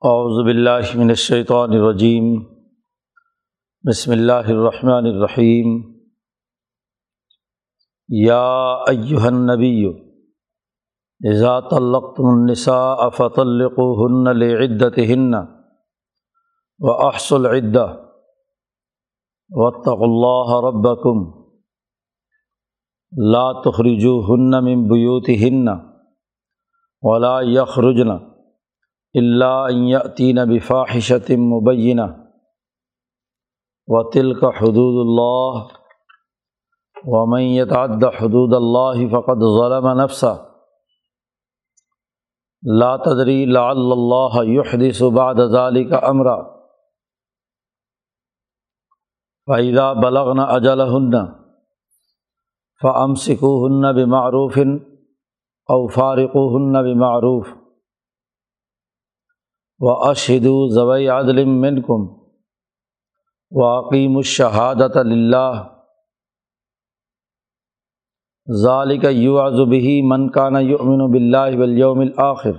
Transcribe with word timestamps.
اعوذ 0.00 0.44
باللہ 0.44 0.98
من 0.98 1.08
الشیطان 1.08 1.70
الرجیم۔ 1.72 2.44
بسم 3.88 4.10
اللہ 4.10 4.32
الرحمن 4.32 5.06
الرحیم۔ 5.06 5.98
یا 8.08 8.72
ایہا 8.72 9.26
النبی، 9.26 9.86
اذا 11.30 11.60
طلقتم 11.60 12.24
النساء 12.26 13.08
فطلقوهن 13.08 14.38
لعدتهن 14.38 15.34
واحصوا 16.78 17.38
العدة 17.38 17.86
واتقوا 19.50 20.06
الله 20.06 20.68
ربكم 20.68 21.40
لا 23.32 23.62
تخرجوهن 23.62 24.64
من 24.64 24.88
بيوتهن 24.88 25.68
ولا 27.02 27.40
يخرجن 27.40 28.35
الا 29.16 29.68
ان 29.70 29.76
يأتين 29.76 30.44
بفاحشة 30.44 31.36
مبينة. 31.36 32.26
وتلك 33.88 34.54
حدود 34.54 34.96
الله. 35.06 35.68
ومن 37.06 37.40
يتعد 37.40 38.06
حدود 38.06 38.54
الله 38.54 39.08
فقد 39.08 39.38
ظلم 39.38 40.00
نفسه. 40.00 40.56
لا 42.62 42.96
تدری 42.96 43.46
لعل 43.46 43.92
اللہ 43.92 44.34
يحدث 44.42 45.02
بعد 45.02 45.40
ذلك 45.40 45.92
امرا 45.92 46.56
فإذا 49.46 49.92
بلغن 49.92 50.40
أجلهن 50.40 51.34
فأمسكوهن 52.82 53.92
بمعروف 53.92 54.58
أو 55.70 55.88
فارقوهن 55.88 56.82
بمعروف. 56.82 57.65
و 59.78 59.86
وأشهدوا 59.86 60.68
ذوي 60.74 61.08
عدل 61.08 61.44
منكم 61.44 62.26
وأقيموا 63.50 64.20
الشهادة 64.20 65.02
لله. 65.02 65.64
ذالک 68.64 69.04
یوعظ 69.04 69.60
به 69.70 70.00
من 70.04 70.30
کان 70.30 70.56
یؤمن 70.60 71.12
باللہ 71.12 71.60
والیوم 71.60 72.00
الآخر. 72.00 72.50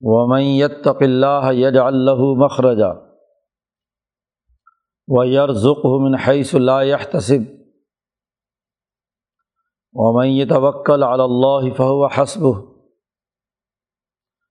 ومن 0.00 0.40
یتق 0.40 0.96
اللہ 1.00 1.52
یجعل 1.52 1.94
له 1.94 2.44
مخرجا. 2.44 2.92
ویرزقه 5.08 5.98
من 6.04 6.14
حیث 6.14 6.54
لا 6.54 6.82
يحتسب. 6.82 7.50
ومن 9.92 10.26
يتوکل 10.26 11.02
علی 11.02 11.22
اللہ 11.22 11.74
فهو 11.74 12.06
حسبه. 12.06 12.73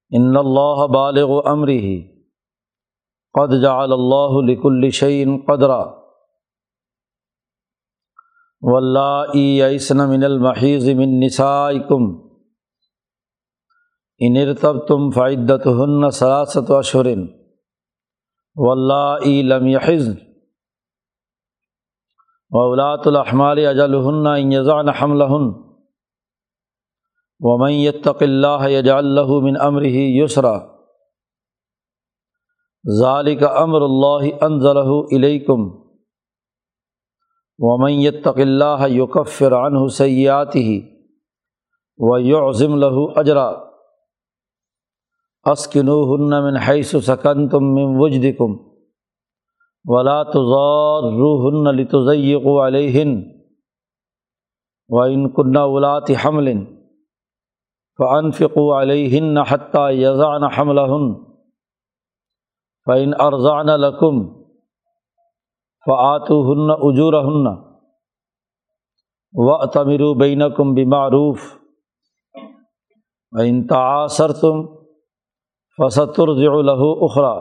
ان 0.09 0.37
اللہ 0.37 0.87
بالغ 0.93 1.41
امره 1.45 2.13
قد 3.39 3.61
جعل 3.61 3.91
اللہ 3.91 4.51
لكل 4.51 4.89
شيء 4.89 5.25
قدرا. 5.47 6.03
ولاسن 8.61 9.99
ومن 27.41 27.71
يتق 27.71 28.21
اللہ 28.21 28.67
یجعل 28.69 29.07
له 29.15 29.39
من 29.41 29.59
امرہ 29.61 29.93
یسرا 29.93 30.53
ذالک 32.85 33.43
امر 33.51 33.81
اللہ 33.81 34.25
انزلہ 34.41 34.99
الیکم 35.11 35.67
ومن 37.59 37.91
يتق 37.91 38.37
اللہ 38.37 38.87
یکفر 38.89 39.55
عنہ 39.57 39.87
سیئاتہ 39.97 40.65
و 41.99 42.17
یعظم 42.19 42.75
له 42.75 43.07
اجرا 43.15 43.47
اسکنوہن 45.45 46.37
من 46.43 46.57
حیث 46.57 46.95
سکنتم 47.05 47.73
من 47.75 47.95
وجدکم 47.97 48.55
ولا 49.85 50.21
تضاروہن 50.29 51.75
لتضیقوا 51.75 52.67
علیہن 52.67 53.15
وإن 54.89 55.29
كن 55.31 55.57
اولات 55.57 56.11
حمل 56.23 56.49
فانفقوا 57.99 58.81
علیہن 58.81 59.37
حتى 59.37 59.83
یضعن 59.93 60.43
حملہن 60.43 61.13
فإن 62.87 63.11
ارضعن 63.19 63.67
لکم 63.81 64.23
فعت 65.85 66.31
ہن 66.47 66.71
اجور 66.71 67.13
ہن 67.23 67.47
و 69.33 69.65
تمر 69.65 70.03
بین 70.19 70.41
کم 70.57 70.73
بمعروف 70.73 71.39
انتعاثر 73.33 74.31
تم 74.31 74.65
فصتر 75.79 76.33
ذلح 76.33 76.83
اخرا 77.01 77.33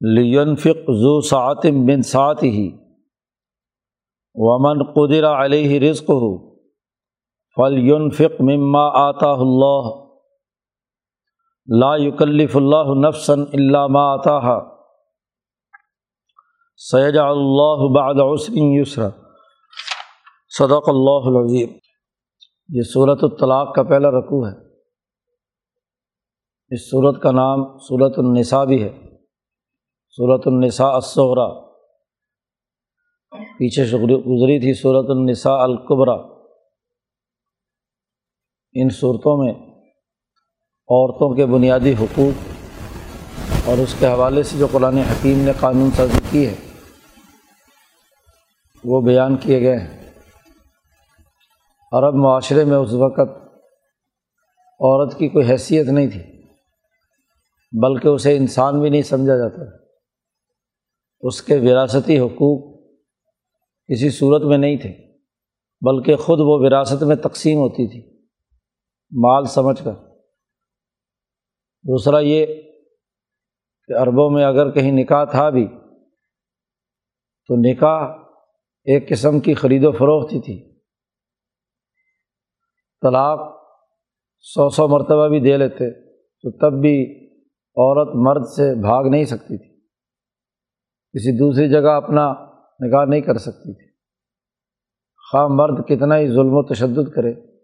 لینفق 0.00 0.90
ذو 0.90 1.20
سعتم 1.20 1.84
بن 1.86 2.02
سعت 2.02 2.42
ہی 2.42 2.70
ومن 4.34 4.82
قدر 4.92 5.44
علیہ 5.44 5.90
رزق 5.90 6.10
ہو 6.10 6.45
فلینفق 7.56 8.40
مما 8.40 8.86
آتا 9.00 9.30
اللہ 9.44 9.86
لا 11.68 11.94
یکلف 11.98 12.56
اللہ 12.56 13.08
نفسن 13.08 13.40
اللہ 13.52 13.86
ما 13.90 14.02
آتا 14.12 14.58
سیجا 16.80 17.24
اللہ 17.28 17.86
بعد 17.94 18.20
عسر 18.24 18.52
یسرا 18.56 19.08
صدق 20.58 20.88
اللہ 20.88 21.30
العظیم. 21.30 21.70
یہ 22.68 22.82
صورت 22.92 23.24
الطلاق 23.24 23.74
کا 23.74 23.82
پہلا 23.82 24.10
رقوع 24.10 24.46
ہے. 24.46 24.52
اس 26.70 26.90
صورت 26.90 27.22
کا 27.22 27.30
نام 27.30 27.78
صورت 27.78 28.18
النساء 28.18 28.64
بھی 28.64 28.82
ہے. 28.82 28.92
صورت 30.18 30.46
النساء 30.46 30.92
الصغرا 30.92 31.48
پیچھے 33.58 33.82
گزری 34.02 34.58
تھی 34.60 34.74
صورت 34.74 35.10
النساء 35.10 35.58
القبرا 35.58 36.35
ان 38.78 38.90
صورتوں 38.90 39.36
میں 39.36 39.52
عورتوں 40.88 41.34
کے 41.34 41.46
بنیادی 41.46 41.92
حقوق 41.92 42.42
اور 43.68 43.78
اس 43.78 43.94
کے 43.98 44.06
حوالے 44.06 44.42
سے 44.42 44.58
جو 44.58 44.66
قرآن 44.72 44.98
حکیم 44.98 45.38
نے 45.38 45.52
قانون 45.60 45.90
سازی 45.90 46.18
کی 46.30 46.46
ہے، 46.46 46.54
وہ 48.84 49.00
بیان 49.00 49.36
کیے 49.36 49.60
گئے 49.60 49.76
ہیں۔ 49.76 50.10
عرب 51.92 52.14
معاشرے 52.14 52.64
میں 52.64 52.76
اس 52.76 52.92
وقت 52.92 53.30
عورت 54.80 55.18
کی 55.18 55.28
کوئی 55.28 55.50
حیثیت 55.50 55.86
نہیں 55.86 56.06
تھی، 56.06 56.22
بلکہ 57.82 58.08
اسے 58.08 58.36
انسان 58.36 58.80
بھی 58.80 58.90
نہیں 58.90 59.02
سمجھا 59.02 59.36
جاتا۔ 59.36 59.62
اس 61.20 61.42
کے 61.42 61.56
وراثتی 61.56 62.18
حقوق 62.18 62.76
کسی 63.92 64.10
صورت 64.10 64.42
میں 64.42 64.58
نہیں 64.58 64.76
تھے، 64.76 64.92
بلکہ 65.80 66.16
خود 66.16 66.40
وہ 66.40 66.58
وراثت 66.60 67.02
میں 67.02 67.16
تقسیم 67.16 67.58
ہوتی 67.58 67.86
تھی۔ 67.86 68.15
مال 69.10 69.44
سمجھ 69.44 69.84
کر۔ 69.84 69.92
دوسرا 71.82 72.18
یہ 72.18 72.46
کہ 73.86 73.92
عربوں 73.92 74.30
میں 74.30 74.44
اگر 74.44 74.70
کہیں 74.70 74.92
نکاح 74.92 75.24
تھا 75.24 75.50
بھی، 75.50 75.66
تو 77.46 77.54
نکاح 77.56 78.08
ایک 78.84 79.08
قسم 79.08 79.40
کی 79.40 79.54
خرید 79.54 79.84
و 79.84 79.92
فروخت 79.92 80.32
ہی 80.32 80.40
تھی۔ 80.40 80.80
طلاق 83.02 83.66
سو 84.38 84.68
سو 84.68 84.88
مرتبہ 84.88 85.28
بھی 85.28 85.40
دے 85.40 85.56
لیتے، 85.56 85.90
تو 86.16 86.50
تب 86.50 86.80
بھی 86.80 87.26
عورت 87.52 88.08
مرد 88.14 88.44
سے 88.46 88.80
بھاگ 88.80 89.04
نہیں 89.10 89.24
سکتی 89.24 89.58
تھی۔ 89.58 89.76
کسی 91.12 91.38
دوسری 91.38 91.68
جگہ 91.68 91.88
اپنا 91.88 92.32
نکاح 92.80 93.04
نہیں 93.04 93.20
کر 93.20 93.38
سکتی 93.38 93.74
تھی۔ 93.74 93.96
خواہ 95.30 95.46
مرد 95.48 95.86
کتنا 95.88 96.18
ہی 96.18 96.28
ظلم 96.28 96.52
و 96.52 96.62
تشدد 96.62 97.14
کرے۔ 97.14 97.55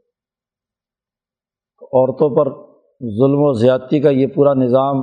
عورتوں 1.92 2.30
پر 2.30 2.50
ظلم 3.02 3.40
و 3.40 3.52
زیادتی 3.52 4.00
کا 4.00 4.10
یہ 4.10 4.26
پورا 4.26 4.54
نظام 4.54 5.02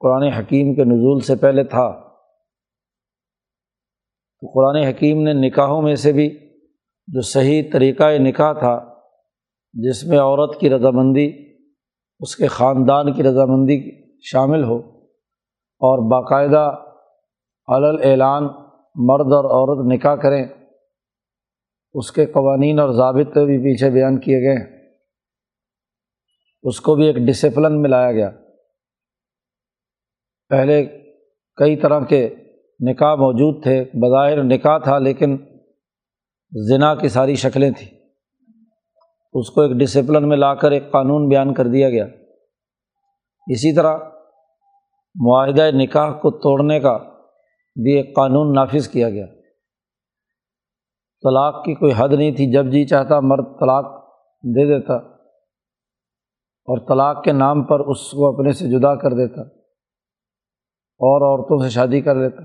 قرآن 0.00 0.22
حکیم 0.22 0.74
کے 0.74 0.84
نزول 0.84 1.20
سے 1.20 1.36
پہلے 1.36 1.64
تھا۔ 1.64 1.92
تو 4.40 4.50
قرآن 4.54 4.76
حکیم 4.76 5.22
نے 5.22 5.32
نکاحوں 5.32 5.82
میں 5.82 5.94
سے 5.94 6.12
بھی 6.12 6.38
جو 7.06 7.20
صحیح 7.20 7.62
طریقۂ 7.72 8.18
نکاح 8.18 8.52
تھا، 8.52 8.94
جس 9.72 10.04
میں 10.04 10.18
عورت 10.18 10.60
کی 10.60 10.70
رضامندی، 10.70 11.32
اس 12.20 12.36
کے 12.36 12.46
خاندان 12.46 13.12
کی 13.12 13.22
رضامندی 13.22 13.90
شامل 14.20 14.64
ہو 14.64 14.78
اور 15.80 16.10
باقاعدہ 16.10 16.74
علل 17.68 17.96
اعلان 18.04 18.44
مرد 18.94 19.32
اور 19.32 19.44
عورت 19.44 19.92
نکاح 19.92 20.14
کریں، 20.14 20.44
اس 21.94 22.12
کے 22.12 22.26
قوانین 22.26 22.78
اور 22.78 22.90
ضابطے 22.90 23.44
بھی 23.44 23.58
پیچھے 23.58 23.90
بیان 23.90 24.20
کیے 24.20 24.38
گئے۔ 24.38 24.56
ہیں 24.56 24.71
اس 26.62 26.80
کو 26.80 26.94
بھی 26.94 27.06
ایک 27.06 27.16
ڈسپلن 27.16 27.82
میں 27.82 27.90
لایا 27.90 28.12
گیا۔ 28.12 28.30
پہلے 30.48 30.86
کئی 31.56 31.76
طرح 31.76 32.00
کے 32.00 32.34
نکاح 32.90 33.14
موجود 33.14 33.62
تھے، 33.62 33.84
بظاہر 33.94 34.42
نکاح 34.42 34.78
تھا 34.78 34.98
لیکن 34.98 35.38
زنا 36.68 36.94
کی 36.94 37.08
ساری 37.08 37.34
شکلیں 37.34 37.70
تھیں۔ 37.70 37.98
اس 39.32 39.50
کو 39.50 39.60
ایک 39.60 39.72
ڈسپلن 39.72 40.28
میں 40.28 40.36
لا 40.36 40.54
کر 40.54 40.70
ایک 40.70 40.90
قانون 40.90 41.28
بیان 41.28 41.54
کر 41.54 41.66
دیا 41.66 41.90
گیا۔ 41.90 42.04
اسی 43.46 43.76
طرح 43.76 43.98
معاہدہ 45.14 45.70
نکاح 45.74 46.10
کو 46.10 46.30
توڑنے 46.30 46.80
کا 46.80 46.98
بھی 47.74 47.96
ایک 47.96 48.16
قانون 48.16 48.54
نافذ 48.54 48.88
کیا 48.88 49.10
گیا۔ 49.10 49.26
طلاق 51.22 51.64
کی 51.64 51.74
کوئی 51.74 51.92
حد 51.96 52.08
نہیں 52.08 52.32
تھی، 52.32 52.52
جب 52.52 52.66
جی 52.66 52.86
چاہتا 52.86 53.20
مرد 53.20 53.44
طلاق 53.44 54.04
دے 54.42 54.66
دیتا۔ 54.66 55.11
اور 56.64 56.78
طلاق 56.78 57.24
کے 57.24 57.32
نام 57.32 57.64
پر 57.64 57.80
اس 57.80 58.10
کو 58.10 58.34
اپنے 58.34 58.52
سے 58.52 58.66
جدا 58.68 58.94
کر 58.94 59.10
دیتا 59.10 59.40
اور 61.00 61.20
عورتوں 61.20 61.58
سے 61.64 61.70
شادی 61.70 62.00
کر 62.00 62.14
لیتا 62.14 62.42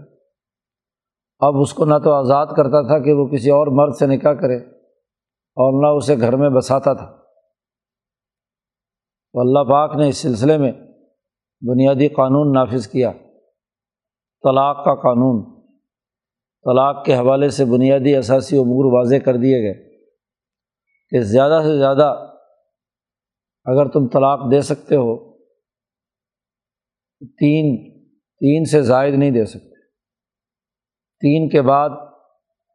اب 1.39 1.57
اس 1.61 1.73
کو 1.73 1.85
نہ 1.85 1.93
تو 2.03 2.11
آزاد 2.11 2.45
کرتا 2.45 2.87
تھا 2.87 2.99
کہ 2.99 3.13
وہ 3.13 3.27
کسی 3.27 3.49
اور 3.49 3.67
مرد 3.67 3.95
سے 3.95 4.05
نکاح 4.07 4.33
کرے 4.33 4.55
اور 5.31 5.83
نہ 5.83 5.97
اسے 5.97 6.17
گھر 6.19 6.35
میں 6.35 6.49
بساتا 6.49 6.93
تھا۔ 6.93 7.17
تو 9.33 9.39
اللہ 9.39 9.59
پاک 9.59 9.95
نے 9.95 10.09
اس 10.09 10.17
سلسلے 10.17 10.57
میں 10.57 10.71
بنیادی 11.67 12.07
قانون 12.07 12.53
نافذ 12.53 12.87
کیا۔ 12.87 13.11
طلاق 14.43 14.85
کا 14.85 14.95
قانون۔ 14.95 15.57
طلاق 16.63 17.05
کے 17.05 17.15
حوالے 17.15 17.49
سے 17.49 17.65
بنیادی 17.65 18.15
اثاثی 18.15 18.57
امور 18.57 18.93
واضح 18.93 19.15
کر 19.15 19.33
دیے 19.33 19.61
گئے 19.63 20.05
کہ 21.09 21.19
زیادہ 21.19 21.59
سے 21.63 21.77
زیادہ 21.77 22.26
اگر 23.67 23.85
تم 23.89 24.07
طلاق 24.07 24.51
دے 24.51 24.61
سکتے 24.61 24.95
ہو، 24.95 25.37
تین 27.19 27.91
تین 28.17 28.65
سے 28.65 28.81
زائد 28.81 29.13
نہیں 29.13 29.31
دے 29.31 29.45
سکتے۔ 29.45 29.81
تین 31.19 31.49
کے 31.49 31.61
بعد 31.61 31.89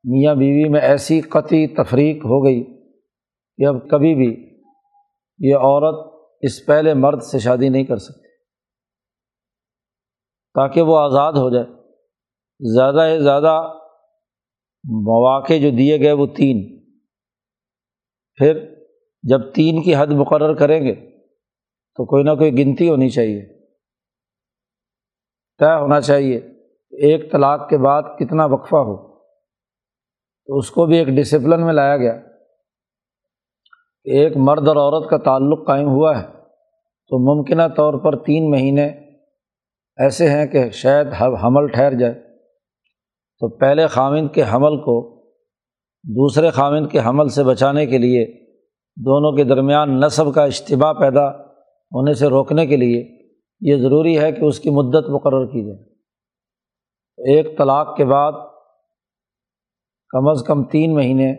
میاں 0.05 0.35
بیوی 0.35 0.69
میں 0.69 0.81
ایسی 0.81 1.21
قطعی 1.21 1.67
تفریق 1.67 2.17
ہو 2.17 2.45
گئی 2.45 2.65
کہ 3.57 3.67
اب 3.67 3.91
کبھی 3.91 4.15
بھی 4.15 4.61
یہ 5.39 5.57
عورت 5.57 6.29
اس 6.41 6.67
پہلے 6.67 6.95
مرد 6.95 7.23
سے 7.23 7.39
شادی 7.39 7.69
نہیں 7.69 7.85
کر 7.85 7.97
سکتی۔ 7.97 8.29
تاکہ 10.55 10.83
وہ 10.83 10.99
آزاد 10.99 11.33
ہو 11.33 11.51
جائے۔ 11.51 11.67
زیادہ 12.75 13.11
سے 13.11 13.23
زیادہ 13.23 13.73
مواقع 14.85 15.53
جو 15.63 15.71
دیے 15.71 16.01
گئے 16.01 16.13
وہ 16.13 16.27
تین۔ 16.27 16.83
پھر 18.35 18.72
جب 19.23 19.53
تین 19.55 19.83
کی 19.83 19.97
حد 19.97 20.07
مقرر 20.07 20.55
کریں 20.55 20.87
گے 20.87 20.95
تو 21.97 22.05
کوئی 22.05 22.25
نہ 22.25 22.31
کوئی 22.31 22.59
گنتی 22.59 22.89
ہونی 22.89 23.09
چاہیے۔ 23.09 23.67
طے 25.59 25.81
ہونا 25.81 26.01
چاہیے 26.01 26.37
ایک 26.91 27.33
طلاق 27.33 27.69
کے 27.69 27.79
بعد 27.79 28.03
کتنا 28.19 28.45
وقفہ 28.45 28.77
ہو۔ 28.77 29.19
تو 30.47 30.59
اس 30.59 30.71
کو 30.71 30.87
بھی 30.87 30.99
ایک 30.99 31.09
ڈسپلن 31.09 31.65
میں 31.65 31.73
لایا 31.73 31.97
گیا۔ 31.97 32.13
کہ 34.03 34.11
ایک 34.11 34.37
مرد 34.37 34.69
اور 34.69 34.77
عورت 34.77 35.11
کا 35.11 35.17
تعلق 35.17 35.67
قائم 35.67 35.89
ہوا 35.89 36.23
ہے 36.23 36.27
تو 37.09 37.37
ممکنہ 37.37 37.63
طور 37.77 37.95
پر 37.95 38.25
تین 38.25 38.51
مہینے 38.51 38.87
ایسے 39.97 40.31
ہیں 40.31 40.47
کہ 40.47 40.71
شاید 40.71 41.07
حمل 41.13 41.67
ٹھہر 41.67 41.93
جائے۔ 41.93 42.15
تو 43.39 43.49
پہلے 43.49 43.87
خامند 43.87 44.29
کے 44.35 44.43
حمل 44.43 44.77
کو 44.77 45.23
دوسرے 46.03 46.51
خامند 46.51 46.87
کے 46.93 46.99
حمل 46.99 47.29
سے 47.29 47.45
بچانے 47.45 47.87
کے 47.87 47.99
لیے 47.99 48.42
دونوں 48.97 49.33
کے 49.33 49.45
درمیان 49.45 50.01
نصب 50.01 50.35
کا 50.35 50.45
اجتباع 50.45 50.93
پیدا 50.93 51.29
ہونے 51.93 52.15
سے 52.15 52.27
روکنے 52.27 52.67
کے 52.67 52.77
لیے 52.77 53.23
یہ 53.61 53.77
ضروری 53.77 54.19
ہے 54.19 54.33
کہ 54.33 54.45
اس 54.45 54.61
کی 54.61 54.71
مدت 54.71 55.11
مقرر 55.11 55.47
کی 55.47 55.67
جائے۔ 55.67 55.93
ایک 57.33 57.59
طلاق 57.59 57.97
کے 57.97 58.05
بعد 58.05 58.33
کم 60.09 60.29
از 60.29 60.43
کم 60.47 60.65
تین 60.65 60.95
مہینے 60.95 61.35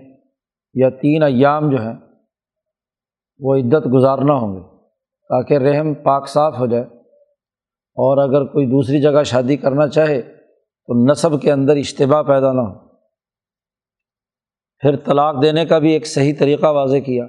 یا 0.73 0.89
تین 0.89 1.23
ایام 1.23 1.69
جو 1.69 1.77
ہیں، 1.77 1.95
وہ 3.39 3.55
عدت 3.55 3.87
گزارنا 3.93 4.33
ہوں 4.33 4.55
گے 4.55 4.61
تاکہ 5.29 5.57
رحم 5.57 5.93
پاک 5.93 6.27
صاف 6.27 6.59
ہو 6.59 6.65
جائے۔ 6.65 6.83
اور 7.95 8.29
اگر 8.29 8.45
کوئی 8.45 8.65
دوسری 8.65 9.01
جگہ 9.01 9.23
شادی 9.23 9.57
کرنا 9.57 9.87
چاہے 9.87 10.21
تو 10.21 11.11
نصب 11.11 11.41
کے 11.41 11.51
اندر 11.51 11.75
اشتباع 11.75 12.21
پیدا 12.21 12.53
نہ 12.53 12.61
ہو۔ 12.61 12.79
پھر 14.79 14.95
طلاق 14.95 15.41
دینے 15.41 15.65
کا 15.65 15.79
بھی 15.79 15.91
ایک 15.91 16.07
صحیح 16.07 16.33
طریقہ 16.39 16.65
واضح 16.65 16.97
کیا۔ 16.97 17.25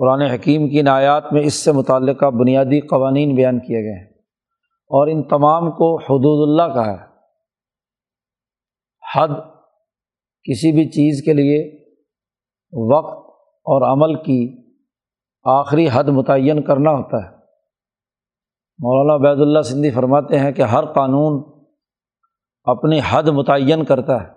قرآن 0.00 0.22
حکیم 0.22 0.68
کی 0.68 0.82
نایات 0.82 1.32
میں 1.32 1.42
اس 1.42 1.54
سے 1.54 1.72
متعلقہ 1.72 2.26
بنیادی 2.26 2.80
قوانین 2.80 3.34
بیان 3.34 3.58
کیے 3.58 3.76
گئے 3.76 3.98
ہیں 3.98 4.10
اور 4.86 5.06
ان 5.06 5.22
تمام 5.22 5.70
کو 5.70 5.96
حدود 5.96 6.48
اللہ 6.48 6.74
کا 6.74 6.86
ہے۔ 6.86 6.96
حد 9.14 9.28
کسی 10.42 10.72
بھی 10.72 10.88
چیز 10.88 11.22
کے 11.24 11.32
لیے 11.32 11.86
وقت 12.94 13.30
اور 13.48 13.92
عمل 13.92 14.22
کی 14.22 14.70
آخری 15.42 15.88
حد 15.92 16.04
متعین 16.04 16.62
کرنا 16.62 16.90
ہوتا 16.90 17.16
ہے۔ 17.16 17.36
مولانا 18.78 19.14
عبید 19.14 19.40
اللہ 19.40 19.62
سندھی 19.62 19.90
فرماتے 19.90 20.38
ہیں 20.38 20.52
کہ 20.52 20.62
ہر 20.62 20.92
قانون 20.92 21.64
اپنی 22.64 23.00
حد 23.10 23.22
متعین 23.22 23.84
کرتا 23.84 24.22
ہے، 24.22 24.28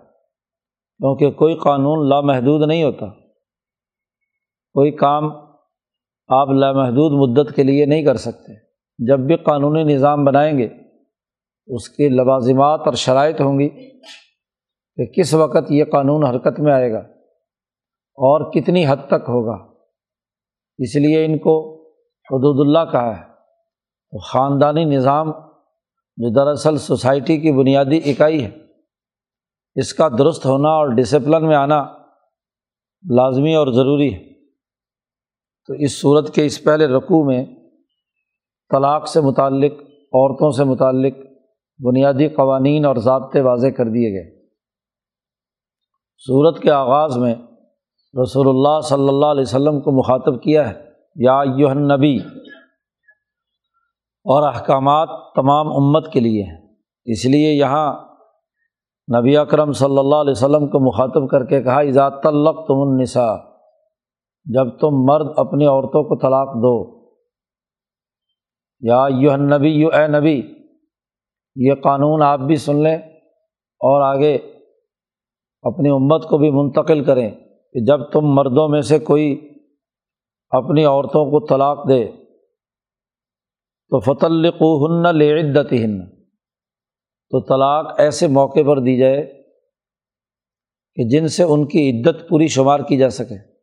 کیونکہ 0.98 1.30
کوئی 1.30 1.54
قانون 1.54 2.08
لامحدود 2.08 2.68
نہیں 2.68 2.84
ہوتا۔ 2.84 3.06
کوئی 4.72 4.90
کام 4.90 5.43
آپ 6.28 6.48
لامحدود 6.48 7.30
مدت 7.30 7.56
کے 7.56 7.62
لیے 7.62 7.86
نہیں 7.86 8.04
کر 8.04 8.16
سکتے۔ 8.16 8.52
جب 9.06 9.20
بھی 9.20 9.36
قانونی 9.36 9.94
نظام 9.94 10.24
بنائیں 10.24 10.58
گے، 10.58 10.68
اس 11.66 11.88
کی 11.88 12.08
لوازمات 12.08 12.80
اور 12.84 12.92
شرائط 12.92 13.40
ہوں 13.40 13.58
گی 13.58 13.68
کہ 14.96 15.04
کس 15.04 15.34
وقت 15.34 15.70
یہ 15.70 15.84
قانون 15.84 16.26
حرکت 16.26 16.60
میں 16.60 16.72
آئے 16.72 16.92
گا 16.92 16.98
اور 18.14 18.52
کتنی 18.52 18.86
حد 18.86 18.96
تک 19.06 19.24
ہوگا۔ 19.28 19.72
اس 20.78 20.96
لیے 20.96 21.24
ان 21.24 21.38
کو 21.38 21.82
حدود 22.08 22.66
اللہ 22.66 22.92
کہا 22.92 23.18
ہے۔ 23.18 23.22
تو 24.10 24.18
خاندانی 24.18 24.84
نظام 24.84 25.30
جو 26.16 26.32
دراصل 26.32 26.76
سوسائٹی 26.76 27.38
کی 27.38 27.52
بنیادی 27.52 28.00
اکائی 28.04 28.44
ہے، 28.44 28.50
اس 29.74 29.94
کا 29.94 30.08
درست 30.18 30.46
ہونا 30.46 30.68
اور 30.68 30.88
ڈسپلن 30.88 31.46
میں 31.46 31.56
آنا 31.56 31.82
لازمی 33.10 33.54
اور 33.54 33.72
ضروری 33.72 34.14
ہے۔ 34.14 34.33
تو 35.66 35.74
اس 35.74 36.00
صورت 36.00 36.34
کے 36.34 36.46
اس 36.46 36.64
پہلے 36.64 36.86
رقوع 36.86 37.24
میں 37.24 37.44
طلاق 38.70 39.08
سے 39.08 39.20
متعلق، 39.20 39.72
عورتوں 40.12 40.50
سے 40.50 40.64
متعلق 40.64 41.14
بنیادی 41.84 42.28
قوانین 42.28 42.84
اور 42.84 42.96
ضابطے 42.96 43.40
واضح 43.40 43.66
کر 43.66 43.84
دیے 43.84 44.12
گئے۔ 44.12 44.46
صورت 46.26 46.60
کے 46.62 46.70
آغاز 46.70 47.16
میں 47.18 47.34
رسول 48.22 48.48
اللہ 48.48 48.80
صلی 48.80 49.08
اللہ 49.08 49.26
علیہ 49.26 49.42
وسلم 49.42 49.80
کو 49.80 49.90
مخاطب 49.98 50.42
کیا 50.42 50.68
ہے، 50.70 50.74
یا 51.16 51.40
یوہن 51.56 51.88
نبی 51.88 52.16
اور 54.26 54.42
احکامات 54.42 55.08
تمام 55.34 55.72
امت 55.72 56.12
کے 56.12 56.20
لیے 56.20 56.42
ہیں۔ 56.42 56.58
اس 57.04 57.24
لیے 57.24 57.52
یہاں 57.52 57.92
نبی 59.08 59.36
اکرم 59.36 59.72
صلی 59.72 59.98
اللہ 59.98 60.16
علیہ 60.16 60.30
وسلم 60.30 60.66
کو 60.66 60.80
مخاطب 60.80 61.28
کر 61.30 61.44
کے 61.44 61.62
کہا 61.62 61.78
ایجاد 61.78 62.10
تلق 62.10 62.66
تم 62.68 62.80
النساء 62.80 63.53
جب 64.44 64.78
تم 64.78 64.88
مرد 64.90 65.26
اپنی 65.36 65.66
عورتوں 65.66 66.04
کو 66.04 66.16
طلاق 66.16 66.48
دو۔ 66.48 67.04
یا 68.80 69.06
یو 69.10 69.36
نبی 69.36 69.68
یو 69.68 69.88
اے 69.88 70.06
نبی، 70.06 70.42
یہ 71.56 71.74
قانون 71.74 72.22
آپ 72.22 72.40
بھی 72.40 72.56
سن 72.56 72.82
لیں 72.82 72.96
اور 73.74 74.02
آگے 74.02 74.34
اپنی 75.62 75.88
امت 75.88 76.28
کو 76.28 76.38
بھی 76.38 76.50
منتقل 76.50 77.04
کریں 77.04 77.30
کہ 77.72 77.84
جب 77.84 78.10
تم 78.10 78.20
مردوں 78.20 78.68
میں 78.68 78.80
سے 78.80 78.98
کوئی 78.98 79.50
اپنی 80.50 80.84
عورتوں 80.84 81.24
کو 81.30 81.46
طلاق 81.46 81.88
دے 81.88 82.04
تو 83.88 84.00
فتلق 84.00 84.54
ہن 84.54 85.18
لعدت 85.18 85.72
ہن 85.72 86.06
تو 87.30 87.40
طلاق 87.40 88.00
ایسے 88.00 88.26
موقع 88.26 88.60
پر 88.66 88.78
دی 88.78 88.98
جائے 88.98 89.42
کہ 90.94 91.08
جن 91.08 91.28
سے 91.28 91.42
ان 91.42 91.66
کی 91.66 91.90
عدت 91.90 92.28
پوری 92.28 92.48
شمار 92.48 92.80
کی 92.80 92.96
جا 92.96 93.10
سکے۔ 93.10 93.53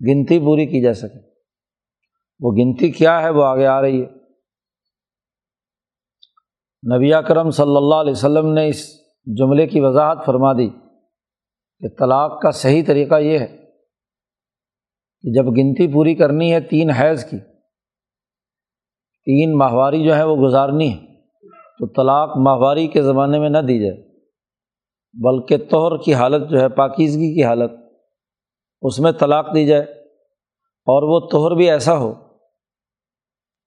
گنتی 0.00 0.38
پوری 0.38 0.66
کی 0.66 0.82
جا 0.82 0.94
سکے۔ 0.94 1.18
وہ 2.40 2.52
گنتی 2.52 2.90
کیا 2.90 3.22
ہے؟ 3.22 3.30
وہ 3.30 3.44
آگے 3.44 3.66
آ 3.66 3.82
رہی 3.82 4.02
ہے۔ 4.02 4.24
نبی 6.96 7.10
کرم 7.28 7.50
صلی 7.50 7.76
اللہ 7.76 7.94
علیہ 7.94 8.12
وسلم 8.12 8.52
نے 8.52 8.68
اس 8.68 9.00
جملے 9.38 9.66
کی 9.66 9.80
وضاحت 9.80 10.26
فرما 10.26 10.52
دی 10.52 10.68
کہ 11.80 11.88
طلاق 11.98 12.42
کا 12.42 12.50
صحیح 12.50 12.82
طریقہ 12.86 13.14
یہ 13.14 13.38
ہے 13.38 13.46
کہ 15.20 15.32
جب 15.32 15.44
گنتی 15.48 15.92
پوری 15.92 16.14
کرنی 16.14 16.52
ہے 16.52 16.60
تین 16.60 16.90
حیض 16.90 17.24
کی، 17.24 17.38
تین 19.24 19.58
ماہواری 19.58 20.04
جو 20.04 20.16
ہے 20.16 20.24
وہ 20.24 20.36
گزارنی 20.36 20.92
ہے، 20.92 21.06
تو 21.50 21.86
طلاق 21.86 22.36
ماہواری 22.36 22.86
کے 22.86 23.02
زمانے 23.02 23.38
میں 23.38 23.50
نہ 23.50 23.58
دی 23.58 23.80
جائے، 23.80 24.20
بلکہ 25.14 25.56
توہر 25.70 26.02
کی 26.02 26.14
حالت 26.14 26.50
جو 26.50 26.60
ہے، 26.60 26.68
پاکیزگی 26.68 27.34
کی 27.34 27.44
حالت 27.44 27.83
اس 28.84 29.00
میں 29.00 29.12
طلاق 29.12 29.54
دی 29.54 29.66
جائے 29.66 29.82
اور 30.86 31.02
وہ 31.02 31.28
توہر 31.28 31.56
بھی 31.56 31.70
ایسا 31.70 31.98
ہو 31.98 32.12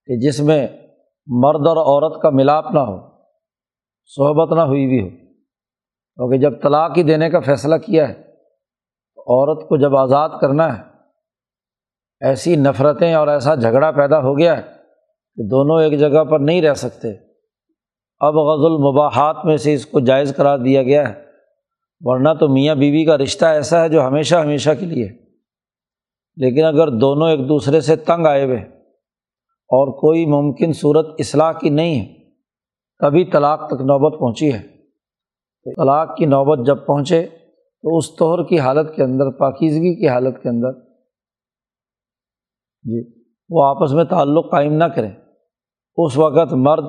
کہ 0.06 0.28
جس 0.28 0.40
میں 0.40 0.68
مرد 1.28 1.68
اور 1.68 1.78
عورت 1.78 2.22
کا 2.22 2.30
ملاپ 2.30 2.72
نہ 2.72 2.80
ہو، 2.80 2.98
صحبت 4.06 4.54
نہ 4.54 4.62
ہوئی 4.62 4.88
بھی 4.88 5.04
ہو۔ 5.04 5.10
کیونکہ 5.10 6.38
جب 6.38 6.62
طلاق 6.62 6.92
ہی 6.98 7.04
دینے 7.04 7.30
کا 7.30 7.40
فیصلہ 7.40 7.76
کیا 7.76 8.10
ہے، 8.10 8.14
تو 9.16 9.22
عورت 9.22 9.70
کو 9.70 9.78
جب 9.78 9.98
آزاد 9.98 10.30
کرنا 10.42 10.78
ہے، 10.78 10.84
ایسی 12.22 12.56
نفرتیں 12.56 13.14
اور 13.14 13.28
ایسا 13.28 13.56
جھگڑا 13.56 13.92
پیدا 13.92 14.20
ہو 14.20 14.38
گیا 14.38 14.58
ہے 14.58 14.62
کہ 15.36 15.48
دونوں 15.48 15.82
ایک 15.82 16.00
جگہ 16.00 16.24
پر 16.24 16.40
نہیں 16.40 16.62
رہ 16.62 16.74
سکتے۔ 16.74 17.08
اب 18.20 18.34
غز 18.34 18.66
المباحات 18.66 19.46
میں 19.46 19.58
سے 19.58 19.74
اس 19.74 19.86
کو 19.86 20.00
جائز 20.00 20.36
قرار 20.36 20.58
دیا 20.58 20.84
گیا 20.84 21.10
ہے۔ 21.10 21.27
ورنہ 22.02 22.30
تو 22.40 22.48
میاں 22.48 22.76
بیوی 22.76 23.06
کا 23.06 23.18
رشتہ 23.18 23.46
ایسا 23.46 23.84
ہے 23.84 23.90
جو 23.90 24.08
ہمیشہ 24.08 24.36
ہمیشہ 24.36 24.70
کے 24.80 24.86
لیے 24.86 25.08
لیکن 26.36 26.64
اگر 26.64 26.88
دونوں 26.90 27.30
ایک 27.30 27.40
دوسرے 27.40 27.82
سے 27.82 27.96
تنگ 27.96 28.26
آئے 28.26 28.44
ہوئے 28.46 28.58
اور 29.70 29.92
کوئی 30.00 30.26
ممکن 30.26 30.74
صورت 30.74 31.06
اصلاح 31.20 31.52
کی 31.52 31.70
نہیں 31.70 32.00
ہے، 32.00 32.14
تبھی 33.00 33.26
طلاق 33.26 33.68
تک 33.68 33.82
نوبت 33.82 34.20
پہنچی 34.20 34.54
ہے۔ 34.54 34.62
طلاق 35.76 36.18
کی 36.18 36.26
نوبت 36.26 36.68
جب 36.68 36.86
پہنچے 36.86 37.28
تو 37.84 37.98
اس 37.98 38.16
طور 38.16 38.46
کی 38.46 38.60
حالت 38.60 38.96
کے 38.96 39.04
اندر، 39.04 39.30
پاکیزگی 39.30 39.96
کی 39.96 40.08
حالت 40.08 40.44
کے 40.44 40.50
اندر 40.50 40.80
جی 42.84 43.24
وہ 43.50 43.64
آپس 43.64 43.94
میں 43.94 44.04
تعلق 44.04 44.52
قائم 44.52 44.74
نہ 44.74 44.84
کریں۔ 44.84 45.12
اس 45.98 46.18
وقت 46.18 46.54
مرد 46.54 46.86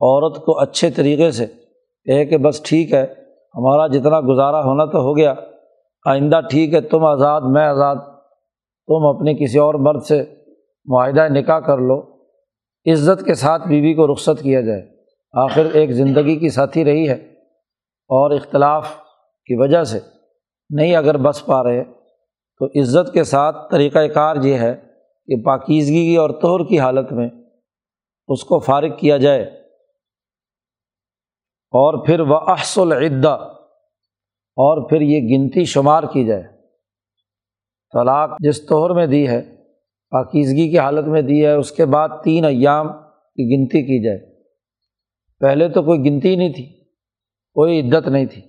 عورت 0.00 0.44
کو 0.44 0.58
اچھے 0.58 0.90
طریقے 0.90 1.30
سے، 1.30 1.46
کہے 2.06 2.24
کہ 2.26 2.36
بس 2.36 2.62
ٹھیک 2.62 2.92
ہے 2.92 3.23
ہمارا 3.56 3.86
جتنا 3.86 4.20
گزارا 4.20 4.60
ہونا 4.60 4.84
تو 4.84 4.98
ہو 4.98 5.16
گیا۔ 5.16 5.34
آئندہ 6.06 6.40
ٹھیک 6.50 6.74
ہے، 6.74 6.80
تم 6.80 7.04
آزاد، 7.04 7.40
میں 7.40 7.66
آزاد۔ 7.66 7.96
تم 8.86 9.06
اپنے 9.06 9.34
کسی 9.34 9.58
اور 9.58 9.74
مرد 9.74 10.02
سے 10.02 10.24
معاہدہ 10.84 11.28
نکاح 11.28 11.58
کر 11.58 11.78
لو۔ 11.78 12.00
عزت 12.92 13.24
کے 13.24 13.34
ساتھ 13.34 13.68
بیوی 13.68 13.94
کو 13.94 14.12
رخصت 14.12 14.42
کیا 14.42 14.60
جائے۔ 14.60 14.82
آخر 15.32 15.66
ایک 15.72 15.90
زندگی 15.90 16.36
کی 16.36 16.48
ساتھی 16.48 16.84
رہی 16.84 17.08
ہے۔ 17.08 17.34
اور 18.08 18.30
اختلاف 18.30 18.88
کی 19.46 19.54
وجہ 19.54 19.84
سے 19.84 19.98
نہیں 20.70 20.96
اگر 20.96 21.16
بس 21.16 21.46
پا 21.46 21.64
رہے، 21.64 21.84
تو 22.58 22.66
عزت 22.66 23.12
کے 23.12 23.24
ساتھ 23.24 23.56
طریقۂ 23.70 24.00
کار 24.14 24.36
یہ 24.36 24.54
ہے 24.54 24.74
کہ 25.26 25.42
پاکیزگی 25.42 26.16
اور 26.16 26.30
طور 26.30 26.60
کی 26.68 26.78
حالت 26.80 27.12
میں 27.12 27.28
اس 28.28 28.44
کو 28.44 28.58
فارغ 28.58 28.88
کیا 28.96 29.16
جائے۔ 29.16 29.63
اور 31.74 32.06
پھر 32.06 32.20
وہ 32.20 32.36
احس 32.36 32.78
العدہ 32.78 33.38
اور 34.56 34.88
پھر 34.88 35.00
یہ 35.00 35.18
گنتی 35.18 35.64
شمار 35.64 36.02
کی 36.02 36.24
جائے۔ 36.24 36.42
طلاق 37.92 38.30
جس 38.38 38.66
طور 38.66 38.90
میں 38.90 39.06
دی 39.06 39.28
ہے، 39.28 39.42
پاکیزگی 40.10 40.70
کی 40.70 40.78
حالت 40.78 41.06
میں 41.06 41.22
دی 41.22 41.46
ہے، 41.46 41.52
اس 41.52 41.72
کے 41.72 41.86
بعد 41.86 42.08
تین 42.24 42.44
ایام 42.44 42.88
کی 43.36 43.56
گنتی 43.56 43.82
کی 43.82 44.04
جائے۔ 44.04 44.42
پہلے 45.40 45.68
تو 45.68 45.82
کوئی 45.82 46.00
گنتی 46.00 46.36
نہیں 46.36 46.52
تھی، 46.52 46.84
کوئی 47.52 47.80
عدت 47.80 48.08
نہیں 48.08 48.26
تھی۔ 48.26 48.42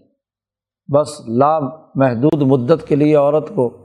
بس 0.94 1.22
لا 1.28 1.60
محدود 1.96 2.42
مدت 2.42 2.88
کے 2.88 2.96
لیے 2.96 3.16
عورت 3.16 3.50
کو 3.56 3.78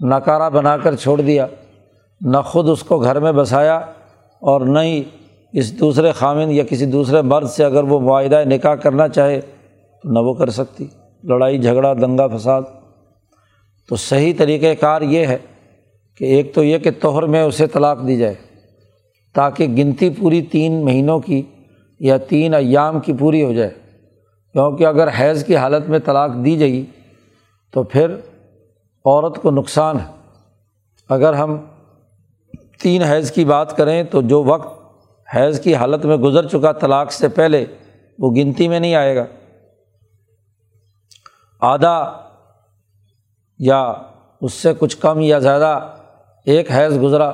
نکارہ 0.00 0.50
بنا 0.50 0.76
کر 0.76 0.94
چھوڑ 0.94 1.20
دیا، 1.20 1.46
نہ 2.20 2.36
خود 2.44 2.68
اس 2.68 2.82
کو 2.82 2.98
گھر 2.98 3.20
میں 3.20 3.32
بسایا 3.32 3.76
اور 4.40 4.60
نہ 4.60 4.78
ہی 4.78 5.04
اس 5.52 5.80
دوسرے 5.80 6.12
خامن 6.12 6.50
یا 6.50 6.64
کسی 6.64 6.86
دوسرے 6.86 7.22
مرد 7.22 7.46
سے 7.46 7.64
اگر 7.64 7.82
وہ 7.84 8.00
معاہدہ 8.00 8.42
نکاح 8.46 8.74
کرنا 8.74 9.08
چاہے 9.08 9.40
تو 10.02 10.10
نہ 10.12 10.18
وہ 10.18 10.34
کر 10.34 10.50
سکتی۔ 10.50 10.86
لڑائی، 11.24 11.58
جھگڑا، 11.58 11.94
دنگا 11.94 12.36
فساد۔ 12.36 12.62
تو 13.88 13.96
صحیح 13.96 14.32
طریقۂ 14.38 14.66
کار 14.80 15.02
یہ 15.02 15.26
ہے 15.26 15.38
کہ 16.16 16.24
ایک 16.24 16.54
تو 16.54 16.64
یہ 16.64 16.78
کہ 16.78 16.90
توہر 17.00 17.22
میں 17.22 17.42
اسے 17.42 17.66
طلاق 17.66 18.06
دی 18.06 18.16
جائے 18.16 18.34
تاکہ 19.34 19.66
گنتی 19.66 20.10
پوری 20.10 20.42
تین 20.42 20.84
مہینوں 20.84 21.20
کی 21.20 21.42
یا 22.00 22.16
تین 22.16 22.54
ایام 22.54 23.00
کی 23.00 23.12
پوری 23.12 23.44
ہو 23.44 23.52
جائے۔ 23.52 23.70
کیونکہ 24.52 24.86
اگر 24.86 25.08
حیض 25.20 25.44
کی 25.44 25.56
حالت 25.56 25.88
میں 25.88 25.98
طلاق 25.98 26.30
دی 26.44 26.56
جائے 26.56 26.82
تو 27.72 27.82
پھر 27.82 28.14
عورت 29.04 29.36
کو 29.42 29.50
نقصان 29.50 29.96
ہے۔ 29.96 30.12
اگر 31.08 31.32
ہم 31.32 31.56
تین 32.82 33.02
حیض 33.02 33.30
کی 33.30 33.44
بات 33.44 33.76
کریں 33.76 34.02
تو 34.02 34.22
جو 34.22 34.42
وقت 34.42 34.79
حیض 35.36 35.60
کی 35.60 35.74
حالت 35.74 36.04
میں 36.04 36.16
گزر 36.16 36.48
چکا 36.48 36.72
طلاق 36.72 37.12
سے 37.12 37.28
پہلے 37.28 37.64
وہ 38.18 38.30
گنتی 38.30 38.68
میں 38.68 38.80
نہیں 38.80 38.94
آئے 38.94 39.16
گا۔ 39.16 39.24
آدھا 41.60 42.20
یا 43.58 43.94
اس 44.40 44.52
سے 44.52 44.72
کچھ 44.78 44.96
کم 44.96 45.20
یا 45.20 45.38
زیادہ 45.38 45.80
ایک 46.46 46.70
حیض 46.70 47.02
گزرا۔ 47.02 47.32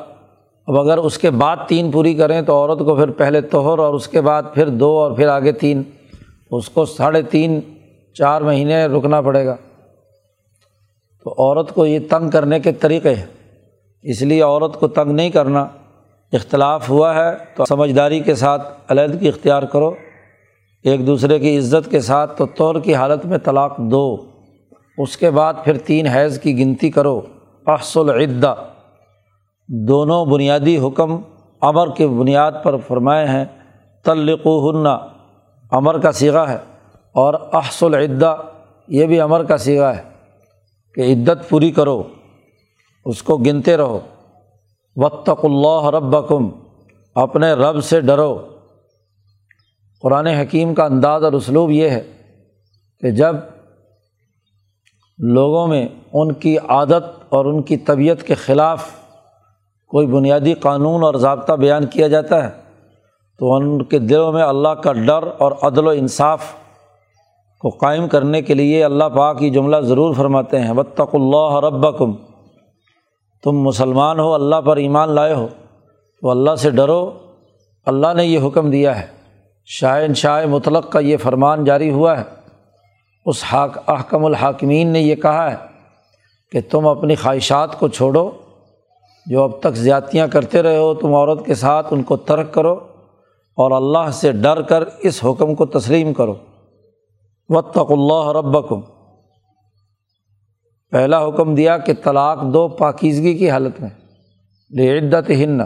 اب 0.67 0.79
اگر 0.79 0.99
اس 0.99 1.19
کے 1.19 1.31
بعد 1.31 1.57
تین 1.69 1.91
پوری 1.91 2.15
کریں 2.15 2.43
تو 2.43 2.53
عورت 2.53 2.79
کو 2.79 2.97
پھر 2.97 3.11
پہلے 3.11 3.41
توہر 3.41 3.79
اور 3.79 3.95
اس 3.95 4.09
کے 4.09 4.21
بعد 4.21 4.43
پھر 4.55 4.69
دو 4.69 4.99
اور 4.99 5.13
پھر 5.13 5.29
آگے 5.29 5.53
تین۔ 5.53 5.83
اس 6.51 6.69
کو 6.69 6.85
ساڑھے 6.85 7.23
تین، 7.23 7.61
چار 8.15 8.41
مہینے 8.41 8.87
رکنا 8.87 9.21
پڑے 9.21 9.47
گا۔ 9.47 9.57
تو 11.25 11.31
عورت 11.31 11.75
کو 11.75 11.87
یہ 11.87 11.99
تنگ 12.11 12.31
کرنے 12.31 12.61
کے 12.61 12.73
طریقے 12.73 13.15
ہیں۔ 13.15 13.27
اس 14.03 14.23
لیے 14.23 14.43
عورت 14.43 14.81
کو 14.81 14.89
تنگ 14.89 15.13
نہیں 15.13 15.31
کرنا۔ 15.31 15.67
اختلاف 16.33 16.91
ہوا 16.91 17.15
ہے 17.15 17.37
تو 17.55 17.65
سمجھداری 17.65 18.21
کے 18.21 18.35
ساتھ 18.35 18.81
علیحدگی 18.89 19.29
اختیار 19.29 19.63
کرو، 19.63 19.95
ایک 20.85 21.07
دوسرے 21.07 21.39
کی 21.39 21.59
عزت 21.59 21.91
کے 21.91 22.01
ساتھ 22.01 22.39
تو 22.39 22.47
طور 22.47 22.81
کی 22.81 22.95
حالت 22.95 23.27
میں 23.27 23.39
طلاق 23.39 23.77
دو۔ 23.79 24.17
اس 24.99 25.17
کے 25.17 25.31
بعد 25.31 25.55
پھر 25.65 25.79
تین 25.79 26.07
حیض 26.07 26.41
کی 26.41 26.59
گنتی 26.59 26.91
کرو۔ 26.91 27.21
احس 27.67 27.97
العدہ 27.97 28.55
دونوں 29.69 30.27
بنیادی 30.27 30.79
حکم 30.79 31.21
امر 31.61 31.95
کے 31.95 32.07
بنیاد 32.07 32.53
پر 32.63 32.77
فرمائے 32.77 33.29
ہیں۔ 33.29 33.45
تلق 34.05 34.47
ہننا 34.47 34.99
امر 35.71 35.99
کا 35.99 36.13
سیگا 36.13 36.49
ہے۔ 36.49 36.59
اور 37.13 37.35
احس 37.53 37.83
العدہ 37.83 38.37
یہ 38.89 39.07
بھی 39.07 39.21
امر 39.21 39.45
کا 39.45 39.57
سیگا 39.57 39.97
ہے 39.97 40.03
کہ 40.95 41.01
عدت 41.01 41.49
پوری 41.49 41.71
کرو، 41.71 42.03
اس 43.05 43.23
کو 43.23 43.37
گنتے 43.37 43.77
رہو۔ 43.77 43.99
وطق 44.97 45.45
اللہ 45.45 45.89
ربکم 45.89 46.49
اپنے 47.15 47.53
رب 47.53 47.85
سے 47.85 48.01
ڈرو۔ 48.01 48.39
قرآن 50.03 50.27
حکیم 50.27 50.75
کا 50.75 50.85
انداز 50.85 51.25
اور 51.25 51.33
اسلوب 51.33 51.71
یہ 51.71 51.89
ہے 51.91 52.03
کہ 53.03 53.11
جب 53.11 53.37
لوگوں 55.19 55.67
میں 55.67 55.89
ان 56.13 56.33
کی 56.33 56.59
عادت 56.59 57.05
اور 57.29 57.45
ان 57.45 57.63
کی 57.63 57.77
طبیعت 57.77 58.23
کے 58.23 58.35
خلاف 58.35 58.87
کوئی 59.91 60.07
بنیادی 60.07 60.55
قانون 60.55 61.03
اور 61.03 61.15
ضابطہ 61.15 61.53
بیان 61.53 61.87
کیا 61.87 62.09
جاتا 62.09 62.45
ہے، 62.45 62.51
تو 63.39 63.55
ان 63.55 63.85
کے 63.85 63.99
دلوں 63.99 64.33
میں 64.33 64.43
اللہ 64.43 64.69
کا 64.69 64.93
ڈر 64.93 65.25
اور 65.39 65.53
عدل 65.63 65.87
و 65.87 65.91
انصاف 65.91 66.45
کو 67.61 67.69
قائم 67.69 68.09
کرنے 68.09 68.43
کے 68.43 68.55
لیے 68.55 68.85
اللہ 68.85 69.05
پاک 69.05 69.39
کی 69.39 69.51
جملہ 69.51 69.81
ضرور 69.81 70.15
فرماتے 70.15 70.61
ہیں۔ 70.61 70.73
بطق 70.73 71.15
اللہ 71.15 71.59
ربکم 71.65 72.13
تم 73.47 73.61
مسلمان 73.61 74.21
ہو، 74.21 74.35
اللہ 74.35 74.57
پر 74.57 74.77
ایمان 74.77 75.09
لائے 75.09 75.35
ہو، 75.35 75.47
تو 76.21 76.31
اللہ 76.31 76.55
سے 76.55 76.71
ڈرو۔ 76.71 77.11
اللہ 77.87 78.15
نے 78.15 78.27
یہ 78.27 78.47
حکم 78.47 78.71
دیا 78.71 79.01
ہے۔ 79.01 79.07
شائن 79.65 80.15
شائع 80.15 80.47
مطلق 80.47 80.93
کا 80.93 80.99
یہ 80.99 81.17
فرمان 81.17 81.65
جاری 81.65 81.91
ہوا 81.91 82.19
ہے۔ 82.19 82.25
اس 83.27 83.45
حاک، 83.45 83.91
احکم 83.91 84.25
الحاکمین 84.25 84.89
نے 84.89 85.01
یہ 85.01 85.15
کہا 85.15 85.51
ہے 85.51 85.57
کہ 86.53 86.61
تم 86.71 86.87
اپنی 86.87 87.15
خواہشات 87.15 87.79
کو 87.79 87.89
چھوڑو۔ 87.89 88.31
جو 89.27 89.43
اب 89.43 89.51
تک 89.61 89.75
زیادتیاں 89.75 90.27
کرتے 90.27 90.63
رہے 90.63 90.77
ہو، 90.77 90.95
تم 90.95 91.15
عورت 91.15 91.47
کے 91.47 91.55
ساتھ 91.55 91.87
ان 91.91 92.03
کو 92.03 92.17
ترک 92.17 92.55
کرو 92.55 92.73
اور 93.57 93.71
اللہ 93.71 94.11
سے 94.11 94.33
ڈر 94.33 94.63
کر 94.63 94.85
اس 94.99 95.25
حکم 95.25 95.55
کو 95.55 95.67
تسلیم 95.67 96.13
کرو۔ 96.13 96.35
وطق 97.49 97.79
اللہ 97.79 98.29
ربکم 98.29 98.81
پہلا 100.91 101.29
حکم 101.29 101.55
دیا 101.55 101.79
کہ 101.79 101.93
طلاق 102.05 102.43
دو 102.43 102.69
پاکیزگی 102.69 103.35
کی 103.35 103.51
حالت 103.51 103.81
میں 103.81 103.91
عدت 104.71 105.31
ہن 105.31 105.59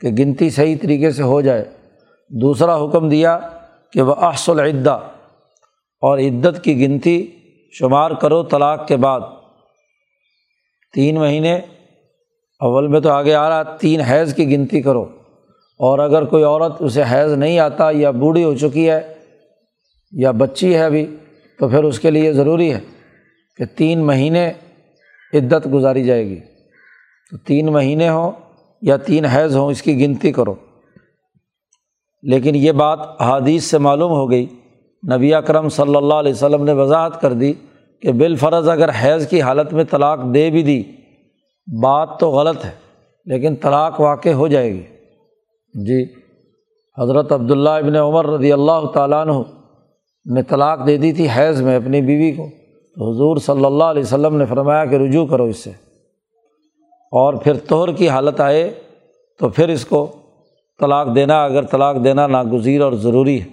کہ 0.00 0.08
گنتی 0.08 0.50
صحیح 0.50 0.76
طریقے 0.82 1.10
سے 1.10 1.22
ہو 1.22 1.40
جائے۔ 1.40 1.64
دوسرا 2.28 2.84
حکم 2.84 3.08
دیا 3.08 3.38
کہ 3.92 4.02
وہ 4.02 4.14
احس 4.14 4.48
العدہ 4.48 4.98
اور 6.00 6.18
عدت 6.18 6.64
کی 6.64 6.86
گنتی 6.86 7.26
شمار 7.72 8.10
کرو 8.10 8.42
طلاق 8.42 8.88
کے 8.88 8.96
بعد۔ 8.96 9.20
تین 10.94 11.14
مہینے، 11.14 11.54
اول 12.60 12.86
میں 12.86 13.00
تو 13.00 13.10
آگے 13.10 13.34
آ 13.34 13.48
رہا، 13.48 13.62
تین 13.62 14.00
حیض 14.00 14.34
کی 14.34 14.56
گنتی 14.56 14.82
کرو۔ 14.82 15.02
اور 15.78 15.98
اگر 15.98 16.24
کوئی 16.24 16.44
عورت 16.44 16.72
اسے 16.78 17.02
حیض 17.02 17.32
نہیں 17.32 17.58
آتا 17.58 17.90
یا 17.90 18.10
بوڑھی 18.10 18.44
ہو 18.44 18.54
چکی 18.54 18.90
ہے 18.90 19.14
یا 20.12 20.30
بچی 20.30 20.74
ہے 20.74 20.84
ابھی، 20.84 21.16
تو 21.58 21.68
پھر 21.68 21.84
اس 21.84 22.00
کے 22.00 22.10
لیے 22.10 22.32
ضروری 22.32 22.74
ہے۔ 22.74 22.80
کہ 23.56 23.64
تین 23.64 24.06
مہینے 24.06 24.52
عدت 25.34 25.68
گزاری 25.72 26.04
جائے 26.04 26.26
گی۔ 26.26 26.40
تو 27.30 27.36
تین 27.36 27.66
مہینے 27.66 28.08
ہوں 28.08 28.30
یا 28.82 28.96
تین 28.96 29.24
حیض 29.24 29.56
ہوں، 29.56 29.70
اس 29.70 29.82
کی 29.82 30.06
گنتی 30.06 30.32
کرو۔ 30.32 30.54
لیکن 32.22 32.54
یہ 32.54 32.72
بات 32.72 32.98
احادیث 33.18 33.64
سے 33.64 33.78
معلوم 33.78 34.12
ہو 34.12 34.30
گئی۔ 34.30 34.46
نبی 35.16 35.34
اکرم 35.34 35.68
صلی 35.68 35.96
اللہ 35.96 36.14
علیہ 36.14 36.32
وسلم 36.32 36.64
نے 36.64 36.72
وضاحت 36.72 37.20
کر 37.20 37.32
دی 37.32 37.52
کہ 38.02 38.12
بالفرض 38.12 38.68
اگر 38.68 38.88
حیض 38.88 39.26
کی 39.26 39.42
حالت 39.42 39.72
میں 39.72 39.84
طلاق 39.90 40.20
دے 40.34 40.50
بھی 40.50 40.62
دی، 40.62 40.82
بات 41.82 42.20
تو 42.20 42.30
غلط 42.30 42.64
ہے، 42.64 42.70
لیکن 43.24 43.56
طلاق 43.56 44.00
واقع 44.00 44.28
ہو 44.28 44.48
جائے 44.48 44.72
گی۔ 44.72 44.82
جی 45.86 46.04
حضرت 47.02 47.32
عبداللہ 47.32 47.70
ابن 47.70 47.96
عمر 47.96 48.26
رضی 48.26 48.52
اللہ 48.52 48.86
تعالیٰ 48.94 49.26
عنہ 49.26 49.32
نے 50.34 50.42
طلاق 50.42 50.86
دے 50.86 50.96
دی 50.96 51.12
تھی 51.12 51.28
حیض 51.36 51.62
میں 51.62 51.76
اپنی 51.76 52.00
بیوی 52.02 52.32
کو۔ 52.32 52.63
تو 52.96 53.10
حضور 53.10 53.36
صلی 53.36 53.64
اللہ 53.64 53.84
علیہ 53.84 54.02
وسلم 54.02 54.36
نے 54.36 54.46
فرمایا 54.46 54.84
کہ 54.84 54.94
رجوع 54.94 55.26
کرو 55.26 55.44
اس 55.44 55.56
سے۔ 55.56 55.70
اور 57.12 57.34
پھر 57.34 57.54
توہر 57.54 57.92
کی 57.92 58.08
حالت 58.08 58.40
آئے 58.40 58.74
تو 59.38 59.48
پھر 59.48 59.68
اس 59.68 59.84
کو 59.84 60.06
طلاق 60.80 61.14
دینا، 61.14 61.44
اگر 61.44 61.62
طلاق 61.62 61.96
دینا 62.04 62.26
ناگزیر 62.26 62.80
اور 62.80 62.92
ضروری 62.92 63.40
ہے۔ 63.40 63.46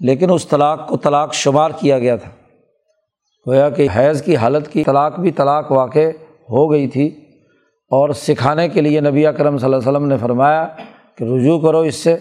لیکن 0.00 0.30
اس 0.30 0.46
طلاق 0.46 0.88
کو 0.88 0.96
طلاق 0.96 1.34
شمار 1.34 1.70
کیا 1.80 1.98
گیا 1.98 2.16
تھا۔ 2.16 2.30
گویا 3.46 3.70
کہ 3.70 3.88
حیض 3.96 4.22
کی 4.22 4.36
حالت 4.36 4.68
کی 4.68 4.84
طلاق 4.84 5.20
بھی 5.20 5.32
طلاق 5.32 5.72
واقع 5.72 5.98
ہو 6.50 6.70
گئی 6.70 6.88
تھی۔ 6.88 7.06
اور 7.90 8.08
سکھانے 8.08 8.68
کے 8.68 8.80
لیے 8.80 9.00
نبی 9.00 9.26
اکرم 9.26 9.58
صلی 9.58 9.64
اللہ 9.64 9.76
علیہ 9.76 9.90
وسلم 9.90 10.08
نے 10.08 10.16
فرمایا 10.16 10.68
کہ 11.16 11.24
رجوع 11.24 11.60
کرو 11.60 11.80
اس 11.80 11.94
سے۔ 11.94 12.12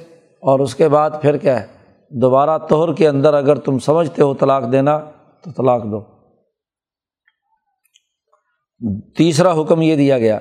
اور 0.42 0.60
اس 0.60 0.76
کے 0.76 0.90
بعد 0.90 1.12
پھر 1.22 1.38
کیا 1.38 1.62
ہے؟ 1.62 1.68
دوبارہ 2.10 2.58
توہر 2.58 2.94
کے 2.94 3.08
اندر 3.08 3.34
اگر 3.34 3.56
تم 3.56 3.80
سمجھتے 3.80 4.24
ہو 4.24 4.34
طلاق 4.34 4.72
دینا 4.72 5.00
تو 5.44 5.52
طلاق 5.52 5.84
دو۔ 5.84 6.13
تیسرا 9.18 9.62
حکم 9.62 9.82
یہ 9.82 9.96
دیا 9.96 10.20
گیا 10.20 10.40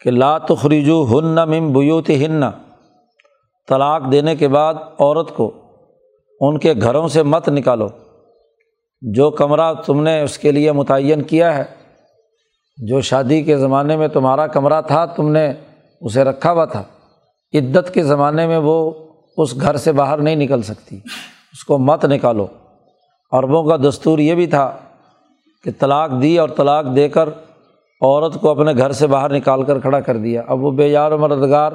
کہ 0.00 0.10
لا 0.10 0.38
تخرجو 0.38 1.04
ہن 1.04 1.34
مم 1.34 1.72
بیوت 1.72 2.10
ہن 2.10 2.40
طلاق 3.68 4.02
دینے 4.12 4.36
کے 4.36 4.48
بعد 4.48 4.74
عورت 4.74 5.36
کو 5.36 5.50
ان 6.40 6.58
کے 6.58 6.74
گھروں 6.82 7.08
سے 7.08 7.22
مت 7.22 7.48
نکالو۔ 7.48 7.88
جو 9.02 9.30
کمرہ 9.30 9.74
تم 9.74 10.02
نے 10.02 10.22
اس 10.22 10.38
کے 10.38 10.52
لیے 10.52 10.72
متعین 10.72 11.22
کیا 11.22 11.56
ہے، 11.56 11.64
جو 12.76 13.00
شادی 13.00 13.42
کے 13.42 13.56
زمانے 13.56 13.96
میں 13.96 14.08
تمہارا 14.08 14.46
کمرہ 14.46 14.82
تھا، 14.82 15.06
تم 15.06 15.32
نے 15.32 15.52
اسے 16.00 16.24
رکھا 16.24 16.52
ہوا 16.52 16.64
تھا۔ 16.64 16.82
عدت 17.54 17.94
کے 17.94 18.02
زمانے 18.02 18.46
میں 18.46 18.58
وہ 18.58 18.90
اس 19.36 19.60
گھر 19.60 19.76
سے 19.76 19.92
باہر 19.92 20.18
نہیں 20.18 20.36
نکل 20.36 20.62
سکتی۔ 20.62 20.96
اس 21.52 21.64
کو 21.64 21.78
مت 21.78 22.04
نکالو۔ 22.04 22.46
عربوں 23.32 23.64
کا 23.64 23.76
دستور 23.76 24.18
یہ 24.18 24.34
بھی 24.34 24.46
تھا 24.46 24.76
کہ 25.64 25.70
طلاق 25.78 26.10
دی 26.22 26.38
اور 26.38 26.48
طلاق 26.56 26.84
دے 26.96 27.08
کر 27.08 27.28
عورت 28.00 28.34
کو 28.40 28.50
اپنے 28.50 28.72
گھر 28.72 28.92
سے 28.92 29.06
باہر 29.06 29.32
نکال 29.32 29.62
کر 29.62 29.80
کھڑا 29.80 30.00
کر 30.00 30.16
دیا۔ 30.16 30.42
اب 30.48 30.64
وہ 30.64 30.70
بے 30.70 30.86
یار 30.86 31.12
و 31.12 31.18
مددگار، 31.18 31.72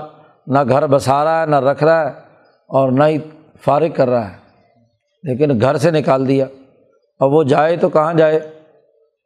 نہ 0.47 0.59
گھر 0.69 0.87
بسا 0.87 1.23
رہا 1.23 1.41
ہے، 1.41 1.45
نہ 1.45 1.55
رکھ 1.55 1.83
رہا 1.83 2.05
ہے 2.05 2.11
اور 2.67 2.91
نہ 2.91 3.03
ہی 3.03 3.17
فارغ 3.65 3.87
کر 3.95 4.09
رہا 4.09 4.31
ہے۔ 4.31 4.37
لیکن 5.23 5.61
گھر 5.61 5.77
سے 5.77 5.91
نکال 5.91 6.27
دیا۔ 6.27 6.45
اب 7.19 7.33
وہ 7.33 7.43
جائے 7.43 7.77
تو 7.77 7.89
کہاں 7.89 8.13
جائے؟ 8.13 8.39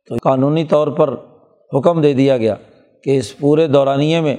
تو 0.10 0.16
قانونی 0.24 0.64
طور 0.64 0.88
پر 0.88 1.10
حکم 1.74 2.02
دے 2.02 2.14
دیا 2.14 2.38
گیا 2.38 2.56
کہ 3.04 3.18
اس 3.18 3.38
پورے 3.38 3.68
دورانیے 3.68 4.22
میں 4.22 4.38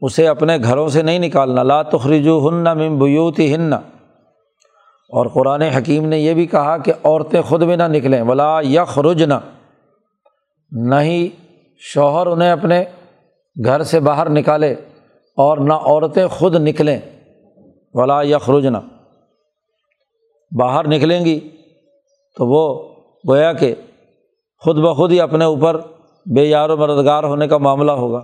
اسے 0.00 0.28
اپنے 0.28 0.58
گھروں 0.62 0.88
سے 0.88 1.02
نہیں 1.02 1.18
نکالنا۔ 1.18 1.62
لا 1.62 1.82
تخرجو 1.82 2.48
ہن 2.48 2.64
مم 2.64 2.98
بیوتی 2.98 3.54
ہن 3.54 3.72
اور 3.72 5.26
قرآن 5.26 5.62
حکیم 5.62 6.08
نے 6.08 6.18
یہ 6.18 6.34
بھی 6.34 6.46
کہا 6.46 6.76
کہ 6.76 6.92
عورتیں 7.04 7.42
خود 7.42 7.62
بھی 7.62 7.76
نہ 7.76 7.82
نکلیں۔ 7.82 8.22
ولا 8.22 8.60
یخ 8.60 8.98
رجنا 8.98 9.40
نہ 10.72 10.94
ہی 10.94 11.28
شوہر 11.78 12.26
انہیں 12.26 12.50
اپنے 12.50 12.84
گھر 13.64 13.82
سے 13.82 14.00
باہر 14.00 14.28
نکالے 14.28 14.72
اور 15.36 15.58
نہ 15.58 15.72
عورتیں 15.72 16.26
خود 16.26 16.54
نکلیں، 16.56 17.00
ولا 17.94 18.22
یخ 18.22 18.50
رجنا 18.50 18.80
باہر 20.58 20.88
نکلیں 20.88 21.24
گی 21.24 21.50
تو 22.36 22.46
وہ 22.46 22.94
گویا 23.28 23.52
کہ 23.52 23.74
خود 24.58 24.76
بخود 24.76 25.12
ہی 25.12 25.20
اپنے 25.20 25.44
اوپر 25.44 25.80
بے 26.34 26.44
یار 26.44 26.70
و 26.70 26.76
مددگار 26.76 27.24
ہونے 27.24 27.48
کا 27.48 27.58
معاملہ 27.58 27.92
ہوگا۔ 27.92 28.20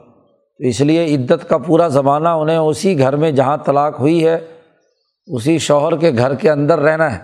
تو 0.59 0.65
اس 0.65 0.81
لیے 0.81 1.15
عدت 1.15 1.49
کا 1.49 1.59
پورا 1.59 1.89
زمانہ 1.89 2.29
انہیں 2.29 2.57
اسی 2.57 2.99
گھر 2.99 3.17
میں 3.17 3.31
جہاں 3.31 3.57
طلاق 3.57 4.01
ہوئی 4.01 4.27
ہے، 4.27 4.39
اسی 5.27 5.59
شوہر 5.59 5.97
کے 5.97 6.11
گھر 6.11 6.35
کے 6.35 6.51
اندر 6.51 6.79
رہنا 6.79 7.19
ہے۔ 7.19 7.23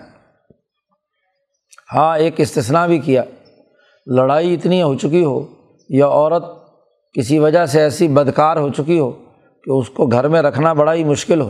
ہاں 1.93 2.17
ایک 2.17 2.33
استثنا 2.37 2.87
بھی 2.87 2.99
کیا۔ 2.99 3.23
لڑائی 4.07 4.53
اتنی 4.53 4.81
ہو 4.81 4.95
چکی 4.95 5.23
ہو 5.23 5.58
یا 5.89 6.07
عورت 6.07 6.43
کسی 7.15 7.39
وجہ 7.39 7.65
سے 7.65 7.81
ایسی 7.81 8.07
بدکار 8.07 8.57
ہو 8.57 8.69
چکی 8.69 8.99
ہو 8.99 9.11
کہ 9.63 9.71
اس 9.71 9.89
کو 9.89 10.05
گھر 10.05 10.27
میں 10.27 10.41
رکھنا 10.41 10.73
بڑا 10.73 10.93
ہی 10.93 11.03
مشکل 11.03 11.41
ہو۔ 11.41 11.49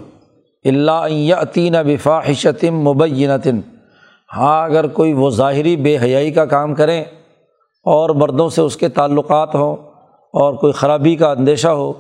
اللہ 0.66 1.34
عطین 1.34 1.76
بفاحشتم 1.86 2.80
مبینتن 2.84 3.60
ہاں 4.30 4.64
اگر 4.64 4.88
کوئی 4.88 5.14
وہ 5.14 5.30
ظاہری 5.30 5.76
بے 5.78 5.98
حیائی 5.98 6.32
کا 6.32 6.46
کام 6.46 6.74
کریں 6.76 7.02
اور 7.86 8.10
مردوں 8.16 8.48
سے 8.50 8.62
اس 8.62 8.76
کے 8.78 8.90
تعلقات 8.90 9.56
ہوں، 9.56 9.76
اور 10.34 10.54
کوئی 10.54 10.74
خرابی 10.74 11.16
کا 11.16 11.32
اندیشہ 11.32 11.68
ہو، 11.68 11.92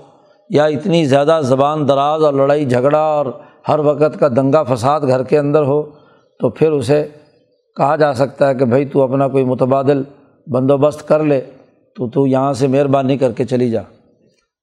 یا 0.50 0.66
اتنی 0.66 1.04
زیادہ 1.06 1.40
زبان 1.44 1.88
دراز 1.88 2.24
اور 2.24 2.34
لڑائی 2.34 2.66
جھگڑا 2.66 3.00
اور 3.00 3.26
ہر 3.70 3.80
وقت 3.80 4.20
کا 4.20 4.28
دنگا 4.28 4.64
فساد 4.64 5.02
گھر 5.02 5.24
کے 5.24 5.38
اندر 5.38 5.64
ہو، 5.64 5.82
تو 6.40 6.50
پھر 6.50 6.72
اسے 6.72 7.06
کہا 7.78 7.96
جا 7.96 8.14
سکتا 8.14 8.50
ہے 8.50 8.56
کہ 8.56 8.66
بھائی 8.66 8.86
تو 8.86 9.02
اپنا 9.02 9.28
کوئی 9.28 9.44
متبادل 9.46 10.04
بندوبست 10.48 11.08
کر 11.08 11.24
لے۔ 11.24 11.42
تو 12.00 12.10
تو 12.10 12.28
یہاں 12.28 12.54
سے 12.54 12.68
مہربانی 12.68 13.18
کر 13.18 13.32
کے 13.32 13.46
چلی 13.46 13.70
جا۔ 13.70 13.82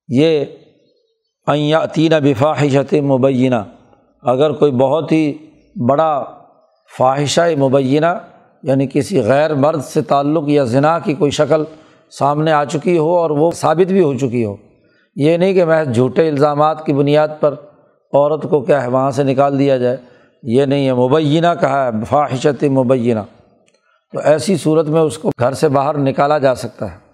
یہ 0.08 0.44
عطین 1.74 2.12
بفاحشت 2.22 2.94
مبینہ۔ 2.94 3.54
اگر 4.22 4.52
کوئی 4.52 4.72
بہت 4.72 5.12
ہی 5.12 5.32
بڑا 5.88 6.24
فواہشہ 6.98 7.40
مبینہ 7.58 8.06
یعنی 8.62 8.86
کسی 8.92 9.22
غیر 9.22 9.54
مرد 9.54 9.84
سے 9.84 10.02
تعلق 10.02 10.48
یا 10.48 10.64
ذنا 10.64 10.98
کی 10.98 11.14
کوئی 11.14 11.30
شکل 11.30 11.64
سامنے 12.10 12.52
آ 12.52 12.64
چکی 12.64 12.98
ہو 12.98 13.16
اور 13.16 13.30
وہ 13.30 13.50
ثابت 13.50 13.92
بھی 13.92 14.02
ہو 14.02 14.14
چکی 14.14 14.44
ہو، 14.44 14.56
یہ 15.16 15.36
نہیں 15.36 15.54
کہ 15.54 15.64
میں 15.64 15.84
جھوٹے 15.84 16.28
الزامات 16.28 16.86
کی 16.86 16.92
بنیاد 16.92 17.28
پر 17.40 17.52
عورت 18.12 18.42
کو 18.50 18.60
کیا 18.60 18.82
ہے 18.82 18.88
وہاں 18.88 19.10
سے 19.10 19.22
نکال 19.22 19.58
دیا 19.58 19.76
جائے، 19.76 19.96
یہ 20.42 20.64
نہیں 20.64 20.86
ہے۔ 20.86 20.92
مبینہ 20.92 21.46
کہا 21.60 21.86
ہے 21.86 22.04
فواہشت 22.08 22.64
مبینہ۔ 22.64 23.20
تو 24.12 24.20
ایسی 24.24 24.56
صورت 24.56 24.86
میں 24.86 25.00
اس 25.00 25.18
کو 25.18 25.30
گھر 25.40 25.52
سے 25.52 25.68
باہر 25.68 25.98
نکالا 25.98 26.38
جا 26.38 26.54
سکتا 26.54 26.92
ہے۔ 26.92 27.05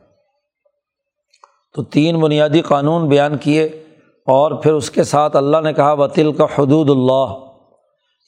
تو 1.75 1.83
تین 1.83 2.21
بنیادی 2.21 2.61
قانون 2.61 3.09
بیان 3.09 3.37
کیے 3.37 3.65
اور 4.27 4.51
پھر 4.51 4.73
اس 4.73 4.91
کے 4.91 5.05
ساتھ 5.05 5.37
اللہ 5.37 5.57
نے 5.65 5.73
کہا 5.73 5.93
وطل 5.93 6.33
کا 6.33 6.45
حدود 6.45 6.91
اللہ 6.91 7.35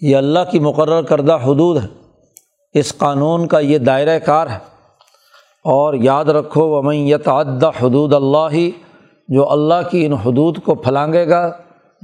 یہ 0.00 0.16
اللہ 0.16 0.38
کی 0.50 0.59
مقرر 0.59 1.02
کردہ 1.02 1.33
حدود 1.33 1.83
ہے 1.83 1.88
اس 2.74 2.98
قانون 2.98 3.46
کا 3.46 3.59
یہ 3.59 3.78
دائرۂ 3.78 4.18
کار 4.26 4.46
ہے۔ 4.46 4.74
اور 5.64 5.94
یاد 5.94 6.24
رکھو، 6.24 6.68
ومن 6.68 6.94
یتعدہ 6.94 7.70
حدود 7.83 8.14
اللہ 8.14 8.48
ہی 8.52 8.70
جو 9.28 9.50
اللہ 9.50 9.88
کی 9.90 10.07
ان 10.07 10.12
حدود 10.12 10.59
کو 10.59 10.74
پھلانگے 10.74 11.28
گا، 11.28 11.52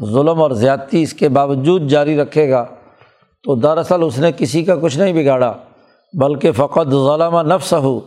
ظلم 0.04 0.42
اور 0.42 0.50
زیادتی 0.50 1.02
اس 1.02 1.12
کے 1.12 1.28
باوجود 1.28 1.82
جاری 1.88 2.16
رکھے 2.16 2.50
گا، 2.50 2.64
تو 3.44 3.54
دراصل 3.54 4.02
اس 4.02 4.18
نے 4.18 4.32
کسی 4.36 4.64
کا 4.64 4.76
کچھ 4.76 4.98
نہیں 4.98 5.22
بگاڑا، 5.22 5.52
بلکہ 6.12 6.52
فقط 6.52 6.90
ظلم 6.90 7.40
نفس 7.40 7.72
ہو 7.72 8.00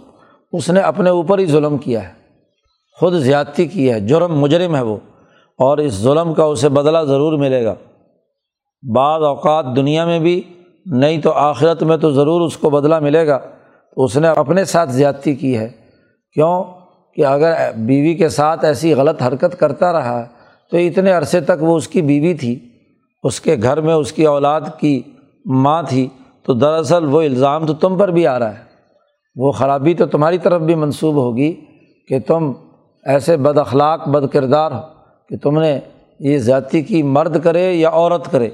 اس 0.53 0.69
نے 0.69 0.79
اپنے 0.79 1.09
اوپر 1.09 1.39
ہی 1.39 1.45
ظلم 1.45 1.77
کیا 1.77 2.09
ہے۔ 2.09 2.22
خود 2.99 3.13
زیادتی 3.13 3.65
کی 3.65 3.91
ہے، 3.91 3.99
جرم 3.99 4.39
مجرم 4.39 4.75
ہے 4.75 4.81
وہ، 4.81 4.97
اور 5.57 5.77
اس 5.77 5.93
ظلم 5.93 6.33
کا 6.33 6.43
اسے 6.43 6.69
بدلہ 6.69 6.97
ضرور 6.97 7.37
ملے 7.37 7.65
گا۔ 7.65 7.75
بعض 8.95 9.23
اوقات 9.23 9.65
دنیا 9.75 10.05
میں 10.05 10.19
بھی، 10.19 10.41
نہیں 10.85 11.21
تو 11.21 11.31
آخرت 11.31 11.83
میں 11.83 11.97
تو 11.97 12.11
ضرور 12.11 12.41
اس 12.41 12.57
کو 12.57 12.69
بدلہ 12.69 12.99
ملے 12.99 13.27
گا۔ 13.27 13.37
تو 13.95 14.03
اس 14.03 14.17
نے 14.17 14.27
اپنے 14.27 14.65
ساتھ 14.65 14.89
زیادتی 14.89 15.35
کی 15.35 15.57
ہے۔ 15.57 15.69
کیوں؟ 16.33 16.63
کہ 17.15 17.25
اگر 17.25 17.53
بیوی 17.75 18.13
کے 18.13 18.29
ساتھ 18.29 18.65
ایسی 18.65 18.93
غلط 18.93 19.21
حرکت 19.21 19.59
کرتا 19.59 19.93
رہا، 19.93 20.25
تو 20.71 20.77
اتنے 20.77 21.11
عرصے 21.11 21.41
تک 21.41 21.63
وہ 21.63 21.77
اس 21.77 21.87
کی 21.87 22.01
بیوی 22.01 22.33
تھی۔ 22.33 22.59
اس 23.23 23.41
کے 23.41 23.55
گھر 23.63 23.81
میں 23.81 23.93
اس 23.93 24.11
کی 24.11 24.25
اولاد 24.25 24.61
کی 24.79 25.01
ماں 25.45 25.83
تھی، 25.83 26.07
تو 26.43 26.53
دراصل 26.53 27.05
وہ 27.05 27.21
الزام 27.21 27.65
تو 27.65 27.73
تم 27.73 27.97
پر 27.97 28.07
بھی 28.07 28.27
آ 28.27 28.39
رہا 28.39 28.53
ہے۔ 28.53 28.63
وہ 29.35 29.51
خرابی 29.51 29.93
تو 29.93 30.05
تمہاری 30.05 30.37
طرف 30.37 30.61
بھی 30.61 30.75
منسوب 30.75 31.15
ہوگی 31.15 31.55
کہ 32.07 32.19
تم 32.19 32.51
ایسے 33.05 33.37
بد 33.37 33.57
اخلاق، 33.57 34.07
بد 34.07 34.33
کردار 34.33 34.71
ہو 34.71 34.81
کہ 35.29 35.37
تم 35.37 35.59
نے 35.59 35.79
یہ 36.19 36.37
زیادتی 36.37 36.81
کی 36.81 37.03
مرد 37.03 37.43
کرے 37.43 37.73
یا 37.73 37.89
عورت 37.89 38.31
کرے۔ 38.31 38.49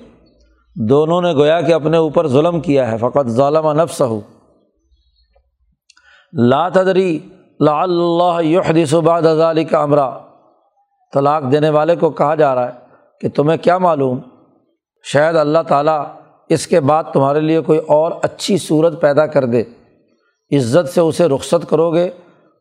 دونوں 0.75 1.21
نے 1.21 1.33
گویا 1.33 1.61
کہ 1.61 1.73
اپنے 1.73 1.97
اوپر 1.97 2.27
ظلم 2.27 2.59
کیا 2.59 2.91
ہے۔ 2.91 2.97
فقط 2.97 3.27
ظالم 3.27 3.71
نفس 3.71 4.01
ہو 4.01 4.19
لا 6.33 6.69
تدری 6.69 7.19
لا 7.59 7.81
اللہ 7.81 8.41
یحدث 8.41 8.93
بعد 8.93 9.21
ذلك 9.21 9.75
امرا۔ 9.75 10.17
طلاق 11.13 11.43
دینے 11.51 11.69
والے 11.69 11.95
کو 11.95 12.09
کہا 12.09 12.35
جا 12.35 12.55
رہا 12.55 12.67
ہے 12.67 12.73
کہ 13.21 13.29
تمہیں 13.29 13.57
کیا 13.57 13.77
معلوم؟ 13.77 14.19
شاید 15.03 15.35
اللہ 15.35 15.59
تعالیٰ 15.67 16.05
اس 16.49 16.67
کے 16.67 16.79
بعد 16.79 17.03
تمہارے 17.13 17.39
لیے 17.39 17.61
کوئی 17.61 17.79
اور 17.79 18.11
اچھی 18.21 18.57
صورت 18.57 19.01
پیدا 19.01 19.25
کر 19.25 19.45
دے۔ 19.45 19.63
عزت 20.57 20.89
سے 20.89 21.01
اسے 21.01 21.25
رخصت 21.27 21.69
کرو 21.69 21.93
گے۔ 21.93 22.09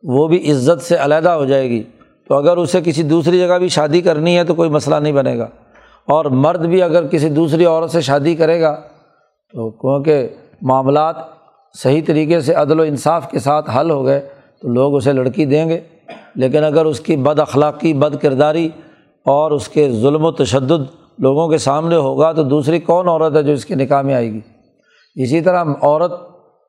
وہ 0.03 0.27
بھی 0.27 0.51
عزت 0.51 0.81
سے 0.81 0.95
علیحدہ 0.95 1.29
ہو 1.29 1.45
جائے 1.45 1.69
گی 1.69 1.83
تو 2.27 2.35
اگر 2.35 2.57
اسے 2.57 2.81
کسی 2.85 3.03
دوسری 3.03 3.39
جگہ 3.39 3.57
بھی 3.57 3.67
شادی 3.67 4.01
کرنی 4.01 4.37
ہے 4.37 4.43
تو 4.43 4.55
کوئی 4.55 4.69
مسئلہ 4.69 4.95
نہیں 4.95 5.13
بنے 5.13 5.37
گا 5.37 5.47
اور 6.07 6.25
مرد 6.25 6.65
بھی 6.65 6.81
اگر 6.81 7.07
کسی 7.07 7.29
دوسری 7.29 7.65
عورت 7.65 7.91
سے 7.91 8.01
شادی 8.01 8.35
کرے 8.35 8.61
گا 8.61 8.75
تو 9.53 9.69
کیونکہ 9.69 10.27
معاملات 10.61 11.15
صحیح 11.73 12.01
طریقے 12.07 12.41
سے 12.41 12.53
عدل 12.53 12.79
و 12.79 12.83
انصاف 12.83 13.31
کے 13.31 13.39
ساتھ 13.39 13.69
حل 13.69 13.91
ہو 13.91 14.05
گئے 14.05 14.19
تو 14.61 14.67
لوگ 14.67 14.95
اسے 14.95 15.13
لڑکی 15.13 15.45
دیں 15.45 15.69
گے 15.69 15.79
لیکن 16.35 16.63
اگر 16.63 16.85
اس 16.85 16.99
کی 16.99 17.15
بد 17.15 17.39
اخلاقی، 17.39 17.93
بد 17.93 18.21
کرداری 18.21 18.69
اور 19.25 19.51
اس 19.51 19.67
کے 19.67 19.91
ظلم 19.91 20.25
و 20.25 20.31
تشدد 20.31 20.81
لوگوں 21.17 21.49
کے 21.49 21.57
سامنے 21.57 21.95
ہوگا 21.95 22.31
تو 22.31 22.43
دوسری 22.43 22.79
کون 22.79 23.07
عورت 23.07 23.35
ہے 23.35 23.43
جو 23.43 23.51
اس 23.51 23.65
کے 23.65 23.75
نکاح 23.75 24.01
میں 24.01 24.13
آئے 24.13 24.33
گی؟ 24.33 24.41
اسی 25.15 25.41
طرح 25.41 25.63
عورت 25.81 26.11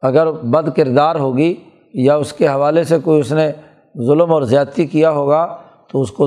اگر 0.03 0.31
بد 0.31 0.77
کردار 0.77 1.17
ہوگی 1.17 1.55
یا 1.95 2.17
اس 2.17 2.33
کے 2.33 2.49
حوالے 2.49 2.85
سے 2.85 2.99
کوئی 2.99 3.21
اس 3.21 3.33
نے 3.33 3.53
ظلم 4.07 4.33
اور 4.33 4.43
زیادتی 4.43 4.87
کیا 4.87 5.11
ہوگا 5.11 5.57
تو 5.93 6.01
اس 6.01 6.11
کو 6.11 6.27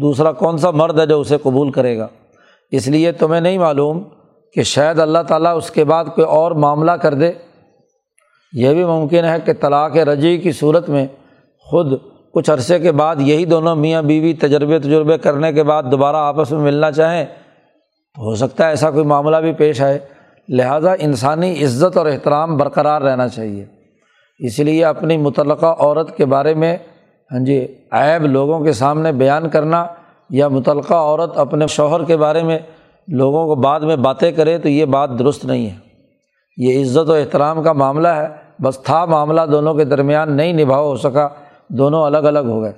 دوسرا 0.00 0.32
کون 0.32 0.58
سا 0.58 0.70
مرد 0.70 1.00
ہے 1.00 1.06
جو 1.06 1.20
اسے 1.20 1.36
قبول 1.42 1.70
کرے 1.70 1.98
گا؟ 1.98 2.06
اس 2.70 2.88
لیے 2.88 3.12
تمہیں 3.12 3.40
نہیں 3.40 3.58
معلوم 3.58 4.02
کہ 4.52 4.62
شاید 4.62 4.98
اللہ 4.98 5.18
تعالیٰ 5.28 5.56
اس 5.56 5.70
کے 5.70 5.84
بعد 5.84 6.04
کوئی 6.04 6.26
اور 6.26 6.52
معاملہ 6.52 6.90
کر 6.90 7.14
دے۔ 7.14 7.32
یہ 8.52 8.74
بھی 8.74 8.84
ممکن 8.84 9.24
ہے 9.24 9.36
کہ 9.44 9.52
طلاق 9.52 9.96
رجی 9.96 10.38
کی 10.38 10.52
صورت 10.52 10.88
میں 10.88 11.06
خود 11.58 11.92
کچھ 12.34 12.50
عرصے 12.50 12.78
کے 12.78 12.92
بعد 12.92 13.16
یہی 13.18 13.44
دونوں 13.44 13.76
میاں 13.76 14.02
بیوی 14.02 14.34
تجربے 14.34 14.78
تجربے 14.78 15.18
کرنے 15.18 15.52
کے 15.52 15.62
بعد 15.62 15.82
دوبارہ 15.92 16.16
آپس 16.16 16.52
میں 16.52 16.60
ملنا 16.60 16.92
چاہیں 16.92 17.24
تو 18.16 18.22
ہو 18.22 18.34
سکتا 18.34 18.64
ہے 18.64 18.70
ایسا 18.70 18.90
کوئی 18.90 19.04
معاملہ 19.04 19.36
بھی 19.36 19.52
پیش 19.52 19.80
آئے۔ 19.80 19.98
لہٰذا 20.48 20.92
انسانی 20.98 21.64
عزت 21.64 21.96
اور 21.96 22.06
احترام 22.06 22.56
برقرار 22.56 23.02
رہنا 23.02 23.28
چاہیے۔ 23.28 23.66
اس 24.40 24.58
لیے 24.58 24.84
اپنی 24.84 25.16
متعلقہ 25.16 25.66
عورت 25.66 26.16
کے 26.16 26.24
بارے 26.24 26.54
میں 26.54 26.76
ہاں 27.32 27.44
جی 27.44 27.66
عیب 27.90 28.24
لوگوں 28.24 28.60
کے 28.60 28.72
سامنے 28.72 29.12
بیان 29.12 29.48
کرنا 29.48 29.86
یا 30.30 30.48
متعلقہ 30.48 30.94
عورت 30.94 31.38
اپنے 31.38 31.66
شوہر 31.66 32.04
کے 32.04 32.16
بارے 32.16 32.42
میں 32.42 32.58
لوگوں 33.08 33.46
کو 33.46 33.54
بعد 33.54 33.80
میں 33.80 33.96
باتیں 33.96 34.32
کرے 34.32 34.58
تو 34.58 34.68
یہ 34.68 34.84
بات 34.84 35.10
درست 35.18 35.44
نہیں 35.44 35.70
ہے۔ 35.70 35.74
یہ 36.56 36.82
عزت 36.82 37.10
و 37.10 37.12
احترام 37.12 37.62
کا 37.62 37.72
معاملہ 37.72 38.08
ہے۔ 38.08 38.28
بس 38.62 38.78
تھا 38.78 39.04
معاملہ 39.04 39.40
دونوں 39.52 39.74
کے 39.74 39.84
درمیان 39.84 40.36
نہیں 40.36 40.52
نبھاؤ 40.52 40.88
ہو 40.88 40.96
سکا، 40.96 41.28
دونوں 41.68 42.04
الگ 42.04 42.16
الگ 42.16 42.38
ہو 42.38 42.62
گئے۔ 42.62 42.72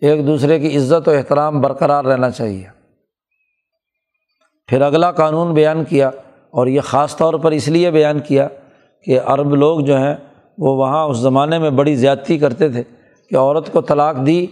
ایک 0.00 0.26
دوسرے 0.26 0.60
کی 0.60 0.76
عزت 0.76 1.08
و 1.08 1.10
احترام 1.10 1.60
برقرار 1.60 2.04
رہنا 2.04 2.30
چاہیے۔ 2.30 2.64
پھر 4.66 4.80
اگلا 4.80 5.12
قانون 5.12 5.54
بیان 5.54 5.84
کیا 5.84 6.08
اور 6.50 6.66
یہ 6.66 6.80
خاص 6.80 7.16
طور 7.16 7.34
پر 7.34 7.50
اس 7.50 7.68
لیے 7.68 7.90
بیان 7.90 8.18
کیا 8.18 8.48
کہ 9.04 9.20
عرب 9.24 9.54
لوگ 9.54 9.80
جو 9.80 9.96
ہیں 9.96 10.14
وہ 10.58 10.76
وہاں 10.76 11.04
اس 11.04 11.16
زمانے 11.16 11.58
میں 11.58 11.70
بڑی 11.70 11.94
زیادتی 11.94 12.38
کرتے 12.38 12.68
تھے 12.68 12.82
کہ 13.30 13.36
عورت 13.36 13.72
کو 13.72 13.80
طلاق 13.80 14.16
دی 14.26 14.46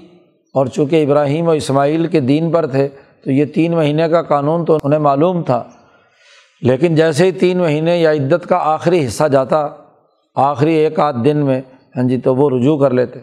اور 0.55 0.67
چونکہ 0.67 1.05
ابراہیم 1.05 1.49
و 1.49 1.51
اسماعیل 1.51 2.07
کے 2.07 2.21
دین 2.21 2.51
پر 2.51 2.67
تھے، 2.67 2.89
تو 3.25 3.33
یہ 3.33 3.45
تین 3.45 3.73
مہینے 3.73 4.09
کا 4.09 4.23
قانون 4.23 4.65
تو 4.65 4.79
انہیں 4.85 5.01
معلوم 5.01 5.43
تھا۔ 5.43 5.65
لیکن 6.63 6.95
جیسے 6.95 7.27
ہی 7.27 7.33
تین 7.33 7.59
مہینے 7.59 7.97
یا 7.97 8.13
عدت 8.13 8.47
کا 8.49 8.57
آخری 8.57 9.07
حصہ 9.07 9.29
جاتا، 9.29 9.69
آخری 10.35 10.75
ایک 10.75 11.01
آدھ 11.01 11.17
دن 11.25 11.37
میں 11.37 11.61
ہاں 11.97 12.09
جی 12.09 12.19
تو 12.19 12.35
وہ 12.35 12.51
رجوع 12.51 12.79
کر 12.79 12.91
لیتے۔ 12.91 13.21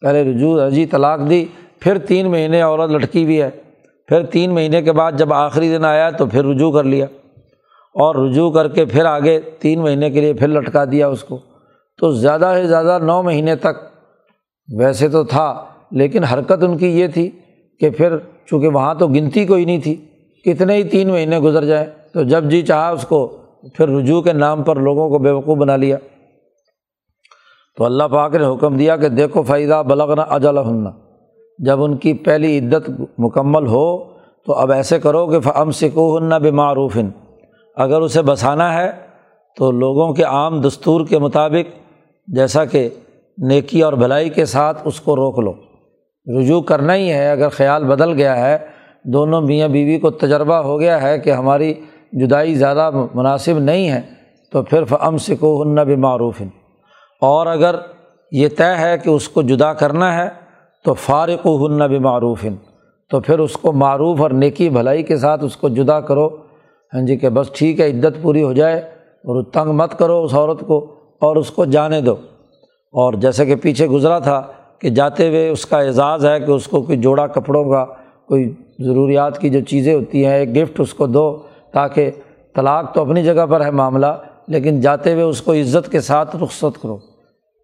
پہلے 0.00 0.24
رجوع 0.24 0.60
ہاں 0.60 0.70
جی 0.70 0.86
طلاق 0.86 1.20
دی، 1.30 1.44
پھر 1.80 1.98
تین 1.98 2.30
مہینے 2.30 2.60
عورت 2.60 2.90
لٹکی 2.90 3.24
بھی 3.24 3.42
ہے۔ 3.42 3.50
پھر 4.08 4.26
تین 4.26 4.54
مہینے 4.54 4.82
کے 4.82 4.92
بعد 4.92 5.12
جب 5.12 5.32
آخری 5.32 5.76
دن 5.76 5.84
آیا 5.84 6.10
تو 6.10 6.26
پھر 6.26 6.44
رجوع 6.44 6.72
کر 6.72 6.84
لیا۔ 6.84 7.06
اور 7.94 8.14
رجوع 8.14 8.50
کر 8.50 8.68
کے 8.68 8.84
پھر 8.84 9.04
آگے 9.04 9.40
تین 9.58 9.80
مہینے 9.80 10.10
کے 10.10 10.20
لیے 10.20 10.32
پھر 10.32 10.48
لٹکا 10.48 10.84
دیا 10.84 11.08
اس 11.08 11.24
کو۔ 11.24 11.38
تو 12.00 12.10
زیادہ 12.12 12.52
سے 12.56 12.66
زیادہ 12.66 12.98
نو 13.02 13.22
مہینے 13.22 13.54
تک 13.56 13.76
ویسے 14.68 15.08
تو 15.08 15.22
تھا، 15.24 15.64
لیکن 15.90 16.24
حرکت 16.24 16.64
ان 16.64 16.76
کی 16.78 16.88
یہ 17.00 17.06
تھی 17.06 17.30
کہ 17.80 17.90
پھر 17.90 18.16
چونکہ 18.46 18.68
وہاں 18.68 18.94
تو 18.94 19.08
گنتی 19.08 19.44
کوئی 19.46 19.64
نہیں 19.64 19.80
تھی، 19.80 19.94
کتنے 20.46 20.74
ہی 20.76 20.82
تین 20.88 21.10
مہینے 21.10 21.38
گزر 21.38 21.64
جائیں 21.64 21.86
تو 22.14 22.22
جب 22.22 22.50
جی 22.50 22.62
چاہا 22.62 22.88
اس 22.88 23.06
کو 23.08 23.26
پھر 23.74 23.88
رجوع 23.88 24.20
کے 24.22 24.32
نام 24.32 24.62
پر 24.62 24.76
لوگوں 24.76 25.08
کو 25.10 25.18
بیوقوف 25.18 25.58
بنا 25.58 25.76
لیا۔ 25.76 25.96
تو 27.78 27.84
اللہ 27.84 28.04
پاک 28.10 28.34
نے 28.34 28.46
حکم 28.46 28.76
دیا 28.76 28.96
کہ 28.96 29.08
دیکھو 29.08 29.42
فائدہ 29.42 29.82
بلغنا 29.86 30.22
اجل 30.22 30.58
ہننا 30.58 30.90
جب 31.58 31.82
ان 31.84 31.96
کی 31.96 32.12
پہلی 32.14 32.58
عدت 32.58 32.90
مکمل 33.18 33.66
ہو 33.66 33.86
تو 34.46 34.52
اب 34.52 34.72
ایسے 34.72 34.98
کرو 34.98 35.26
کہ 35.26 35.40
فم 35.40 35.70
سکو 35.70 36.16
ہننا 36.18 36.38
بے 36.38 36.50
معروف 36.50 36.98
اگر 37.76 38.00
اسے 38.00 38.22
بسانا 38.22 38.72
ہے 38.74 38.90
تو 39.56 39.70
لوگوں 39.70 40.12
کے 40.14 40.22
عام 40.22 40.60
دستور 40.60 41.06
کے 41.06 41.18
مطابق 41.18 41.83
جیسا 42.26 42.64
کہ 42.64 42.88
نیکی 43.38 43.82
اور 43.82 43.92
بھلائی 43.92 44.28
کے 44.30 44.44
ساتھ 44.44 44.82
اس 44.84 45.00
کو 45.00 45.16
روک 45.16 45.38
لو۔ 45.38 45.52
رجوع 46.40 46.60
کرنا 46.60 46.94
ہی 46.94 47.12
ہے، 47.12 47.30
اگر 47.30 47.48
خیال 47.48 47.84
بدل 47.84 48.12
گیا 48.12 48.36
ہے، 48.36 48.58
دونوں 49.04 49.40
میاں 49.40 49.68
بیوی 49.68 49.98
کو 49.98 50.10
تجربہ 50.10 50.54
ہو 50.54 50.80
گیا 50.80 51.02
ہے 51.02 51.18
کہ 51.18 51.30
ہماری 51.30 51.74
جدائی 52.12 52.54
زیادہ 52.54 52.90
مناسب 53.14 53.58
نہیں 53.58 53.88
ہے، 53.90 54.00
تو 54.52 54.62
پھر 54.62 54.84
فم 54.84 55.16
سکو 55.16 55.62
ہن 55.62 55.84
بھی 55.84 55.96
معروف 55.96 56.42
اور 57.20 57.46
اگر 57.46 57.74
یہ 58.32 58.48
طے 58.48 58.74
ہے 58.78 58.98
کہ 58.98 59.10
اس 59.10 59.28
کو 59.28 59.42
جدا 59.42 59.72
کرنا 59.72 60.16
ہے، 60.16 60.28
تو 60.84 60.94
فارق 60.94 61.46
و 61.46 61.66
ہن 61.66 61.88
بھی 61.88 61.98
معروف 61.98 62.46
تو 63.10 63.20
پھر 63.20 63.38
اس 63.38 63.52
کو 63.52 63.72
معروف 63.72 64.20
اور 64.20 64.30
نیکی، 64.30 64.68
بھلائی 64.68 65.02
کے 65.02 65.16
ساتھ 65.16 65.44
اس 65.44 65.56
کو 65.56 65.68
جدا 65.68 66.00
کرو۔ 66.00 66.28
ہاں 66.94 67.06
جی 67.06 67.16
کہ 67.16 67.28
بس 67.28 67.50
ٹھیک 67.52 67.80
ہے، 67.80 67.90
عدت 67.90 68.22
پوری 68.22 68.42
ہو 68.42 68.52
جائے 68.52 68.78
اور 69.24 69.42
تنگ 69.42 69.70
مت 69.72 69.98
کرو 69.98 70.22
اس 70.24 70.34
عورت 70.34 70.60
کو۔ 70.66 71.03
اور 71.24 71.36
اس 71.36 71.50
کو 71.50 71.64
جانے 71.64 72.00
دو۔ 72.00 72.14
اور 72.92 73.12
جیسے 73.12 73.46
کہ 73.46 73.54
پیچھے 73.54 73.86
گزرا 73.86 74.18
تھا 74.18 74.42
کہ 74.78 74.90
جاتے 74.90 75.28
ہوئے 75.28 75.48
اس 75.48 75.66
کا 75.66 75.78
اعزاز 75.78 76.26
ہے 76.26 76.40
کہ 76.40 76.50
اس 76.50 76.66
کو 76.66 76.82
کوئی 76.82 76.98
جوڑا 76.98 77.26
کپڑوں 77.26 77.64
کا، 77.64 77.84
کوئی 78.28 78.54
ضروریات 78.78 79.38
کی 79.38 79.50
جو 79.50 79.60
چیزیں 79.60 79.94
ہوتی 79.94 80.26
ہیں، 80.26 80.34
ایک 80.34 80.56
گفٹ 80.56 80.80
اس 80.80 80.94
کو 80.94 81.06
دو 81.06 81.42
تاکہ 81.72 82.10
طلاق 82.54 82.94
تو 82.94 83.00
اپنی 83.00 83.24
جگہ 83.24 83.46
پر 83.46 83.64
ہے 83.64 83.70
معاملہ، 83.70 84.06
لیکن 84.48 84.80
جاتے 84.80 85.12
ہوئے 85.12 85.22
اس 85.22 85.42
کو 85.42 85.52
عزت 85.52 85.92
کے 85.92 86.00
ساتھ 86.00 86.36
رخصت 86.36 86.82
کرو۔ 86.82 86.98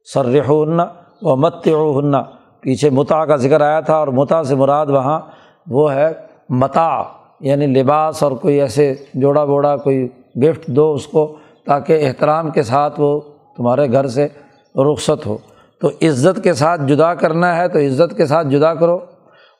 سر 0.04 0.40
ہننا 0.48 0.86
و 1.22 1.36
مت 1.36 1.66
ہننا 1.66 2.22
پیچھے 2.60 2.90
متا 2.90 3.24
کا 3.24 3.36
ذکر 3.36 3.60
آیا 3.60 3.80
تھا 3.80 3.96
اور 3.96 4.08
متا 4.08 4.42
سے 4.42 4.54
مراد 4.54 4.86
وہاں 4.86 5.20
وہ 5.66 5.94
ہے 5.94 6.12
متا 6.48 7.02
یعنی 7.40 7.66
لباس 7.66 8.22
اور 8.22 8.32
کوئی 8.32 8.60
ایسے 8.60 8.94
جوڑا 9.14 9.44
بوڑا، 9.44 9.76
کوئی 9.76 10.08
گفٹ 10.42 10.66
دو 10.66 10.92
اس 10.92 11.06
کو 11.06 11.36
تاکہ 11.66 12.06
احترام 12.06 12.50
کے 12.50 12.62
ساتھ 12.62 13.00
وہ 13.00 13.20
تمہارے 13.60 13.92
گھر 13.92 14.06
سے 14.06 14.28
رخصت 14.74 15.26
ہو۔ 15.26 15.38
تو 15.80 15.88
عزت 15.88 16.44
کے 16.44 16.52
ساتھ 16.54 16.80
جدا 16.86 17.14
کرنا 17.14 17.56
ہے 17.56 17.68
تو 17.68 17.78
عزت 17.78 18.16
کے 18.16 18.26
ساتھ 18.26 18.46
جدا 18.46 18.74
کرو، 18.74 18.96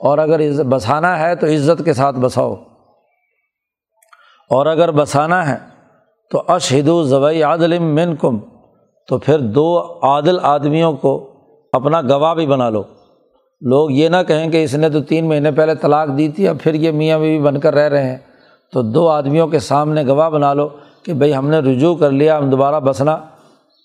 اور 0.00 0.18
اگر 0.18 0.40
عزت 0.40 0.66
بسانا 0.66 1.18
ہے 1.18 1.34
تو 1.34 1.46
عزت 1.46 1.84
کے 1.84 1.92
ساتھ 1.92 2.16
بساؤ۔ 2.16 2.54
اور 4.50 4.66
اگر 4.66 4.90
بسانا 4.90 5.48
ہے 5.48 5.56
تو 6.30 6.42
اشہد 6.48 6.88
و 6.88 7.02
ضوی 7.02 7.42
عادل 7.42 7.78
من 7.78 8.16
کم 8.16 8.38
تو 9.08 9.18
پھر 9.18 9.38
دو 9.38 9.66
عادل 10.02 10.38
آدمیوں 10.42 10.92
کو 10.92 11.32
اپنا 11.72 12.00
گواہ 12.00 12.34
بھی 12.34 12.46
بنا 12.46 12.70
لو۔ 12.70 12.82
لوگ 13.60 13.90
یہ 13.90 14.08
نہ 14.08 14.16
کہیں 14.28 14.50
کہ 14.50 14.64
اس 14.64 14.74
نے 14.74 14.90
تو 14.90 15.00
تین 15.00 15.28
مہینے 15.28 15.50
پہلے 15.50 15.74
طلاق 15.74 16.08
دی 16.18 16.28
تھی، 16.28 16.48
اب 16.48 16.56
پھر 16.62 16.74
یہ 16.74 16.90
میاں 16.90 17.18
بیوی 17.18 17.38
بن 17.38 17.60
کر 17.60 17.74
رہ 17.74 17.88
رہے 17.88 18.10
ہیں۔ 18.10 18.18
تو 18.72 18.82
دو 18.82 19.08
آدمیوں 19.08 19.48
کے 19.48 19.58
سامنے 19.58 20.06
گواہ 20.06 20.30
بنا 20.30 20.54
لو 20.54 20.68
کہ 21.02 21.12
بھائی 21.12 21.34
ہم 21.34 21.48
نے 21.48 21.58
رجوع 21.58 21.96
کر 21.96 22.10
لیا، 22.10 22.38
ہم 22.38 22.50
دوبارہ 22.50 22.80
بسنا۔ 22.80 23.18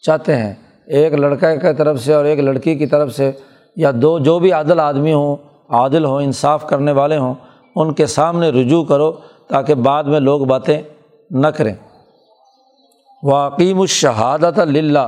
چاہتے 0.06 0.36
ہیں۔ 0.36 0.54
ایک 0.88 1.14
لڑکے 1.14 1.58
کی 1.58 1.74
طرف 1.78 2.00
سے 2.00 2.14
اور 2.14 2.26
ایک 2.26 2.40
لڑکی 2.40 2.76
کی 2.76 2.86
طرف 2.86 3.12
سے 3.12 3.32
یا 3.76 3.92
دو، 3.94 4.20
جو 4.20 4.40
بھی 4.40 4.52
عادل 4.52 4.80
آدمی 4.80 5.14
ہوں، 5.14 5.36
عادل 5.70 6.06
ہوں، 6.06 6.22
انصاف 6.22 6.68
کرنے 6.68 6.92
والے 6.92 7.18
ہوں، 7.18 7.34
ان 7.76 7.94
کے 7.94 8.06
سامنے 8.06 8.50
رجوع 8.50 8.84
کرو 8.84 9.12
تاکہ 9.48 9.76
بعد 9.76 10.04
میں 10.04 10.20
لوگ 10.20 10.40
باتیں 10.40 10.82
نہ 11.32 11.48
کریں۔ 11.48 11.74
واقیم 13.24 13.80
الشہادت 13.82 14.60
للہ 14.60 15.08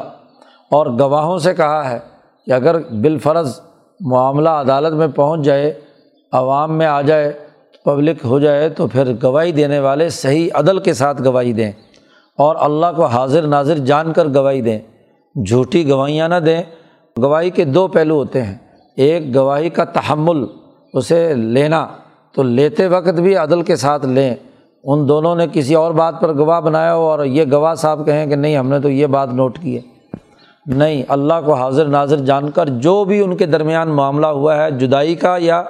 اور 0.72 0.86
گواہوں 0.86 1.38
سے 1.38 1.54
کہا 1.54 1.92
ہے 1.92 2.00
کہ 2.46 2.52
اگر 2.52 2.80
بالفرض 2.90 3.60
معاملہ 4.00 4.50
عدالت 4.50 4.94
میں 4.94 5.08
پہنچ 5.08 5.42
جائے، 5.42 5.74
عوام 6.32 6.78
میں 6.78 6.86
آ 6.86 7.02
جائے 7.02 7.34
پبلک 7.86 8.26
ہو 8.26 8.40
جائے، 8.40 8.70
تو 8.70 8.88
پھر 8.88 9.14
گواہی 9.24 9.52
دینے 9.52 9.80
والے 9.80 10.10
صحیح 10.10 10.50
عدل 10.54 10.80
کے 10.80 10.94
ساتھ 10.94 11.22
گواہی 11.26 11.54
دیں۔ 11.54 11.72
اور 12.38 12.56
اللہ 12.60 12.86
کو 12.96 13.06
حاضر 13.06 13.42
ناظر 13.42 13.78
جان 13.78 14.14
کر 14.14 14.28
گواہی 14.36 14.62
دیں۔ 14.62 14.80
جھوٹی 15.48 15.90
گواہیاں 15.90 16.30
نہ 16.30 16.36
دیں۔ 16.36 16.64
گواہی 17.22 17.50
کے 17.50 17.66
دو 17.66 17.88
پہلو 17.88 18.16
ہوتے 18.16 18.42
ہیں۔ 18.42 18.56
ایک، 18.98 19.36
گواہی 19.36 19.70
کا 19.70 19.84
تحمل، 19.84 20.46
اسے 20.94 21.34
لینا۔ 21.34 21.88
تو 22.34 22.44
لیتے 22.44 22.88
وقت 22.88 23.20
بھی 23.20 23.36
عدل 23.36 23.62
کے 23.62 23.76
ساتھ 23.76 24.06
لیں۔ 24.06 24.36
ان 24.84 25.08
دونوں 25.08 25.36
نے 25.36 25.46
کسی 25.54 25.76
اور 25.76 25.92
بات 25.92 26.22
پر 26.22 26.38
گواہ 26.38 26.62
بنایا 26.62 26.96
ہو 26.96 27.02
اور 27.02 27.26
یہ 27.26 27.44
گواہ 27.52 27.74
صاحب 27.74 28.06
کہیں 28.06 28.28
کہ 28.28 28.36
نہیں، 28.36 28.58
ہم 28.58 28.70
نے 28.70 28.80
تو 28.80 28.90
یہ 28.90 29.08
بات 29.08 29.34
نوٹ 29.34 29.60
کی 29.60 29.76
ہے۔ 29.76 29.82
نہیں، 30.66 31.04
اللہ 31.08 31.34
کو 31.46 31.54
حاضر 31.54 31.86
ناظر 31.86 32.18
جان 32.18 32.50
کر 32.52 32.70
جو 32.70 33.04
بھی 33.04 33.22
ان 33.22 33.36
کے 33.36 33.46
درمیان 33.46 33.90
معاملہ 33.90 34.28
ہوا 34.28 34.56
ہے، 34.56 34.72
جدائی 34.72 35.16
کا 35.16 35.36
یا 35.40 35.64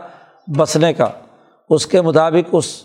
بسنے 0.57 0.93
کا، 0.93 1.07
اس 1.69 1.87
کے 1.87 2.01
مطابق 2.01 2.49
اس 2.51 2.83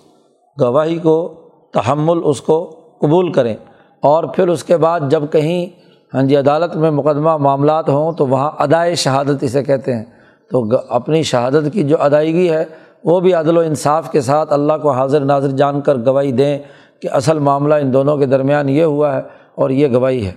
گواہی 0.61 0.99
کو، 0.99 1.35
تحمل 1.73 2.21
اس 2.25 2.41
کو 2.41 2.71
قبول 3.01 3.33
کریں۔ 3.33 3.57
اور 4.03 4.25
پھر 4.25 4.49
اس 4.49 4.65
کے 4.65 4.77
بعد 4.77 5.01
جب 5.11 5.23
کہیں 5.31 5.67
ہاں 6.15 6.23
جی 6.23 6.37
عدالت 6.37 6.77
میں 6.77 6.91
مقدمہ 6.91 7.37
معاملات 7.37 7.89
ہوں 7.89 8.13
تو 8.13 8.27
وہاں 8.27 8.51
ادائے 8.59 8.95
شہادت 8.95 9.43
اسے 9.43 9.65
کہتے 9.65 9.97
ہیں۔ 9.97 10.05
تو 10.51 10.65
اپنی 10.89 11.23
شہادت 11.23 11.73
کی 11.73 11.83
جو 11.83 11.97
ادائیگی 12.01 12.51
ہے، 12.51 12.65
وہ 13.05 13.21
بھی 13.21 13.35
عدل 13.35 13.57
و 13.57 13.61
انصاف 13.61 14.11
کے 14.11 14.21
ساتھ 14.21 14.53
اللہ 14.53 14.73
کو 14.83 14.91
حاضر 14.91 15.21
ناظر 15.21 15.49
جان 15.49 15.81
کر 15.81 15.97
گواہی 15.97 16.33
دیں 16.33 16.59
کہ 17.03 17.09
اصل 17.11 17.39
معاملہ 17.39 17.75
ان 17.75 17.93
دونوں 17.93 18.17
کے 18.17 18.27
درمیان 18.27 18.69
یہ 18.69 18.83
ہوا 18.83 19.17
ہے 19.17 19.21
اور 19.55 19.71
یہ 19.71 19.89
گواہی 19.89 20.27
ہے۔ 20.27 20.33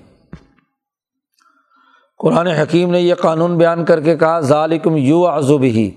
قرآن 2.18 2.48
حکیم 2.48 2.92
نے 2.92 3.00
یہ 3.00 3.16
قانون 3.16 3.58
بیان 3.58 3.86
کر 3.86 4.00
کے 4.00 4.18
کہا 4.18 4.40
ظالکم 4.40 4.98
یو 4.98 5.28
عزب 5.28 5.62
ہی 5.62 5.92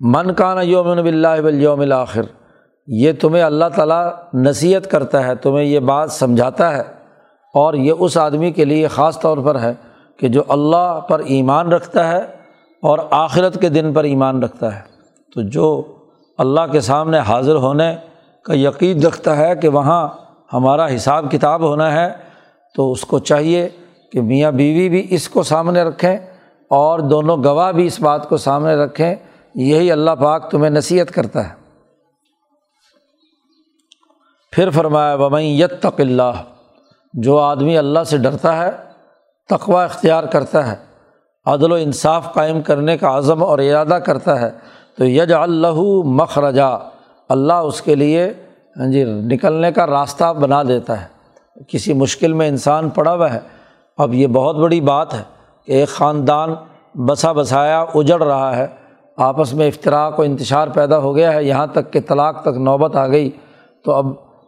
من 0.00 0.34
کان 0.34 0.58
یوم 0.62 0.86
بلّہ 0.86 1.50
یوم 1.54 1.80
الآخر 1.80 2.22
یہ 2.92 3.12
تمہیں 3.20 3.42
اللہ 3.42 3.64
تعالیٰ 3.76 4.10
نصیحت 4.34 4.90
کرتا 4.90 5.26
ہے، 5.26 5.34
تمہیں 5.34 5.64
یہ 5.64 5.80
بات 5.80 6.12
سمجھاتا 6.12 6.76
ہے 6.76 6.82
اور 7.54 7.74
یہ 7.74 7.92
اس 7.98 8.16
آدمی 8.16 8.50
کے 8.50 8.64
لیے 8.64 8.88
خاص 8.88 9.20
طور 9.20 9.38
پر 9.38 9.60
ہے 9.60 9.74
کہ 10.18 10.28
جو 10.28 10.42
اللہ 10.48 11.00
پر 11.08 11.18
ایمان 11.18 11.72
رکھتا 11.72 12.08
ہے 12.08 12.18
اور 12.82 12.98
آخرت 13.10 13.60
کے 13.60 13.68
دن 13.68 13.92
پر 13.92 14.04
ایمان 14.04 14.42
رکھتا 14.42 14.74
ہے۔ 14.74 14.80
تو 15.34 15.42
جو 15.42 15.82
اللہ 16.38 16.60
کے 16.72 16.80
سامنے 16.80 17.18
حاضر 17.18 17.54
ہونے 17.54 17.96
کا 18.44 18.54
یقین 18.54 19.02
رکھتا 19.02 19.36
ہے 19.36 19.56
کہ 19.56 19.68
وہاں 19.68 20.08
ہمارا 20.52 20.94
حساب 20.94 21.30
کتاب 21.30 21.60
ہونا 21.60 21.92
ہے، 21.92 22.08
تو 22.74 22.92
اس 22.92 23.00
کو 23.00 23.18
چاہیے 23.18 23.68
کہ 24.12 24.20
میاں 24.20 24.52
بیوی 24.52 24.88
بھی 24.88 25.06
اس 25.10 25.28
کو 25.28 25.42
سامنے 25.42 25.82
رکھیں 25.82 26.16
اور 26.70 26.98
دونوں 26.98 27.36
گواہ 27.36 27.72
بھی 27.72 27.86
اس 27.86 28.00
بات 28.00 28.28
کو 28.28 28.36
سامنے 28.36 28.74
رکھیں۔ 28.74 29.14
یہی 29.54 29.92
اللہ 29.92 30.10
پاک 30.10 30.50
تمہیں 30.50 30.70
نصیحت 30.70 31.10
کرتا 31.10 31.48
ہے۔ 31.48 31.59
پھر 34.50 34.70
فرمایا 34.70 35.14
ومئی 35.14 35.60
یت 35.60 35.82
تق 35.82 36.00
اللہ 36.00 36.42
جو 37.12 37.38
آدمی 37.38 37.78
اللہ 37.78 38.04
سے 38.06 38.16
ڈرتا 38.16 38.56
ہے 38.56 38.70
تقوا 39.48 39.84
اختیار 39.84 40.24
کرتا 40.24 40.72
ہے، 40.72 40.76
عدل 41.46 41.72
و 41.72 41.74
انصاف 41.74 42.34
قائم 42.34 42.62
کرنے 42.62 42.98
کا 42.98 43.18
عزم 43.18 43.42
اور 43.42 43.58
ارادہ 43.58 43.94
کرتا 43.94 44.40
ہے، 44.40 44.50
تو 44.98 45.04
یج 45.04 45.32
اللہ 45.32 45.74
مخرجا، 46.04 46.68
اللہ 47.28 47.52
اس 47.52 47.82
کے 47.82 47.94
لیے 47.94 48.32
ہاں 48.76 48.86
جی 48.86 49.04
نکلنے 49.04 49.72
کا 49.72 49.86
راستہ 49.86 50.32
بنا 50.32 50.62
دیتا 50.62 51.04
ہے۔ 51.04 51.06
کسی 51.68 51.92
مشکل 51.92 52.32
میں 52.32 52.48
انسان 52.48 52.88
پڑا 52.88 53.14
ہوا 53.14 53.32
ہے۔ 53.32 53.40
اب 53.98 54.14
یہ 54.14 54.26
بہت 54.26 54.56
بڑی 54.56 54.80
بات 54.80 55.14
ہے 55.14 55.22
کہ 55.66 55.72
ایک 55.72 55.88
خاندان 55.88 56.54
بسا 56.94 57.32
بسایا 57.32 57.84
اجڑ 57.94 58.22
رہا 58.22 58.56
ہے۔ 58.56 58.66
آپس 59.16 59.54
میں 59.54 59.68
افطراک 59.68 60.20
و 60.20 60.22
انتشار 60.22 60.68
پیدا 60.68 60.98
ہو 60.98 61.16
گیا 61.16 61.32
ہے۔ 61.32 61.44
یہاں 61.44 61.66
تک 61.66 61.92
کہ 61.92 62.00
طلاق 62.00 62.42
تک 62.42 62.48
نوبت 62.48 62.96
آ 62.96 63.06
گئی۔ 63.06 63.30
تو 63.84 63.92
اب 63.92 64.06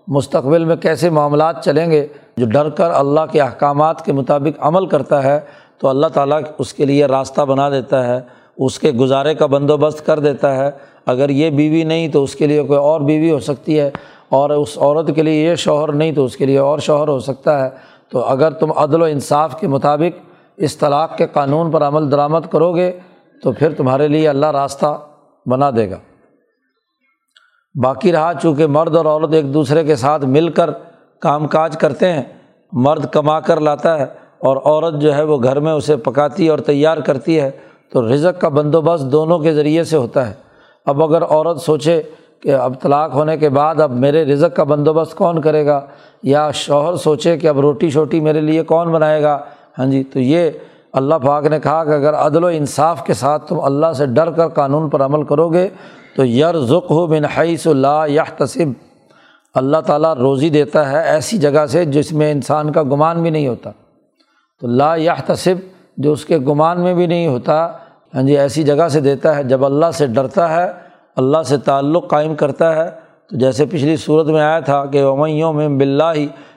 مستقبل 0.09 0.65
میں 0.65 0.77
کیسے 0.77 1.11
معاملات 1.11 1.65
چلیں 1.65 1.91
گے، 1.91 2.07
جو 2.37 2.47
ڈر 2.47 2.69
کر 2.69 2.91
اللہ 2.91 3.21
کے 3.33 3.41
احکامات 3.41 4.05
کے 4.05 4.13
مطابق 4.13 4.61
عمل 4.67 4.87
کرتا 4.87 5.23
ہے، 5.25 5.41
تو 5.79 5.89
اللہ 5.89 6.07
تعالیٰ 6.07 6.41
اس 6.59 6.73
کے 6.75 6.85
لیے 6.85 7.07
راستہ 7.07 7.43
بنا 7.43 7.71
دیتا 7.71 8.07
ہے، 8.07 8.21
اس 8.57 8.79
کے 8.79 8.91
گزارے 8.93 9.35
کا 9.35 9.47
بندوبست 9.47 10.05
کر 10.07 10.19
دیتا 10.19 10.57
ہے۔ 10.57 10.71
اگر 11.07 11.31
یہ 11.31 11.51
بیوی 11.51 11.83
نہیں 11.85 12.09
تو 12.09 12.23
اس 12.23 12.35
کے 12.35 12.47
لیے 12.47 12.63
کوئی 12.63 12.79
اور 12.79 13.01
بیوی 13.01 13.31
ہو 13.31 13.39
سکتی 13.41 13.79
ہے، 13.81 13.91
اور 14.29 14.51
اس 14.51 14.77
عورت 14.79 15.11
کے 15.15 15.23
لیے 15.23 15.45
یہ 15.45 15.55
شوہر 15.55 15.93
نہیں 15.93 16.13
تو 16.13 16.25
اس 16.25 16.37
کے 16.37 16.47
لیے 16.47 16.59
اور 16.59 16.79
شوہر 16.79 17.09
ہو 17.09 17.19
سکتا 17.21 17.65
ہے۔ 17.65 17.71
تو 18.09 18.25
اگر 18.25 18.51
تم 18.51 18.73
عدل 18.73 19.03
و 19.03 19.05
انصاف 19.05 19.59
کے 19.61 19.69
مطابق 19.69 20.21
اس 20.57 20.77
طلاق 20.77 21.17
کے 21.17 21.27
قانون 21.33 21.71
پر 21.71 21.83
عمل 21.83 22.11
درآمد 22.11 22.51
کرو 22.51 22.75
گے، 22.75 22.91
تو 23.43 23.53
پھر 23.53 23.73
تمہارے 23.73 24.09
لیے 24.09 24.29
اللہ 24.29 24.51
راستہ 24.51 24.99
بنا 25.47 25.71
دے 25.77 25.91
گا۔ 25.91 25.97
باقی 27.75 28.13
رہا 28.13 28.33
چونکہ 28.43 28.67
مرد 28.67 28.97
اور 28.97 29.05
عورت 29.07 29.33
ایک 29.35 29.53
دوسرے 29.55 29.85
کے 29.85 29.97
ساتھ 29.97 30.25
مل 30.25 30.49
کر 30.49 30.71
کام 31.23 31.47
کاج 31.47 31.77
کرتے 31.79 32.13
ہیں، 32.13 32.23
مرد 32.73 33.05
کما 33.13 33.39
کر 33.41 33.61
لاتا 33.61 33.99
ہے 33.99 34.05
اور 34.39 34.57
عورت 34.57 35.01
جو 35.01 35.15
ہے 35.15 35.23
وہ 35.23 35.39
گھر 35.43 35.61
میں 35.61 35.73
اسے 35.73 35.97
پکاتی 35.97 36.49
اور 36.49 36.59
تیار 36.59 36.99
کرتی 37.07 37.39
ہے، 37.41 37.51
تو 37.93 38.03
رزق 38.09 38.41
کا 38.41 38.49
بندوبست 38.49 39.11
دونوں 39.13 39.39
کے 39.39 39.53
ذریعے 39.55 39.85
سے 39.85 39.97
ہوتا 39.97 40.27
ہے۔ 40.29 40.33
اب 40.87 41.03
اگر 41.03 41.23
عورت 41.23 41.61
سوچے 41.61 42.01
کہ 42.43 42.55
اب 42.55 42.81
طلاق 42.83 43.15
ہونے 43.15 43.37
کے 43.37 43.49
بعد 43.49 43.81
اب 43.81 43.93
میرے 44.01 44.25
رزق 44.25 44.57
کا 44.57 44.65
بندوبست 44.65 45.15
کون 45.17 45.41
کرے 45.41 45.65
گا، 45.67 45.81
یا 46.23 46.51
شوہر 46.55 46.97
سوچے 46.97 47.37
کہ 47.39 47.47
اب 47.47 47.61
روٹی 47.61 47.91
شوٹی 47.91 48.21
میرے 48.21 48.41
لیے 48.41 48.63
کون 48.65 48.93
بنائے 48.93 49.23
گا 49.23 49.39
ہاں 49.79 49.87
جی 49.87 50.03
تو 50.13 50.21
یہ 50.21 50.51
اللہ 50.93 51.15
پاک 51.23 51.47
نے 51.47 51.59
کہا 51.61 51.85
کہ 51.85 51.91
اگر 51.91 52.15
عدل 52.15 52.45
و 52.45 52.47
انصاف 52.47 53.05
کے 53.05 53.15
ساتھ 53.15 53.49
تم 53.49 53.61
اللہ 53.65 53.93
سے 53.99 54.07
ڈر 54.07 54.31
کر 54.31 54.49
قانون 54.49 54.89
پر 54.91 55.05
عمل 55.05 55.23
کرو 55.25 55.49
گے 55.49 55.69
تو 56.17 56.25
یر 56.25 56.59
ذک 56.59 56.87
ہو 56.91 57.07
بن 57.07 57.25
حیث 57.25 57.67
اللہ 57.67 58.05
یا 58.09 58.23
تصب 58.37 58.73
اللہ 59.55 59.77
تعالیٰ 59.77 60.15
روزی 60.15 60.51
دیتا 60.51 60.91
ہے 60.91 61.03
ایسی 61.03 61.39
جگہ 61.39 61.67
سے 61.67 61.85
جس 61.85 62.13
میں 62.13 62.31
انسان 62.33 62.73
کا 62.73 62.83
گمان 62.83 63.23
بھی 63.23 63.31
نہیں 63.31 63.49
ہوتا۔ 63.49 63.71
تو 64.61 64.67
لا 64.67 64.97
یا 64.97 65.15
تصب 65.27 65.55
جو 65.97 66.13
اس 66.13 66.25
کے 66.25 66.39
گمان 66.39 66.81
میں 66.81 66.95
بھی 66.95 67.07
نہیں 67.07 67.27
ہوتا 67.27 67.73
ہاں 68.15 68.23
جی 68.23 68.39
ایسی 68.39 68.63
جگہ 68.63 68.89
سے 68.89 69.01
دیتا 69.01 69.37
ہے 69.37 69.45
جب 69.45 69.65
اللہ 69.65 69.87
سے 69.95 70.07
ڈرتا 70.07 70.57
ہے، 70.57 70.73
اللہ 71.17 71.43
سے 71.43 71.57
تعلق 71.57 72.11
قائم 72.11 72.35
کرتا 72.35 72.77
ہے۔ 72.77 72.91
تو 73.31 73.39
جیسے 73.39 73.67
پچھلی 73.67 73.97
صورت 73.97 74.27
میں 74.27 74.43
آیا 74.43 74.61
تھا 74.61 74.87
کہ 74.87 75.03
اومیوں 75.03 75.53
میں 75.53 75.69
بلّہ 75.69 76.13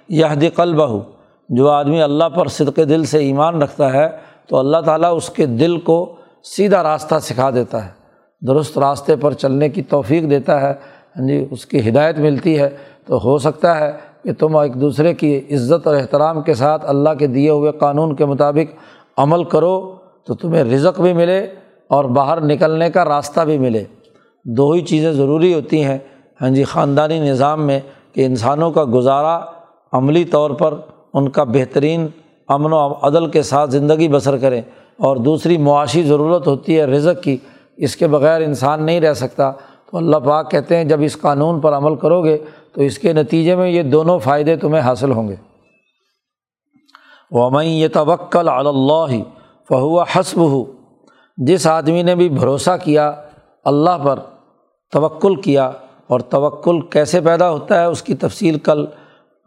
یہ 0.09 0.25
قلب 0.55 0.89
ہو 0.89 1.01
جو 1.49 1.69
آدمی 1.69 2.01
اللہ 2.01 2.23
پر 2.23 2.47
صدق 2.47 2.77
دل 2.77 3.05
سے 3.05 3.17
ایمان 3.17 3.61
رکھتا 3.61 3.93
ہے، 3.93 4.07
تو 4.47 4.57
اللہ 4.57 4.77
تعالیٰ 4.77 5.15
اس 5.15 5.29
کے 5.29 5.45
دل 5.45 5.79
کو 5.79 6.15
سیدھا 6.43 6.83
راستہ 6.83 7.15
سکھا 7.21 7.49
دیتا 7.49 7.85
ہے۔ 7.85 8.04
درست 8.47 8.77
راستے 8.77 9.15
پر 9.15 9.34
چلنے 9.34 9.69
کی 9.69 9.81
توفیق 9.81 10.29
دیتا 10.29 10.62
ہے 10.62 10.73
ہاں 11.17 11.27
جی 11.27 11.45
اس 11.51 11.65
کی 11.65 11.89
ہدایت 11.89 12.19
ملتی 12.19 12.60
ہے۔ 12.60 12.69
تو 13.05 13.19
ہو 13.23 13.38
سکتا 13.38 13.79
ہے 13.79 13.91
کہ 14.23 14.34
تم 14.34 14.55
ایک 14.58 14.73
دوسرے 14.81 15.13
کی 15.13 15.41
عزت 15.51 15.88
اور 15.88 15.95
احترام 15.95 16.41
کے 16.41 16.53
ساتھ 16.53 16.86
اللہ 16.86 17.10
کے 17.19 17.27
دیے 17.27 17.49
ہوئے 17.49 17.71
قانون 17.71 18.15
کے 18.15 18.25
مطابق 18.25 18.73
عمل 19.17 19.43
کرو 19.43 19.95
تو 20.25 20.34
تمہیں 20.34 20.63
رزق 20.63 21.01
بھی 21.01 21.13
ملے 21.13 21.47
اور 21.88 22.05
باہر 22.05 22.41
نکلنے 22.41 22.89
کا 22.89 23.05
راستہ 23.05 23.41
بھی 23.41 23.58
ملے۔ 23.58 23.84
دو 24.45 24.71
ہی 24.71 24.81
چیزیں 24.81 25.12
ضروری 25.12 25.53
ہوتی 25.53 25.84
ہیں 25.84 25.97
ہاں 26.41 26.49
جی 26.49 26.63
خاندانی 26.63 27.19
نظام 27.19 27.67
میں 27.67 27.79
کہ 28.13 28.25
انسانوں 28.25 28.71
کا 28.71 28.84
گزارا 28.93 29.39
عملی 29.93 30.25
طور 30.25 30.51
پر 30.51 30.73
ان 31.13 31.29
کا 31.29 31.43
بہترین 31.43 32.08
امن 32.47 32.73
و 32.73 32.93
عدل 33.01 33.27
کے 33.27 33.41
ساتھ 33.41 33.71
زندگی 33.71 34.08
بسر 34.08 34.38
کریں۔ 34.38 34.62
اور 34.97 35.17
دوسری 35.17 35.58
معاشی 35.58 36.03
ضرورت 36.03 36.47
ہوتی 36.47 36.79
ہے 36.79 36.86
رزق 36.86 37.23
کی 37.23 37.38
اس 37.77 37.95
کے 37.95 38.07
بغیر 38.07 38.41
انسان 38.41 38.85
نہیں 38.85 39.01
رہ 39.01 39.13
سکتا۔ 39.13 39.51
تو 39.91 39.97
اللہ 39.97 40.17
پاک 40.17 40.51
کہتے 40.51 40.77
ہیں، 40.77 40.83
جب 40.83 41.01
اس 41.01 41.17
قانون 41.21 41.61
پر 41.61 41.73
عمل 41.73 41.95
کرو 41.95 42.23
گے 42.23 42.38
تو 42.73 42.81
اس 42.81 42.99
کے 42.99 43.13
نتیجے 43.13 43.55
میں 43.55 43.69
یہ 43.69 43.83
دونوں 43.83 44.19
فائدے 44.19 44.55
تمہیں 44.55 44.81
حاصل 44.81 45.11
ہوں 45.11 45.27
گے۔ 45.27 45.35
ومئی 47.31 47.69
یہ 47.69 47.88
توکل 47.88 48.49
اللہ 48.49 49.23
فہو 49.69 50.01
حسب 50.01 50.39
ہو 50.39 50.63
جس 51.38 51.67
آدمی 51.67 52.03
نے 52.03 52.15
بھی 52.15 52.29
بھروسہ 52.29 52.77
کیا 52.83 53.13
اللہ 53.65 53.97
پر، 54.03 54.19
توکل 54.91 55.35
کیا 55.35 55.71
اور 56.07 56.19
توکل 56.19 56.81
کیسے 56.81 57.21
پیدا 57.21 57.49
ہوتا 57.51 57.79
ہے، 57.79 57.85
اس 57.85 58.01
کی 58.01 58.15
تفصیل 58.15 58.59
کل 58.59 58.85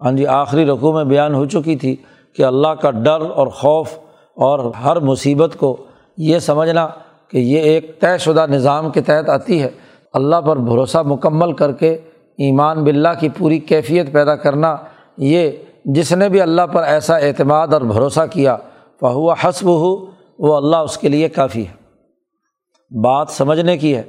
ہاں 0.04 0.12
جی 0.12 0.26
آخری 0.26 0.64
رقوع 0.66 0.92
میں 0.92 1.04
بیان 1.04 1.34
ہو 1.34 1.44
چکی 1.46 1.76
تھی 1.76 1.96
کہ 2.36 2.42
اللہ 2.42 2.68
کا 2.68 2.90
ڈر 2.90 3.20
اور 3.34 3.46
خوف 3.46 3.94
اور 4.36 4.74
ہر 4.74 5.00
مصیبت 5.00 5.56
کو 5.58 5.76
یہ 6.16 6.38
سمجھنا 6.38 6.88
کہ 7.30 7.38
یہ 7.38 7.58
ایک 7.58 8.00
طے 8.00 8.18
شدہ 8.18 8.46
نظام 8.50 8.90
کے 8.90 9.00
تحت 9.00 9.28
آتی 9.28 9.62
ہے۔ 9.62 9.68
اللہ 10.12 10.40
پر 10.40 10.56
بھروسہ 10.56 10.98
مکمل 10.98 11.52
کر 11.52 11.72
کے 11.72 11.94
ایمان 12.38 12.84
بلّہ 12.84 13.08
کی 13.20 13.28
پوری 13.28 13.58
کیفیت 13.58 14.12
پیدا 14.12 14.36
کرنا، 14.36 14.76
یہ 15.18 15.50
جس 15.84 16.12
نے 16.12 16.28
بھی 16.28 16.40
اللہ 16.40 16.62
پر 16.62 16.82
ایسا 16.82 17.16
اعتماد 17.16 17.68
اور 17.68 17.80
بھروسہ 17.80 18.20
کیا، 18.30 18.56
فہو 19.00 19.32
حسب 19.32 19.66
ہو 19.66 20.06
وہ 20.38 20.56
اللہ 20.56 20.76
اس 20.76 20.98
کے 20.98 21.08
لیے 21.08 21.28
کافی 21.28 21.66
ہے۔ 21.66 21.78
بات 23.02 23.30
سمجھنے 23.30 23.78
کی 23.78 23.96
ہے 23.96 24.02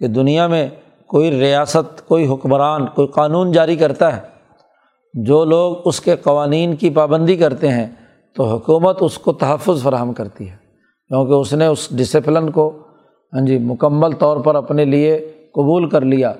کہ 0.00 0.06
دنیا 0.06 0.46
میں 0.46 0.68
کوئی 1.06 1.30
ریاست، 1.30 2.08
کوئی 2.08 2.26
حکمران، 2.26 2.86
کوئی 2.86 3.08
قانون 3.08 3.52
جاری 3.52 3.76
کرتا 3.76 4.16
ہے۔ 4.16 4.22
جو 5.14 5.44
لوگ 5.44 5.76
اس 5.84 6.00
کے 6.00 6.16
قوانین 6.16 6.76
کی 6.76 6.90
پابندی 6.90 7.36
کرتے 7.36 7.68
ہیں، 7.68 7.86
تو 8.34 8.44
حکومت 8.44 8.96
اس 9.00 9.18
کو 9.18 9.32
تحفظ 9.32 9.82
فراہم 9.82 10.12
کرتی 10.12 10.50
ہے۔ 10.50 10.69
کیونکہ 11.10 11.32
اس 11.32 11.52
نے 11.52 11.66
اس 11.66 11.88
ڈسپلن 11.90 12.50
کو 12.50 12.78
ہاں 13.32 13.46
جی 13.46 13.58
مکمل 13.58 14.12
طور 14.12 14.36
پر 14.36 14.54
اپنے 14.54 14.84
لیے 14.84 15.32
قبول 15.52 15.88
کر 15.88 16.00
لیا۔ 16.00 16.32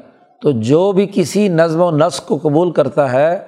تو 0.42 0.50
جو 0.50 0.92
بھی 0.92 1.06
کسی 1.14 1.48
نظم 1.48 1.80
و 1.80 1.90
نسق 1.90 2.26
کو 2.26 2.38
قبول 2.42 2.70
کرتا 2.70 3.12
ہے، 3.12 3.38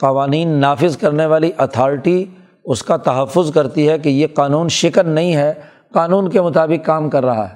قوانین 0.00 0.48
نافذ 0.48 0.96
کرنے 0.96 1.26
والی 1.26 1.50
اتھارٹی 1.58 2.24
اس 2.64 2.82
کا 2.82 2.96
تحفظ 2.96 3.52
کرتی 3.52 3.88
ہے 3.88 3.98
کہ 3.98 4.08
یہ 4.08 4.26
قانون 4.34 4.68
شکن 4.68 5.08
نہیں 5.08 5.36
ہے، 5.36 5.54
قانون 5.92 6.30
کے 6.30 6.40
مطابق 6.40 6.86
کام 6.86 7.10
کر 7.10 7.24
رہا 7.24 7.50
ہے۔ 7.50 7.54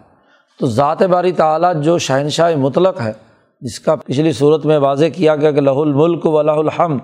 تو 0.61 0.67
ذات 0.67 1.03
باری 1.03 1.33
تعلیٰ 1.33 1.83
جو 1.83 1.99
شہنشاہ 1.99 2.57
مطلق 2.57 3.01
ہے، 3.01 3.13
جس 3.61 3.81
کا 3.81 3.97
پچھلی 3.97 4.33
صورت 4.33 4.67
میں 4.67 4.79
واضح 4.79 5.07
کیا 5.15 5.37
گیا 5.37 5.51
کہ 5.51 5.61
لہ 5.61 5.71
الملک 5.71 6.27
و 6.27 6.43
لہ 6.43 6.51
الحمد، 6.51 6.99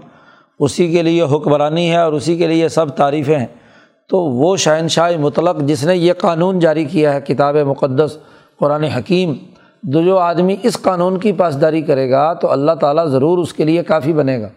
اسی 0.61 0.93
کے 0.93 1.03
لیے 1.03 1.23
حکمرانی 1.23 1.91
ہے 1.91 1.97
اور 1.97 2.13
اسی 2.13 2.37
کے 2.37 2.47
لیے 2.47 2.69
سب 2.69 2.89
تعریفیں 2.89 3.39
ہیں۔ 3.39 3.68
تو 4.09 4.21
وہ 4.21 4.57
شہنشاہ 4.57 5.17
مطلق 5.17 5.61
جس 5.61 5.85
نے 5.85 5.97
یہ 5.97 6.13
قانون 6.13 6.59
جاری 6.59 6.85
کیا 6.85 7.15
ہے، 7.15 7.21
کتاب 7.21 7.57
مقدس، 7.57 8.19
قرآن 8.59 8.85
حکیم 8.85 9.33
جو 9.83 10.19
آدمی 10.19 10.57
اس 10.63 10.83
قانون 10.83 11.19
کی 11.19 11.33
پاسداری 11.33 11.83
کرے 11.83 12.11
گا 12.11 12.33
تو 12.33 12.51
اللہ 12.51 12.73
تعالیٰ 12.73 13.07
ضرور 13.07 13.39
اس 13.39 13.53
کے 13.53 13.65
لیے 13.65 13.83
کافی 13.83 14.13
بنے 14.13 14.41
گا۔ 14.41 14.49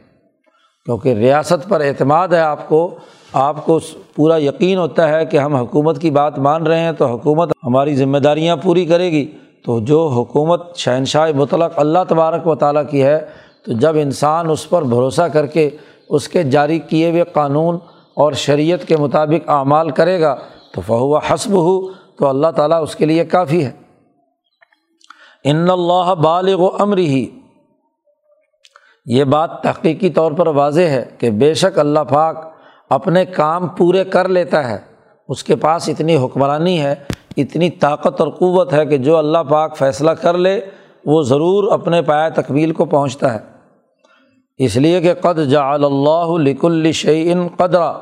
کیونکہ 0.85 1.09
ریاست 1.09 1.69
پر 1.69 1.81
اعتماد 1.81 2.27
ہے 2.27 2.39
آپ 2.39 2.69
کو 2.69 2.95
آپ 3.33 3.65
کو 3.65 3.79
پورا 4.15 4.37
یقین 4.37 4.77
ہوتا 4.77 5.09
ہے 5.09 5.25
کہ 5.25 5.37
ہم 5.37 5.55
حکومت 5.55 6.01
کی 6.01 6.11
بات 6.11 6.39
مان 6.39 6.67
رہے 6.67 6.79
ہیں 6.79 6.91
تو 6.91 7.05
حکومت 7.05 7.51
ہماری 7.63 7.95
ذمہ 7.95 8.17
داریاں 8.17 8.55
پوری 8.55 8.85
کرے 8.85 9.11
گی۔ 9.11 9.31
تو 9.65 9.79
جو 9.79 10.07
حکومت 10.07 10.75
شہنشاہ 10.75 11.31
مطلق 11.35 11.71
اللہ 11.75 11.99
تبارک 12.07 12.47
و 12.47 12.55
تعالیٰ 12.55 12.83
کی 12.89 13.03
ہے، 13.03 13.19
تو 13.65 13.71
جب 13.71 13.95
انسان 13.95 14.49
اس 14.49 14.69
پر 14.69 14.81
بھروسہ 14.81 15.21
کر 15.21 15.45
کے 15.45 15.69
اس 16.09 16.27
کے 16.27 16.43
جاری 16.43 16.79
کیے 16.79 17.09
ہوئے 17.09 17.23
قانون 17.33 17.77
اور 18.15 18.31
شریعت 18.31 18.87
کے 18.87 18.97
مطابق 18.97 19.49
اعمال 19.49 19.89
کرے 19.89 20.21
گا 20.21 20.35
تو 20.73 20.81
فہو 20.81 21.17
حسب 21.17 21.51
ہو 21.51 21.91
تو 21.91 22.27
اللہ 22.27 22.47
تعالیٰ 22.47 22.81
اس 22.81 22.95
کے 22.95 23.05
لیے 23.05 23.25
کافی 23.25 23.65
ہے۔ 23.65 23.71
ان 25.43 25.69
اللہ 25.69 26.15
بالغ 26.15 26.59
و 26.59 26.69
امر 26.79 26.97
ہی 26.97 27.29
یہ 29.05 29.23
بات 29.23 29.63
تحقیقی 29.63 30.09
طور 30.09 30.31
پر 30.31 30.47
واضح 30.47 30.81
ہے 30.81 31.05
کہ 31.17 31.29
بے 31.29 31.53
شک 31.53 31.79
اللہ 31.79 31.99
پاک 31.99 32.53
اپنے 32.89 33.25
کام 33.25 33.67
پورے 33.67 34.03
کر 34.03 34.27
لیتا 34.27 34.69
ہے۔ 34.69 34.77
اس 35.29 35.43
کے 35.43 35.55
پاس 35.55 35.89
اتنی 35.89 36.15
حکمرانی 36.15 36.81
ہے، 36.81 36.95
اتنی 37.37 37.69
طاقت 37.69 38.21
اور 38.21 38.29
قوت 38.29 38.73
ہے 38.73 38.85
کہ 38.85 38.97
جو 38.97 39.17
اللہ 39.17 39.37
پاک 39.37 39.77
فیصلہ 39.77 40.11
کر 40.11 40.37
لے، 40.37 40.61
وہ 41.05 41.23
ضرور 41.23 41.71
اپنے 41.71 42.01
پایا 42.01 42.29
تکمیل 42.29 42.73
کو 42.73 42.85
پہنچتا 42.85 43.33
ہے۔ 43.33 43.50
اس 44.63 44.75
لیے 44.75 45.01
کہ 45.01 45.13
قد 45.13 45.49
جا 45.49 45.73
اللہ 45.73 46.37
لک 46.37 46.65
الشعین 46.65 47.47
قدرہ 47.57 47.93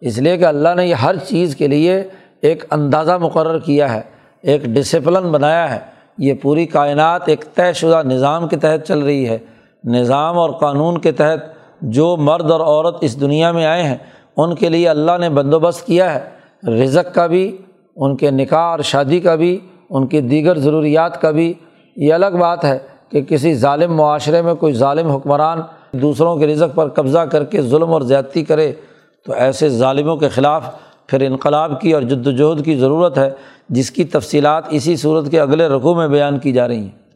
اس 0.00 0.18
لیے 0.18 0.36
کہ 0.36 0.44
اللہ 0.44 0.68
نے 0.76 0.86
یہ 0.86 0.94
ہر 0.94 1.16
چیز 1.16 1.56
کے 1.56 1.66
لیے 1.66 2.02
ایک 2.42 2.64
اندازہ 2.70 3.18
مقرر 3.20 3.58
کیا 3.58 3.92
ہے، 3.94 4.00
ایک 4.42 4.64
ڈسپلن 4.64 5.32
بنایا 5.32 5.74
ہے۔ 5.74 5.78
یہ 6.18 6.34
پوری 6.42 6.66
کائنات 6.66 7.22
ایک 7.26 7.44
طے 7.54 7.72
شدہ 7.72 8.02
نظام 8.04 8.48
کے 8.48 8.56
تحت 8.56 8.86
چل 8.88 8.98
رہی 8.98 9.28
ہے۔ 9.28 9.38
نظام 9.84 10.38
اور 10.38 10.50
قانون 10.50 10.98
کے 10.98 11.12
تحت 11.12 11.38
جو 11.80 12.16
مرد 12.16 12.50
اور 12.50 12.60
عورت 12.60 12.96
اس 13.00 13.20
دنیا 13.20 13.52
میں 13.52 13.66
آئے 13.66 13.82
ہیں، 13.82 13.96
ان 14.36 14.54
کے 14.54 14.68
لیے 14.68 14.88
اللہ 14.88 15.18
نے 15.20 15.30
بندوبست 15.30 15.86
کیا 15.86 16.14
ہے۔ 16.14 16.20
رزق 16.70 17.14
کا 17.14 17.26
بھی، 17.26 17.56
ان 17.96 18.16
کے 18.16 18.30
نکاح 18.30 18.70
اور 18.70 18.78
شادی 18.78 19.20
کا 19.20 19.34
بھی، 19.34 19.58
ان 19.90 20.06
کی 20.06 20.20
دیگر 20.20 20.58
ضروریات 20.58 21.20
کا 21.20 21.30
بھی۔ 21.30 21.54
یہ 21.96 22.14
الگ 22.14 22.36
بات 22.40 22.64
ہے 22.64 22.78
کہ 23.10 23.22
کسی 23.22 23.54
ظالم 23.54 23.96
معاشرے 23.96 24.42
میں 24.42 24.54
کوئی 24.54 24.72
ظالم 24.72 25.10
حکمران 25.10 25.58
دوسروں 25.96 26.36
کے 26.36 26.46
رزق 26.46 26.76
پر 26.76 26.88
قبضہ 26.88 27.18
کر 27.18 27.44
کے 27.44 27.62
ظلم 27.62 27.92
اور 27.92 28.00
زیادتی 28.00 28.44
کرے 28.44 28.72
تو 29.26 29.32
ایسے 29.32 29.68
ظالموں 29.68 30.16
کے 30.16 30.28
خلاف 30.28 30.70
پھر 31.06 31.20
انقلاب 31.20 31.80
کی 31.80 31.92
اور 31.92 32.02
جد 32.02 32.26
وجہد 32.26 32.64
کی 32.64 32.76
ضرورت 32.76 33.18
ہے، 33.18 33.30
جس 33.68 33.90
کی 33.90 34.04
تفصیلات 34.04 34.64
اسی 34.70 34.96
صورت 34.96 35.30
کے 35.30 35.40
اگلے 35.40 35.68
رقوع 35.68 35.94
میں 35.94 36.08
بیان 36.08 36.38
کی 36.38 36.52
جا 36.52 36.68
رہی 36.68 36.78
ہیں۔ 36.78 37.06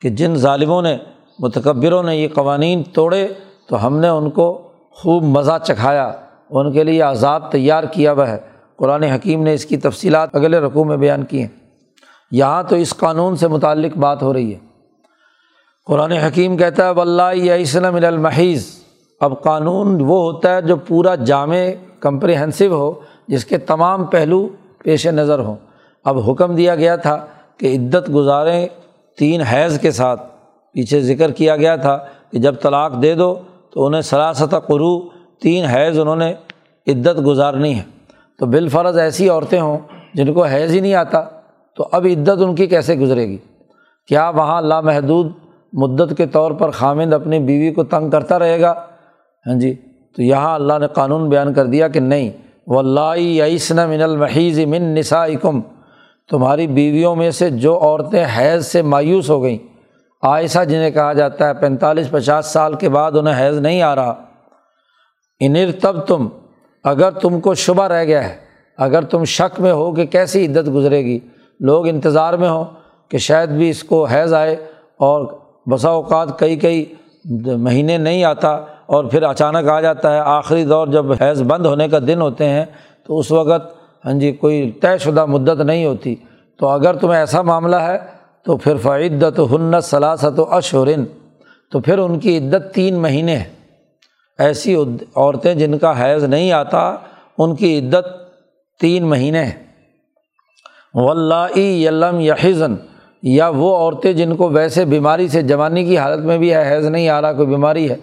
کہ 0.00 0.08
جن 0.08 0.34
ظالموں 0.34 0.82
نے، 0.82 0.96
متکبروں 1.38 2.02
نے 2.02 2.16
یہ 2.16 2.28
قوانین 2.34 2.82
توڑے، 2.92 3.28
تو 3.68 3.86
ہم 3.86 3.98
نے 3.98 4.08
ان 4.08 4.30
کو 4.30 4.68
خوب 4.90 5.22
مزہ 5.22 5.58
چکھایا، 5.64 6.12
ان 6.50 6.72
کے 6.72 6.84
لیے 6.84 7.02
عذاب 7.02 7.52
تیار 7.52 7.84
کیا 7.84 8.12
ہوا 8.12 8.30
ہے۔ 8.30 8.38
قرآن 8.76 9.02
حکیم 9.02 9.42
نے 9.42 9.54
اس 9.54 9.66
کی 9.66 9.76
تفصیلات 9.76 10.34
اگلے 10.36 10.58
رقوع 10.58 10.84
میں 10.84 10.96
بیان 10.96 11.22
کی 11.24 11.40
ہیں۔ 11.40 11.48
یہاں 12.30 12.62
تو 12.62 12.76
اس 12.76 12.96
قانون 12.96 13.36
سے 13.36 13.48
متعلق 13.48 13.96
بات 13.96 14.22
ہو 14.22 14.32
رہی 14.32 14.54
ہے۔ 14.54 14.67
قرآن 15.88 16.12
حکیم 16.12 16.56
کہتا 16.56 16.86
ہے، 16.86 16.90
واللہ 16.90 17.52
اسلم 17.52 17.94
المحیض. 17.94 18.66
اب 19.20 19.42
قانون 19.42 20.00
وہ 20.00 20.32
ہوتا 20.32 20.56
ہے 20.56 20.62
جو 20.62 20.76
پورا 20.76 21.14
جامع 21.14 21.56
کمپریہنسو 22.00 22.72
ہو، 22.72 22.92
جس 23.28 23.44
کے 23.44 23.58
تمام 23.58 24.04
پہلو 24.04 24.48
پیش 24.78 25.06
نظر 25.06 25.38
ہوں۔ 25.38 25.56
اب 26.04 26.30
حکم 26.30 26.54
دیا 26.54 26.74
گیا 26.74 26.96
تھا 26.96 27.26
کہ 27.56 27.76
عدت 27.76 28.14
گزاریں 28.14 28.66
تین 29.18 29.40
حیض 29.40 29.78
کے 29.78 29.90
ساتھ۔ 29.90 30.22
پیچھے 30.72 31.00
ذکر 31.00 31.30
کیا 31.30 31.56
گیا 31.56 31.76
تھا 31.76 31.98
کہ 32.32 32.38
جب 32.38 32.54
طلاق 32.62 33.02
دے 33.02 33.14
دو 33.14 33.34
تو 33.74 33.86
انہیں 33.86 34.02
سراست 34.02 34.54
قرو 34.66 35.08
تین 35.42 35.64
حیض 35.64 35.98
انہوں 35.98 36.16
نے 36.16 36.34
عدت 36.86 37.26
گزارنی 37.26 37.74
ہے۔ 37.74 37.82
تو 38.38 38.46
بالفرض 38.46 38.98
ایسی 38.98 39.28
عورتیں 39.28 39.60
ہوں 39.60 39.78
جن 40.14 40.34
کو 40.34 40.44
حیض 40.44 40.70
ہی 40.74 40.80
نہیں 40.80 40.94
آتا، 40.94 41.20
تو 41.76 41.88
اب 41.92 42.06
عدت 42.06 42.42
ان 42.42 42.54
کی 42.54 42.66
کیسے 42.66 42.94
گزرے 42.94 43.28
گی؟ 43.28 43.38
کیا 44.08 44.28
وہاں 44.28 44.62
لامحدود 44.62 45.32
مدت 45.72 46.16
کے 46.16 46.26
طور 46.26 46.50
پر 46.50 46.70
خامند 46.70 47.12
اپنی 47.12 47.38
بیوی 47.38 47.70
کو 47.74 47.84
تنگ 47.84 48.10
کرتا 48.10 48.38
رہے 48.38 48.60
گا۔ 48.60 48.72
ہاں 49.46 49.54
جی 49.54 49.74
تو 50.16 50.22
یہاں 50.22 50.54
اللہ 50.54 50.78
نے 50.78 50.86
قانون 50.88 51.28
بیان 51.28 51.52
کر 51.54 51.66
دیا 51.66 51.88
کہ 51.88 52.00
نہیں 52.00 52.30
و 52.66 52.78
اللہ 52.78 53.42
عیسن 53.42 53.88
من 53.88 54.02
المحیض 54.02 54.58
من 54.58 54.94
نسائکم۔ 54.94 55.60
تمہاری 56.30 56.66
بیویوں 56.66 57.14
میں 57.16 57.30
سے 57.30 57.50
جو 57.50 57.78
عورتیں 57.78 58.24
حیض 58.38 58.66
سے 58.66 58.82
مایوس 58.82 59.30
ہو 59.30 59.42
گئیں، 59.42 59.58
عائشہ 60.22 60.64
جنہیں 60.64 60.90
کہا 60.90 61.12
جاتا 61.12 61.48
ہے، 61.48 61.54
پینتالیس 61.54 62.10
پچاس 62.10 62.46
سال 62.46 62.74
کے 62.74 62.88
بعد 62.88 63.12
انہیں 63.16 63.34
حیض 63.40 63.58
نہیں 63.58 63.82
آ 63.82 63.94
رہا۔ 63.94 64.14
انر 65.40 65.70
تب 65.82 66.06
تم 66.06 66.28
اگر 66.84 67.10
تم 67.10 67.40
کو 67.40 67.54
شبہ 67.54 67.84
رہ 67.84 68.04
گیا 68.04 68.28
ہے، 68.28 68.36
اگر 68.78 69.04
تم 69.04 69.24
شک 69.24 69.60
میں 69.60 69.72
ہو 69.72 69.92
کہ 69.94 70.06
کیسی 70.06 70.44
عدت 70.46 70.68
گزرے 70.74 71.04
گی، 71.04 71.18
لوگ 71.60 71.88
انتظار 71.88 72.34
میں 72.34 72.48
ہوں 72.48 72.64
کہ 73.08 73.18
شاید 73.18 73.50
بھی 73.50 73.70
اس 73.70 73.82
کو 73.84 74.04
حیض 74.04 74.34
آئے 74.34 74.54
اور 75.00 75.26
بسا 75.70 75.88
اوقات 75.88 76.38
کئی 76.38 76.56
کئی 76.56 76.84
مہینے 77.56 77.98
نہیں 77.98 78.24
آتا 78.24 78.50
اور 78.86 79.04
پھر 79.04 79.22
اچانک 79.22 79.68
آ 79.68 79.80
جاتا 79.80 80.14
ہے 80.14 80.20
آخری 80.20 80.64
دور 80.64 80.86
جب 80.86 81.12
حیض 81.12 81.42
بند 81.42 81.66
ہونے 81.66 81.88
کا 81.88 81.98
دن 82.06 82.20
ہوتے 82.20 82.48
ہیں 82.48 82.64
تو 83.06 83.18
اس 83.18 83.32
وقت 83.32 83.76
ہاں 84.04 84.12
جی 84.12 84.32
کوئی 84.32 84.72
طے 84.72 84.98
شدہ 84.98 85.24
مدت 85.26 85.60
نہیں 85.60 85.84
ہوتی 85.86 86.14
تو 86.58 86.68
اگر 86.68 86.96
تمہیں 86.96 87.20
ایسا 87.20 87.42
معاملہ 87.42 87.76
ہے 87.76 87.98
تو 88.44 88.56
پھر 88.56 88.76
فعدت 88.76 89.40
ہنت 89.52 89.84
صلاست 89.84 90.38
و 90.38 90.54
اشورن 90.54 91.04
تو 91.72 91.80
پھر 91.80 91.98
ان 91.98 92.18
کی 92.18 92.38
عدت 92.38 92.74
تین 92.74 92.98
مہینے 92.98 93.36
ہے 93.36 93.44
ایسی 94.38 94.74
عورتیں 95.16 95.54
جن 95.54 95.78
کا 95.78 96.04
حیض 96.04 96.24
نہیں 96.24 96.52
آتا، 96.52 96.96
ان 97.38 97.54
کی 97.54 97.78
عدت 97.78 98.06
تین 98.80 99.06
مہینے 99.06 99.44
ہیں۔ 99.44 99.52
ولّہ 100.94 101.58
یحزن 101.58 102.76
یا 103.22 103.48
وہ 103.48 103.76
عورتیں 103.76 104.12
جن 104.12 104.36
کو 104.36 104.48
ویسے 104.48 104.84
بیماری 104.84 105.28
سے 105.28 105.42
جوانی 105.42 105.84
کی 105.84 105.98
حالت 105.98 106.24
میں 106.24 106.38
بھی 106.38 106.54
ہے، 106.54 106.76
حیض 106.76 106.86
نہیں 106.86 107.08
آ 107.08 107.20
رہا، 107.20 107.32
کوئی 107.32 107.48
بیماری 107.48 107.90
ہے، 107.90 107.96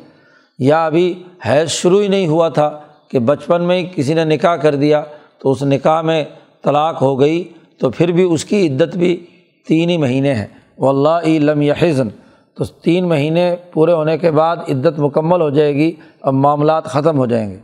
یا 0.59 0.85
ابھی 0.85 1.23
حیض 1.45 1.69
شروع 1.69 2.01
ہی 2.01 2.07
نہیں 2.07 2.27
ہوا 2.27 2.49
تھا 2.49 2.79
کہ 3.11 3.19
بچپن 3.19 3.61
میں 3.61 3.77
ہی 3.77 3.85
کسی 3.95 4.13
نے 4.13 4.23
نکاح 4.23 4.55
کر 4.55 4.75
دیا 4.75 5.03
تو 5.39 5.51
اس 5.51 5.63
نکاح 5.63 6.01
میں 6.01 6.23
طلاق 6.63 7.01
ہو 7.01 7.19
گئی 7.19 7.43
تو 7.79 7.89
پھر 7.89 8.11
بھی 8.11 8.23
اس 8.23 8.45
کی 8.45 8.67
عدت 8.67 8.97
بھی 8.97 9.25
تین 9.67 9.89
ہی 9.89 9.97
مہینے 9.97 10.33
ہیں۔ 10.33 10.45
و 10.77 10.89
اللہ 10.89 11.19
علم 11.23 11.61
یحزن۔ 11.61 12.07
تو 12.57 12.63
تین 12.63 13.09
مہینے 13.09 13.55
پورے 13.73 13.91
ہونے 13.91 14.17
کے 14.17 14.31
بعد 14.31 14.57
عدت 14.57 14.99
مکمل 14.99 15.41
ہو 15.41 15.49
جائے 15.49 15.75
گی، 15.75 15.91
اب 16.21 16.33
معاملات 16.33 16.85
ختم 16.85 17.17
ہو 17.17 17.25
جائیں 17.25 17.51
گے۔ 17.51 17.57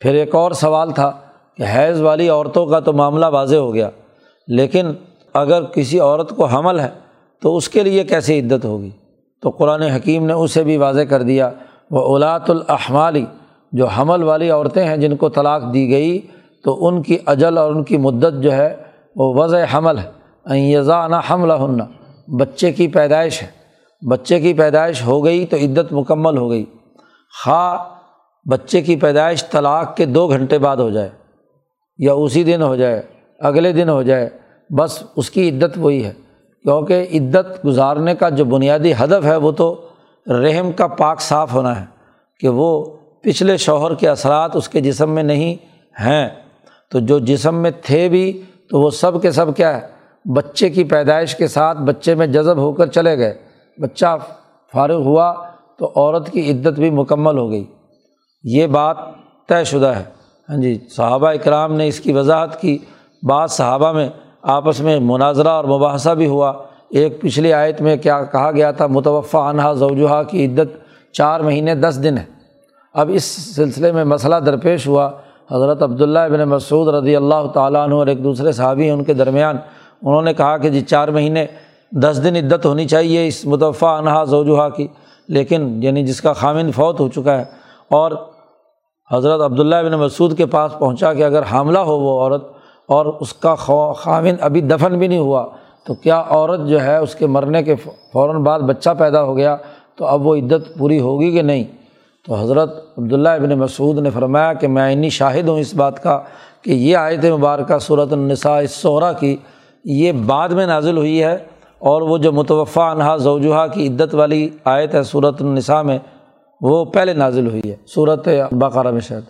پھر 0.00 0.14
ایک 0.14 0.34
اور 0.34 0.52
سوال 0.52 0.90
تھا 0.90 1.12
کہ 1.56 1.62
حیض 1.62 2.00
والی 2.00 2.28
عورتوں 2.28 2.66
کا 2.66 2.80
تو 2.80 2.92
معاملہ 2.92 3.26
واضح 3.26 3.56
ہو 3.56 3.74
گیا، 3.74 3.90
لیکن 4.48 4.86
اگر 5.34 5.64
کسی 5.64 6.00
عورت 6.00 6.30
کو 6.30 6.44
حمل 6.44 6.80
ہے 6.80 6.88
تو 7.42 7.56
اس 7.56 7.68
کے 7.68 7.82
لیے 7.82 8.04
کیسی 8.04 8.40
عدت 8.40 8.64
ہوگی؟ 8.64 8.90
تو 9.42 9.50
قرآن 9.50 9.82
حکیم 9.82 10.26
نے 10.26 10.32
اسے 10.32 10.64
بھی 10.64 10.76
واضح 10.76 11.00
کر 11.00 11.22
دیا، 11.22 11.50
وہ 11.90 12.00
اولاۃ 12.00 12.48
الاحمالی، 12.48 13.24
جو 13.72 13.86
حمل 13.86 14.22
والی 14.22 14.50
عورتیں 14.50 14.84
ہیں 14.84 14.96
جن 14.96 15.16
کو 15.16 15.28
طلاق 15.28 15.62
دی 15.74 15.90
گئی، 15.90 16.20
تو 16.64 16.86
ان 16.86 17.02
کی 17.02 17.18
اجل 17.26 17.58
اور 17.58 17.70
ان 17.70 17.84
کی 17.84 17.96
مدت 17.96 18.42
جو 18.42 18.52
ہے 18.52 18.76
وہ 19.16 19.34
وضع 19.34 19.64
حمل 19.74 19.98
ہے۔ 19.98 20.10
یزا 20.72 21.06
نہ 21.06 21.16
حملہ 21.30 21.52
ہننا 21.52 21.84
بچے 22.40 22.72
کی 22.72 22.88
پیدائش 22.88 23.42
ہے۔ 23.42 23.46
بچے 24.10 24.40
کی 24.40 24.54
پیدائش 24.54 25.02
ہو 25.02 25.24
گئی 25.24 25.46
تو 25.46 25.56
عدت 25.56 25.92
مکمل 25.92 26.38
ہو 26.38 26.50
گئی۔ 26.50 26.64
خواہ 27.44 27.78
بچے 28.50 28.80
کی 28.82 28.96
پیدائش 28.96 29.44
طلاق 29.48 29.96
کے 29.96 30.04
دو 30.06 30.26
گھنٹے 30.26 30.58
بعد 30.58 30.76
ہو 30.76 30.90
جائے 30.90 31.08
یا 31.98 32.12
اسی 32.12 32.44
دن 32.44 32.62
ہو 32.62 32.76
جائے، 32.76 33.02
اگلے 33.38 33.72
دن 33.72 33.88
ہو 33.88 34.02
جائے 34.02 34.30
بس 34.70 35.02
اس 35.16 35.30
کی 35.30 35.48
عدت 35.48 35.72
وہی 35.76 36.04
ہے۔ 36.04 36.12
کیونکہ 36.62 37.06
عدت 37.14 37.66
گزارنے 37.66 38.14
کا 38.14 38.28
جو 38.28 38.44
بنیادی 38.44 38.92
ہدف 38.92 39.24
ہے 39.24 39.36
وہ 39.36 39.52
تو 39.52 39.88
رحم 40.26 40.72
کا 40.72 40.86
پاک 40.86 41.20
صاف 41.20 41.54
ہونا 41.54 41.80
ہے 41.80 41.86
کہ 42.40 42.48
وہ 42.48 42.84
پچھلے 43.22 43.56
شوہر 43.56 43.94
کے 43.94 44.08
اثرات 44.08 44.56
اس 44.56 44.68
کے 44.68 44.80
جسم 44.80 45.10
میں 45.10 45.22
نہیں 45.22 45.54
ہیں۔ 46.00 46.28
تو 46.90 46.98
جو 47.00 47.18
جسم 47.18 47.54
میں 47.54 47.70
تھے 47.82 48.08
بھی 48.08 48.42
تو 48.70 48.80
وہ 48.80 48.90
سب 48.90 49.22
کے 49.22 49.30
سب 49.30 49.56
کیا 49.56 49.80
ہے؟ 49.80 49.88
بچے 50.34 50.70
کی 50.70 50.84
پیدائش 50.84 51.36
کے 51.36 51.46
ساتھ 51.46 51.78
بچے 51.78 52.14
میں 52.14 52.26
جذب 52.26 52.56
ہو 52.56 52.72
کر 52.72 52.86
چلے 52.86 53.18
گئے۔ 53.18 53.34
بچہ 53.82 54.16
فارغ 54.72 55.02
ہوا 55.02 55.34
تو 55.78 55.92
عورت 55.96 56.30
کی 56.30 56.50
عدت 56.50 56.78
بھی 56.78 56.90
مکمل 56.90 57.38
ہو 57.38 57.50
گئی۔ 57.50 57.64
یہ 58.44 58.66
بات 58.66 58.96
طے 59.48 59.64
شدہ 59.64 59.86
ہے۔ 59.86 60.04
ہاں 60.48 60.56
جی 60.56 60.78
صحابہ 60.96 61.28
اکرام 61.28 61.74
نے 61.74 61.88
اس 61.88 62.00
کی 62.00 62.12
وضاحت 62.12 62.60
کی۔ 62.60 62.78
بعض 63.22 63.52
صحابہ 63.52 63.92
میں 63.92 64.08
آپس 64.44 64.80
میں 64.80 65.00
مناظرہ 65.00 65.48
اور 65.48 65.64
مباحثہ 65.64 66.10
بھی 66.10 66.26
ہوا۔ 66.26 66.52
ایک 66.90 67.20
پچھلی 67.20 67.52
آیت 67.52 67.80
میں 67.80 67.96
کیا 67.96 68.24
کہا 68.24 68.50
گیا 68.52 68.70
تھا؟ 68.70 68.86
متوفع 68.86 69.38
انہا 69.38 69.72
زوجہ 69.72 70.22
کی 70.22 70.46
عدت 70.46 70.78
چار 71.12 71.40
مہینے 71.40 71.74
دس 71.74 72.00
دن 72.02 72.18
ہے۔ 72.18 72.24
اب 72.94 73.10
اس 73.14 73.24
سلسلے 73.56 73.92
میں 73.92 74.04
مسئلہ 74.04 74.36
درپیش 74.36 74.86
ہوا۔ 74.86 75.10
حضرت 75.52 75.82
عبداللہ 75.82 76.18
ابن 76.18 76.44
مسعود 76.44 76.88
رضی 76.88 77.16
اللہ 77.16 77.46
تعالیٰ 77.54 77.84
عنہ 77.84 77.94
اور 77.94 78.06
ایک 78.06 78.24
دوسرے 78.24 78.52
صحابی 78.52 78.84
ہیں، 78.84 78.90
ان 78.90 79.04
کے 79.04 79.14
درمیان 79.14 79.56
انہوں 80.02 80.22
نے 80.22 80.34
کہا 80.34 80.56
کہ 80.56 80.70
جی 80.70 80.80
چار 80.80 81.08
مہینے 81.08 81.46
دس 81.92 82.20
دن 82.24 82.36
عدت 82.36 82.66
ہونی 82.66 82.88
چاہیے 82.88 83.26
اس 83.26 83.46
متوفع 83.46 83.96
انہا 83.96 84.24
زوجہ 84.24 84.68
کی۔ 84.68 84.88
لیکن 85.28 85.82
یعنی 85.82 86.06
جس 86.06 86.20
کا 86.20 86.32
خامن 86.32 86.72
فوت 86.72 87.00
ہو 87.00 87.08
چکا 87.08 87.38
ہے۔ 87.38 87.44
اور 87.90 88.10
حضرت 89.12 89.40
عبداللہ 89.40 89.76
ابن 89.76 89.92
مسعود 89.92 90.36
کے 90.36 90.46
پاس 90.46 90.78
پہنچا 90.78 91.14
کہ 91.14 91.24
اگر 91.24 91.42
حاملہ 91.42 91.78
ہو 91.78 92.00
وہ 92.00 92.20
عورت 92.20 92.53
اور 92.88 93.06
اس 93.20 93.32
کا 93.32 93.54
خاوند 93.54 94.36
ابھی 94.40 94.60
دفن 94.60 94.98
بھی 94.98 95.06
نہیں 95.08 95.18
ہوا، 95.18 95.44
تو 95.86 95.94
کیا 95.94 96.22
عورت 96.28 96.66
جو 96.68 96.80
ہے 96.82 96.96
اس 96.96 97.14
کے 97.14 97.26
مرنے 97.26 97.62
کے 97.62 97.74
فوراً 97.74 98.42
بعد 98.42 98.60
بچہ 98.68 98.90
پیدا 98.98 99.22
ہو 99.24 99.36
گیا، 99.36 99.56
تو 99.96 100.06
اب 100.06 100.26
وہ 100.26 100.34
عدت 100.36 100.76
پوری 100.78 101.00
ہوگی 101.00 101.30
کہ 101.32 101.42
نہیں؟ 101.42 101.64
تو 102.26 102.34
حضرت 102.34 102.70
عبداللہ 102.98 103.28
ابن 103.28 103.58
مسعود 103.58 103.98
نے 103.98 104.10
فرمایا 104.10 104.52
کہ 104.52 104.68
میں 104.68 104.92
انی 104.92 105.08
شاہد 105.10 105.48
ہوں 105.48 105.58
اس 105.60 105.74
بات 105.74 106.02
کا 106.02 106.18
کہ 106.62 106.70
یہ 106.70 106.96
آیت 106.96 107.24
مبارکہ 107.24 107.78
صورت 107.78 108.12
النساء 108.12 108.60
صورہ 108.70 109.12
کی 109.20 109.36
یہ 109.84 110.12
بعد 110.26 110.48
میں 110.48 110.66
نازل 110.66 110.96
ہوئی 110.96 111.22
ہے 111.22 111.36
اور 111.80 112.02
وہ 112.02 112.18
جو 112.18 112.32
متوفع 112.32 112.90
انہا 112.90 113.16
زوجہ 113.16 113.66
کی 113.74 113.86
عدت 113.88 114.14
والی 114.14 114.48
آیت 114.64 114.94
ہے 114.94 115.02
صورت 115.02 115.42
النساء 115.42 115.80
میں، 115.82 115.98
وہ 116.60 116.84
پہلے 116.84 117.12
نازل 117.14 117.46
ہوئی 117.46 117.70
ہے 117.70 117.76
صورت 117.94 118.28
بقارہ 118.52 118.90
میں 118.90 119.00
شاید، 119.00 119.24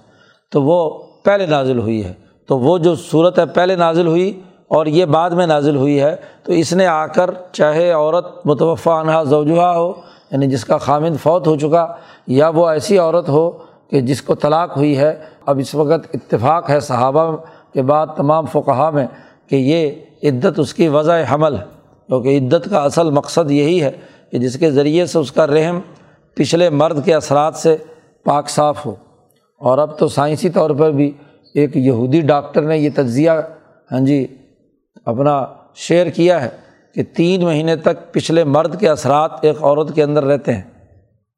تو 0.53 0.63
وہ 0.63 0.79
پہلے 1.25 1.47
نازل 1.47 1.79
ہوئی 1.79 2.05
ہے۔ 2.05 2.13
تو 2.47 2.59
وہ 2.59 2.79
جو 2.79 2.95
صورت 2.95 3.39
ہے 3.39 3.47
پہلے 3.47 3.77
نازل 3.77 4.07
ہوئی 4.07 4.41
اور 4.69 4.87
یہ 4.87 5.05
بعد 5.05 5.31
میں 5.31 5.47
نازل 5.47 5.77
ہوئی 5.77 6.01
ہے، 6.01 6.17
تو 6.43 6.53
اس 6.53 6.73
نے 6.73 6.87
آ 6.87 7.07
کر 7.07 7.31
چاہے 7.53 7.91
عورت 7.91 8.47
متوفع 8.47 8.93
انہا 8.93 9.23
زوجہ 9.23 9.61
ہو 9.61 9.93
یعنی 10.31 10.47
جس 10.47 10.65
کا 10.65 10.79
خامد 10.79 11.23
فوت 11.23 11.47
ہو 11.47 11.57
چکا، 11.57 11.97
یا 12.27 12.49
وہ 12.49 12.69
ایسی 12.69 12.99
عورت 12.99 13.29
ہو 13.29 13.51
کہ 13.91 14.01
جس 14.01 14.23
کو 14.23 14.35
طلاق 14.35 14.77
ہوئی 14.77 14.99
ہے۔ 14.99 15.21
اب 15.47 15.59
اس 15.59 15.75
وقت 15.75 16.09
اتفاق 16.15 16.71
ہے 16.71 16.81
صحابہ 16.81 17.37
کے 17.73 17.83
بعد 17.83 18.07
تمام 18.17 18.47
فقہا 18.47 18.91
میں 18.91 19.07
کہ 19.51 19.57
یہ 19.57 19.91
عدت 20.23 20.59
اس 20.59 20.75
کی 20.75 20.89
وضع 20.89 21.23
حمل 21.33 21.55
ہے 21.55 21.65
کیونکہ 22.07 22.39
عدت 22.39 22.71
کا 22.71 22.81
اصل 22.81 23.11
مقصد 23.11 23.51
یہی 23.51 23.83
ہے 23.83 23.91
کہ 24.31 24.39
جس 24.39 24.59
کے 24.59 24.71
ذریعے 24.71 25.07
سے 25.07 25.19
اس 25.19 25.33
کا 25.33 25.47
رحم 25.47 25.81
پچھلے 26.35 26.71
مرد 26.71 27.05
کے 27.05 27.15
اثرات 27.15 27.55
سے 27.55 27.77
پاک 28.25 28.49
صاف 28.49 28.87
ہو۔ 28.87 28.95
اور 29.59 29.79
اب 29.79 29.99
تو 29.99 30.09
سائنسی 30.09 30.51
طور 30.51 30.71
پر 30.71 30.91
بھی 30.91 31.13
ایک 31.55 31.77
یہودی 31.77 32.21
ڈاکٹر 32.21 32.63
نے 32.63 32.79
یہ 32.79 32.91
تجزیہ 32.95 33.31
ہاں 33.93 34.01
جی 34.01 34.27
اپنا 35.05 35.47
شیئر 35.75 36.07
کیا 36.07 36.45
ہے 36.45 36.49
کہ 36.95 37.03
تین 37.03 37.45
مہینے 37.45 37.77
تک 37.77 38.13
پچھلے 38.13 38.45
مرد 38.45 38.81
کے 38.81 38.89
اثرات 38.89 39.31
ایک 39.41 39.63
عورت 39.63 39.95
کے 39.95 40.03
اندر 40.03 40.25
رہتے 40.25 40.53
ہیں، 40.53 40.63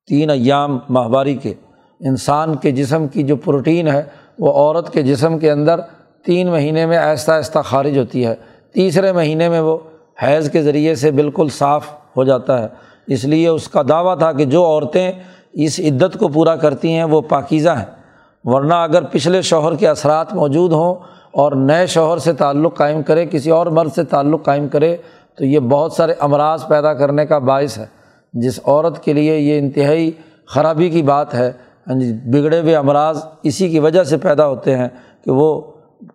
تین 0.09 0.31
ایام 0.31 0.79
ماہواری 0.91 1.35
کے۔ 1.35 1.55
انسان 2.01 2.57
کے 2.57 2.71
جسم 2.71 3.09
کی 3.09 3.23
جو 3.23 3.37
پروٹین 3.37 3.89
ہے، 3.89 4.03
وہ 4.39 4.53
عورت 4.53 4.93
کے 4.93 5.03
جسم 5.03 5.39
کے 5.39 5.51
اندر 5.51 5.81
تین 6.25 6.49
مہینے 6.49 6.87
میں 6.87 6.97
آہستہ 6.97 7.33
آہستہ 7.33 7.59
خارج 7.59 7.99
ہوتی 7.99 8.27
ہے۔ 8.27 8.35
تیسرے 8.75 9.13
مہینے 9.13 9.49
میں 9.49 9.61
وہ 9.61 9.79
حیض 10.23 10.51
کے 10.51 10.63
ذریعے 10.63 10.95
سے 10.95 11.11
بالکل 11.11 11.49
صاف 11.49 11.87
ہو 12.17 12.25
جاتا 12.25 12.63
ہے۔ 12.63 12.69
اس 13.07 13.25
لیے 13.25 13.49
اس 13.49 13.69
کا 13.69 13.83
دعویٰ 13.89 14.19
تھا 14.19 14.33
کہ 14.33 14.45
جو 14.45 14.65
عورتیں 14.65 15.13
اس 15.53 15.81
عدت 15.81 16.19
کو 16.19 16.29
پورا 16.29 16.57
کرتی 16.57 16.93
ہیں، 16.93 17.05
وہ 17.05 17.21
پاکیزہ 17.21 17.71
ہیں۔ 17.71 18.06
ورنہ 18.47 18.75
اگر 18.75 19.03
پچھلے 19.03 19.43
شوہر 19.43 19.75
کے 19.75 19.89
اثرات 19.89 20.35
موجود 20.35 20.73
ہوں 20.73 20.95
اور 21.33 21.53
نئے 21.53 21.87
شوہر 21.87 22.19
سے 22.19 22.33
تعلق 22.33 22.77
قائم 22.77 23.03
کرے، 23.03 23.27
کسی 23.27 23.51
اور 23.51 23.67
مرد 23.67 23.93
سے 23.95 24.05
تعلق 24.05 24.45
قائم 24.45 24.69
کرے، 24.69 24.97
تو 25.39 25.45
یہ 25.45 25.59
بہت 25.59 25.93
سارے 25.93 26.13
امراض 26.21 26.67
پیدا 26.67 26.95
کرنے 26.95 27.27
کا 27.27 27.39
باعث 27.39 27.79
ہے۔ 27.79 27.87
جس 28.33 28.61
عورت 28.67 29.05
کے 29.05 29.13
لیے 29.13 29.39
یہ 29.39 29.59
انتہائی 29.59 30.11
خرابی 30.49 30.91
کی 30.91 31.03
بات 31.03 31.35
ہے 31.35 31.53
ہاں 31.89 32.01
جی، 32.01 32.13
بگڑے 32.31 32.61
ہوئے 32.61 32.77
امراض 32.77 33.25
اسی 33.43 33.69
کی 33.69 33.79
وجہ 33.79 34.03
سے 34.03 34.17
پیدا 34.17 34.47
ہوتے 34.47 34.79
ہیں 34.79 34.89
کہ 35.25 35.31
وہ 35.31 35.63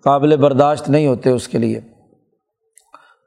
قابل 0.03 0.37
برداشت 0.37 0.89
نہیں 0.89 1.07
ہوتے 1.07 1.29
اس 1.29 1.47
کے 1.47 1.57
لیے۔ 1.57 1.79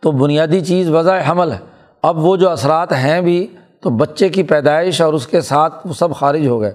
تو 0.02 0.10
بنیادی 0.10 0.60
چیز 0.60 0.90
وضع 0.90 1.18
حمل 1.28 1.52
ہے۔ 1.52 1.58
اب 2.02 2.24
وہ 2.24 2.36
جو 2.36 2.50
اثرات 2.50 2.92
ہیں 2.92 3.20
بھی، 3.20 3.46
تو 3.80 3.90
بچے 3.90 4.28
کی 4.28 4.42
پیدائش 4.42 5.00
اور 5.00 5.12
اس 5.12 5.26
کے 5.26 5.40
ساتھ 5.40 5.86
وہ 5.86 5.92
سب 5.92 6.14
خارج 6.14 6.46
ہو 6.46 6.60
گئے۔ 6.60 6.72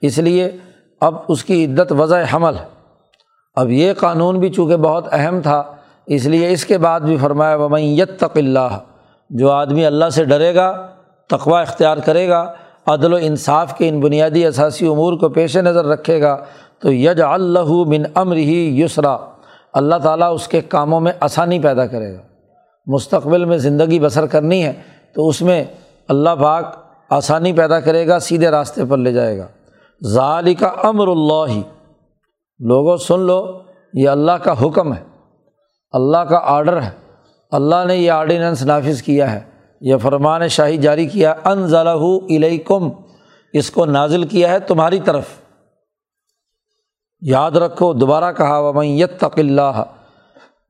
اس 0.00 0.18
لیے 0.18 0.50
اب 1.00 1.14
اس 1.28 1.44
کی 1.44 1.64
عدت 1.64 1.92
وضع 1.92 2.22
حمل۔ 2.34 2.54
ہے 2.54 2.64
اب 3.56 3.70
یہ 3.70 3.92
قانون 3.92 4.38
بھی 4.38 4.50
چونکہ 4.50 4.76
بہت 4.76 5.06
اہم 5.12 5.40
تھا، 5.40 5.62
اس 6.06 6.24
لیے 6.24 6.50
اس 6.52 6.64
کے 6.64 6.78
بعد 6.78 7.00
بھی 7.00 7.16
فرمایا 7.16 7.56
و 7.56 7.68
تق 8.18 8.36
اللہ 8.36 8.78
جو 9.30 9.50
آدمی 9.50 9.86
اللہ 9.86 10.08
سے 10.08 10.24
ڈرے 10.24 10.54
گا 10.54 10.86
تقوا 11.26 11.60
اختیار 11.60 11.96
کرے 11.96 12.28
گا، 12.28 12.52
عدل 12.86 13.12
و 13.12 13.16
انصاف 13.20 13.78
کے 13.78 13.88
ان 13.88 14.00
بنیادی 14.00 14.46
اثاثی 14.46 14.86
امور 14.86 15.12
کو 15.12 15.28
پیش 15.28 15.56
نظر 15.56 15.84
رکھے 15.84 16.20
گا، 16.20 16.36
تو 16.78 16.92
یج 16.92 17.20
اللہ 17.22 17.72
بن 17.84 18.02
امر 18.14 18.36
ہی 18.36 18.80
یسرا 18.82 19.16
اللہ 19.72 19.96
تعالیٰ 19.96 20.34
اس 20.34 20.48
کے 20.48 20.60
کاموں 20.60 21.00
میں 21.00 21.12
آسانی 21.20 21.58
پیدا 21.58 21.86
کرے 21.86 22.14
گا۔ 22.14 22.22
مستقبل 22.86 23.44
میں 23.44 23.58
زندگی 23.58 24.00
بسر 24.00 24.26
کرنی 24.26 24.64
ہے، 24.64 24.72
تو 25.14 25.28
اس 25.28 25.42
میں 25.42 25.64
اللہ 26.08 26.30
پاک 26.30 26.76
آسانی 27.10 27.52
پیدا 27.52 27.80
کرے 27.80 28.06
گا، 28.08 28.18
سیدھے 28.18 28.50
راستے 28.50 28.84
پر 28.84 28.96
لے 28.96 29.12
جائے 29.12 29.38
گا۔ 29.38 29.46
ظالی 30.04 30.54
کا 30.54 30.66
امر 30.66 31.08
اللہ۔ 31.08 31.44
ہی 31.48 31.62
لوگوں 32.58 32.96
سن 32.96 33.20
لو، 33.20 33.58
یہ 33.94 34.08
اللہ 34.08 34.32
کا 34.32 34.66
حکم 34.66 34.94
ہے۔ 34.94 35.04
اللہ 35.92 36.18
کا 36.18 36.40
آڈر 36.42 36.82
ہے۔ 36.82 36.90
اللہ 37.50 37.84
نے 37.86 37.96
یہ 37.96 38.10
آرڈیننس 38.10 38.62
نافذ 38.62 39.02
کیا 39.02 39.32
ہے۔ 39.32 39.40
یہ 39.80 39.96
فرمان 39.96 40.48
شاہی 40.48 40.76
جاری 40.76 41.06
کیا 41.06 41.34
ان 41.44 41.66
ضلع 41.66 41.96
علیکم 42.30 42.88
اس 43.52 43.70
کو 43.70 43.84
نازل 43.84 44.24
کیا 44.24 44.50
ہے 44.50 44.58
تمہاری 44.58 45.00
طرف۔ 45.00 45.24
یاد 47.20 47.50
رکھو، 47.50 47.92
دوبارہ 47.92 48.32
کہا 48.32 48.58
ومیت 48.58 49.20
تق 49.20 49.38
اللہ۔ 49.38 49.82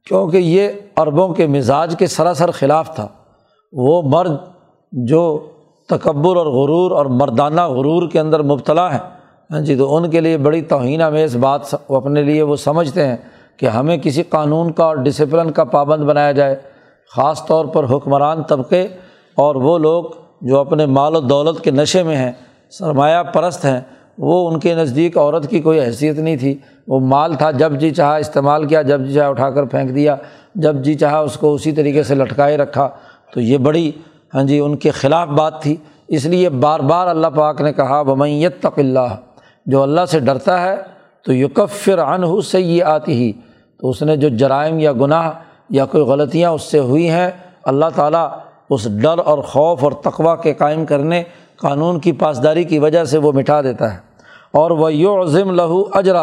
کیونکہ 0.05 0.37
یہ 0.37 0.69
عربوں 0.97 1.35
کے 1.35 1.47
مزاج 1.47 1.95
کے 1.99 2.07
سراسر 2.07 2.51
خلاف 2.51 2.95
تھا۔ 2.95 3.09
وہ 3.73 4.03
مرد 4.03 4.33
جو 4.93 5.51
تکبر 5.89 6.37
اور 6.37 6.47
غرور 6.47 6.91
اور 6.91 7.07
مردانہ 7.07 7.61
غرور 7.61 8.09
کے 8.11 8.21
اندر 8.21 8.43
مبتلا 8.43 8.93
ہیں۔ 8.93 9.16
ہاں 9.51 9.61
جی 9.61 9.77
تو 9.77 9.97
ان 9.97 10.11
کے 10.11 10.21
لیے 10.21 10.39
بڑی 10.39 10.61
توہین 10.63 11.03
امیز 11.03 11.37
بات 11.37 11.75
وہ 11.89 11.97
اپنے 11.97 12.23
لیے 12.23 12.43
وہ 12.43 12.57
سمجھتے 12.57 13.07
ہیں 13.07 13.17
کہ 13.57 13.67
ہمیں 13.67 13.97
کسی 13.97 14.23
قانون 14.23 14.73
کا 14.73 14.85
اور 14.85 14.97
ڈسپلن 14.97 15.51
کا 15.51 15.65
پابند 15.65 16.03
بنایا 16.05 16.33
جائے، 16.33 16.57
خاص 17.13 17.45
طور 17.47 17.65
پر 17.65 17.85
حکمران 17.85 18.43
طبقے 18.43 18.87
اور 19.37 19.55
وہ 19.55 19.79
لوگ 19.79 20.05
جو 20.41 20.59
اپنے 20.59 20.87
مال 20.87 21.17
و 21.17 21.21
دولت 21.21 21.63
کے 21.65 21.71
نشے 21.71 22.03
میں 22.03 22.17
ہیں، 22.17 22.33
سرمایہ 22.71 23.23
پرست 23.23 23.65
ہیں، 23.65 23.81
وہ 24.19 24.49
ان 24.51 24.59
کے 24.61 24.75
نزدیک 24.75 25.19
عورت 25.19 25.49
کی 25.51 25.61
کوئی 25.61 25.81
حیثیت 25.81 26.19
نہیں 26.19 26.37
تھی۔ 26.37 26.59
وہ 26.89 27.01
مال 27.01 27.35
تھا، 27.35 27.51
جب 27.51 27.73
جی 27.73 27.91
چاہا 27.91 28.17
استعمال 28.17 28.65
کیا، 28.65 28.83
جب 28.83 29.07
جی 29.07 29.15
چاہا 29.15 29.29
اٹھا 29.29 29.51
کر 29.51 29.65
پھینک 29.65 29.95
دیا، 29.95 30.17
جب 30.55 30.77
جی 30.77 30.95
چاہا 30.95 31.19
اس 31.19 31.37
کو 31.37 31.55
اسی 31.55 31.73
طریقے 31.73 32.03
سے 32.03 32.15
لٹکائے 32.15 32.57
رکھا، 32.57 32.89
تو 33.33 33.41
یہ 33.41 33.59
بڑی 33.59 33.91
ہاں 34.35 34.43
جی 34.43 34.59
ان 34.59 34.77
کے 34.77 34.91
خلاف 34.91 35.29
بات 35.29 35.63
تھی۔ 35.63 35.77
اس 36.09 36.25
لیے 36.25 36.49
بار 36.49 36.81
بار 36.81 37.07
اللہ 37.07 37.27
پاک 37.27 37.61
نے 37.61 37.73
کہا 37.73 38.03
بمیت 38.03 38.61
تق 38.63 38.79
اللہ 38.79 39.15
جو 39.67 39.83
اللہ 39.83 40.05
سے 40.11 40.21
ڈرتا 40.21 40.61
ہے 40.61 40.77
تو 41.25 41.33
یکفر 41.33 41.99
عنہ 41.99 42.41
سے 42.41 42.61
یہ 42.61 42.85
آتی 42.85 43.13
ہی 43.13 43.33
تو 43.81 43.91
اس 43.91 44.03
نے 44.03 44.17
جو 44.17 44.29
جرائم 44.29 44.79
یا 44.79 44.93
گناہ 44.93 45.31
یا 45.71 45.87
کوئی 45.87 46.05
غلطیاں 46.05 46.51
اس 46.51 46.63
سے 46.63 46.79
ہوئی 46.79 47.09
ہیں، 47.11 47.31
اللہ 47.65 47.87
تعالیٰ 47.95 48.29
اس 48.71 48.89
ڈر 49.03 49.19
اور 49.19 49.39
خوف 49.39 49.85
اور 49.85 49.93
تقوا 49.93 50.37
کے 50.37 50.55
قائم 50.55 50.87
کرنے، 50.87 51.23
قانون 51.57 52.01
کی 52.01 52.13
پاسداری 52.13 52.65
کی 52.65 52.79
وجہ 52.79 53.05
سے 53.05 53.19
وہ 53.19 53.33
مٹا 53.33 53.63
دیتا 53.63 53.95
ہے۔ 53.95 53.99
اور 54.53 54.71
وہ 54.71 54.93
یو 54.93 55.23
عظم 55.23 55.51
لہو 55.51 55.85
اجرا، 55.93 56.23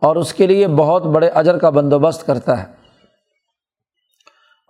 اور 0.00 0.16
اس 0.16 0.34
کے 0.34 0.46
لیے 0.46 0.68
بہت 0.68 1.06
بڑے 1.06 1.28
اجر 1.28 1.58
کا 1.58 1.70
بندوبست 1.70 2.26
کرتا 2.26 2.62
ہے۔ 2.62 2.66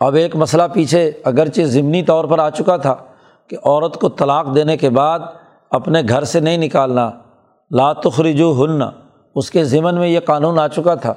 اب 0.00 0.14
ایک 0.14 0.36
مسئلہ 0.36 0.62
پیچھے 0.72 1.12
اگرچہ 1.24 1.60
ضمنی 1.60 2.02
طور 2.02 2.24
پر 2.24 2.38
آ 2.38 2.50
چکا 2.50 2.76
تھا 2.76 2.94
کہ 3.46 3.56
عورت 3.64 3.94
کو 4.00 4.08
طلاق 4.08 4.54
دینے 4.54 4.76
کے 4.76 4.90
بعد 4.90 5.18
اپنے 5.70 6.02
گھر 6.08 6.24
سے 6.24 6.40
نہیں 6.40 6.56
نکالنا۔ 6.56 7.10
لا 7.70 7.92
تخرجو 7.92 8.64
ہن 8.64 8.82
اس 9.34 9.50
کے 9.50 9.64
ضمن 9.64 9.94
میں 9.94 10.08
یہ 10.08 10.20
قانون 10.20 10.58
آ 10.58 10.68
چکا 10.68 10.94
تھا۔ 10.94 11.14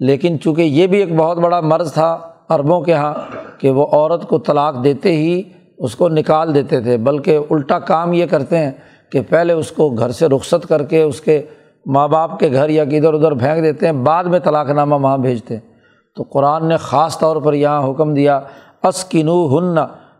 لیکن 0.00 0.40
چونکہ 0.40 0.62
یہ 0.62 0.86
بھی 0.86 0.98
ایک 0.98 1.16
بہت 1.16 1.38
بڑا 1.38 1.60
مرض 1.60 1.92
تھا 1.92 2.18
عربوں 2.48 2.80
کے 2.80 2.92
یہاں 2.92 3.14
کہ 3.58 3.70
وہ 3.70 3.86
عورت 3.92 4.28
کو 4.28 4.38
طلاق 4.38 4.84
دیتے 4.84 5.12
ہی 5.12 5.42
اس 5.78 5.96
کو 5.96 6.08
نکال 6.08 6.54
دیتے 6.54 6.80
تھے، 6.80 6.96
بلکہ 6.96 7.38
الٹا 7.50 7.78
کام 7.78 8.12
یہ 8.12 8.26
کرتے 8.26 8.58
ہیں 8.58 8.70
کہ 9.12 9.20
پہلے 9.28 9.52
اس 9.52 9.70
کو 9.70 9.90
گھر 9.90 10.10
سے 10.10 10.26
رخصت 10.26 10.68
کر 10.68 10.82
کے 10.82 11.02
اس 11.02 11.20
کے 11.20 11.42
ماں 11.86 12.08
باپ 12.08 12.38
کے 12.38 12.52
گھر 12.52 12.68
یا 12.68 12.82
ادھر 12.82 13.14
ادھر 13.14 13.32
پھینک 13.32 13.62
دیتے 13.62 13.86
ہیں، 13.86 13.92
بعد 13.92 14.24
میں 14.24 14.38
طلاق 14.38 14.70
نامہ 14.70 14.94
وہاں 14.94 15.18
بھیجتے 15.18 15.54
ہیں۔ 15.54 15.72
تو 16.16 16.22
قرآن 16.22 16.68
نے 16.68 16.76
خاص 16.76 17.18
طور 17.18 17.36
پر 17.36 17.52
یہاں 17.52 17.90
حکم 17.90 18.14
دیا 18.14 18.40
اسکنو 18.82 19.58
ہن 19.58 19.74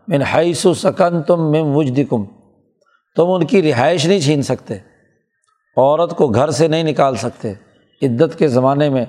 من 0.07 0.21
حیث 0.21 0.65
سکن 0.75 1.21
تم 1.21 1.41
مم 1.41 1.77
وجدکم۔ 1.77 2.23
تم 3.15 3.31
ان 3.31 3.45
کی 3.45 3.71
رہائش 3.71 4.05
نہیں 4.05 4.19
چھین 4.19 4.41
سکتے۔ 4.41 4.92
عورت 5.77 6.17
کو 6.17 6.27
گھر 6.27 6.49
سے 6.49 6.67
نہیں 6.67 6.83
نکال 6.83 7.15
سکتے۔ 7.15 7.53
عدت 8.01 8.37
کے 8.37 8.47
زمانے 8.47 8.89
میں 8.89 9.05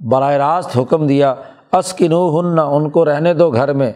براہ 0.00 0.32
راست 0.32 0.78
حکم 0.78 1.06
دیا 1.06 1.34
اسکنو 1.72 2.40
ہن 2.40 2.58
ان 2.58 2.90
کو 2.90 3.04
رہنے 3.04 3.34
دو 3.34 3.50
گھر 3.50 3.72
میں۔ 3.72 3.92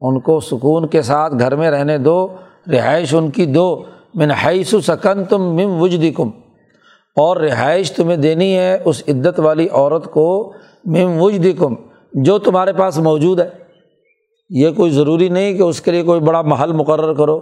ان 0.00 0.20
کو 0.20 0.40
سکون 0.40 0.86
کے 0.86 1.02
ساتھ 1.02 1.34
گھر 1.38 1.56
میں 1.56 1.70
رہنے 1.70 1.98
دو۔ 1.98 2.28
رہائش 2.72 3.14
ان 3.14 3.30
کی 3.30 3.46
دو۔ 3.46 3.82
من 4.14 4.30
حیث 4.30 4.74
و 4.74 4.80
سکن 4.80 5.24
تم 5.24 5.42
مم 5.42 5.82
وجد 5.82 6.16
کم 6.16 6.30
اور 7.16 7.36
رہائش 7.36 7.92
تمہیں 7.92 8.16
دینی 8.16 8.58
ہے 8.58 8.78
اس 8.84 9.02
عدت 9.08 9.40
والی 9.40 9.68
عورت 9.72 10.04
کو 10.04 10.52
مم 10.84 11.22
وجد 11.22 11.46
کم 11.58 11.74
جو 12.12 12.38
تمہارے 12.38 12.72
پاس 12.72 12.98
موجود 12.98 13.40
ہے۔ 13.40 13.48
یہ 14.50 14.70
کوئی 14.70 14.90
ضروری 14.90 15.28
نہیں 15.28 15.54
کہ 15.54 15.62
اس 15.62 15.80
کے 15.80 15.90
لیے 15.90 16.02
کوئی 16.02 16.20
بڑا 16.20 16.42
محل 16.42 16.72
مقرر 16.72 17.12
کرو۔ 17.14 17.40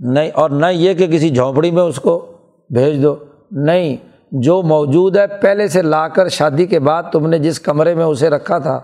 نہیں، 0.00 0.30
اور 0.34 0.50
نہ 0.50 0.66
یہ 0.66 0.94
کہ 0.94 1.06
کسی 1.06 1.30
جھونپڑی 1.30 1.70
میں 1.70 1.82
اس 1.82 2.00
کو 2.00 2.26
بھیج 2.70 3.02
دو۔ 3.02 3.14
نہیں، 3.50 3.96
جو 4.32 4.62
موجود 4.62 5.16
ہے، 5.16 5.26
پہلے 5.26 5.68
سے 5.68 5.82
لا 5.82 6.08
کر 6.08 6.28
شادی 6.28 6.66
کے 6.66 6.78
بعد 6.78 7.02
تم 7.12 7.26
نے 7.26 7.38
جس 7.38 7.60
کمرے 7.60 7.94
میں 7.94 8.04
اسے 8.04 8.28
رکھا 8.28 8.58
تھا، 8.58 8.80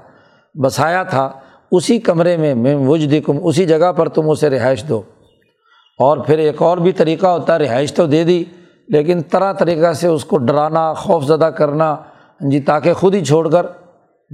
بسایا 0.55 1.03
تھا، 1.03 1.31
اسی 1.73 1.99
کمرے 1.99 2.37
میں 2.37 2.55
میں 2.55 2.75
وجد 2.75 3.15
کم 3.27 3.39
اسی 3.43 3.67
جگہ 3.67 3.93
پر 3.93 4.09
تم 4.09 4.31
اسے 4.31 4.51
رہائش 4.51 4.85
دو۔ 4.85 5.03
اور 5.99 6.19
پھر 6.19 6.39
ایک 6.39 6.63
اور 6.63 6.79
بھی 6.79 6.93
طریقہ 6.93 7.27
ہوتا 7.27 7.55
ہے 7.55 7.59
رہائش 7.59 7.93
تو 7.93 8.07
دے 8.07 8.25
دی، 8.25 8.45
لیکن 8.89 9.21
طرح 9.23 9.53
طریقہ 9.53 9.93
سے 9.93 10.07
اس 10.07 10.25
کو 10.25 10.39
ڈرانا، 10.39 10.95
خوف 10.95 11.25
زدہ 11.25 11.45
کرنا 11.45 11.97
جی 12.41 12.61
تاکہ 12.61 12.93
خود 12.93 13.15
ہی 13.15 13.25
چھوڑ 13.25 13.51
کر 13.51 13.67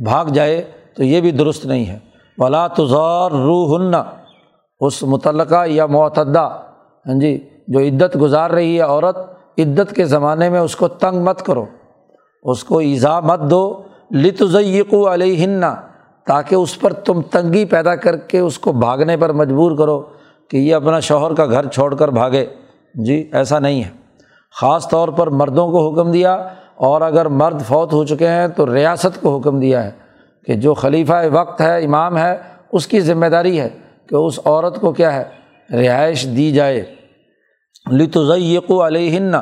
بھاگ 0.05 0.27
جائے، 0.27 0.62
تو 0.97 1.05
یہ 1.05 1.20
بھی 1.20 1.31
درست 1.31 1.66
نہیں 1.66 1.87
ہے۔ 1.87 1.99
بلا 2.39 2.66
تزار 2.66 3.31
روح 3.31 4.03
اس 4.81 5.03
متعلقہ 5.03 5.66
یا 5.66 5.87
معتدہ 5.87 6.62
ہاں 7.07 7.20
جی 7.20 7.49
جو 7.68 7.81
عدت 7.81 8.16
گزار 8.20 8.51
رہی 8.51 8.77
ہے 8.77 8.81
عورت 8.81 9.16
عدت 9.59 9.95
کے 9.95 10.05
زمانے 10.05 10.49
میں 10.49 10.61
اس 10.61 10.77
کو 10.77 10.89
تنگ 10.89 11.23
مت 11.25 11.43
کرو، 11.43 11.65
اس 12.43 12.65
کو 12.65 12.79
ایزا 12.79 13.19
مت 13.21 13.41
دو 13.41 13.83
لتزیق 14.15 14.95
علیہ 15.13 15.47
تاکہ 16.27 16.55
اس 16.55 16.79
پر 16.81 16.93
تم 16.93 17.21
تنگی 17.23 17.65
پیدا 17.65 17.95
کر 17.97 18.17
کے 18.17 18.39
اس 18.39 18.59
کو 18.59 18.73
بھاگنے 18.73 19.17
پر 19.17 19.33
مجبور 19.33 19.77
کرو 19.79 20.01
کہ 20.51 20.57
یہ 20.57 20.75
اپنا 20.75 21.01
شوہر 21.01 21.35
کا 21.35 21.47
گھر 21.47 21.67
چھوڑ 21.67 21.95
کر 21.95 22.09
بھاگے۔ 22.09 22.45
جی 22.95 23.29
ایسا 23.33 23.59
نہیں 23.59 23.83
ہے۔ 23.85 23.91
خاص 24.61 24.89
طور 24.89 25.09
پر 25.09 25.27
مردوں 25.27 25.71
کو 25.71 25.89
حکم 25.89 26.11
دیا، 26.11 26.35
اور 26.77 27.01
اگر 27.01 27.27
مرد 27.27 27.63
فوت 27.63 27.93
ہو 27.93 28.05
چکے 28.05 28.29
ہیں 28.29 28.49
تو 28.49 28.75
ریاست 28.75 29.21
کو 29.23 29.37
حکم 29.37 29.61
دیا 29.61 29.85
ہے 29.85 29.91
کہ 30.47 30.55
جو 30.55 30.75
خلیفہ 30.75 31.23
وقت 31.33 31.61
ہے، 31.61 31.85
امام 31.85 32.17
ہے، 32.19 32.37
اس 32.73 32.87
کی 32.87 33.01
ذمہ 33.01 33.27
داری 33.27 33.61
ہے 33.61 33.69
کہ 34.09 34.15
اس 34.15 34.39
عورت 34.45 34.81
کو 34.81 34.93
کیا 34.93 35.13
ہے، 35.15 35.25
رہائش 35.73 36.27
دی 36.37 36.51
جائے۔ 36.53 36.85
لتزیق 37.87 38.70
علیہ 38.70 39.37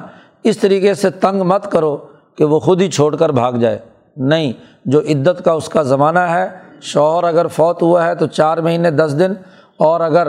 اس 0.45 0.59
طریقے 0.59 0.95
سے 0.95 1.11
تنگ 1.11 1.43
مت 1.43 1.71
کرو 1.73 1.97
کہ 2.39 2.45
وہ 2.45 2.59
خود 2.59 2.81
ہی 2.83 2.91
چھوڑ 2.91 3.17
کر 3.17 3.31
بھاگ 3.31 3.53
جائے۔ 3.53 3.79
نہیں، 4.17 4.53
جو 4.85 5.01
عدت 5.01 5.45
کا 5.45 5.53
اس 5.53 5.69
کا 5.69 5.83
زمانہ 5.83 6.19
ہے، 6.19 6.49
شوہر 6.83 7.25
اگر 7.25 7.47
فوت 7.47 7.83
ہوا 7.83 8.07
ہے 8.07 8.15
تو 8.15 8.27
چار 8.27 8.59
مہینے 8.59 8.91
دس 8.91 9.15
دن، 9.19 9.33
اور 9.79 10.01
اگر 10.01 10.29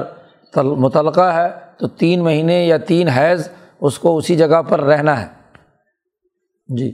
متعلقہ 0.56 1.22
ہے 1.22 1.48
تو 1.78 1.88
تین 1.88 2.24
مہینے 2.24 2.66
یا 2.66 2.78
تین 2.78 3.08
حیض 3.08 3.48
اس 3.82 4.00
کو 4.00 4.18
اسی 4.18 4.36
جگہ 4.36 4.62
پر 4.62 4.82
رہنا 4.82 5.22
ہے۔ 5.22 5.28
جی۔ 6.78 6.92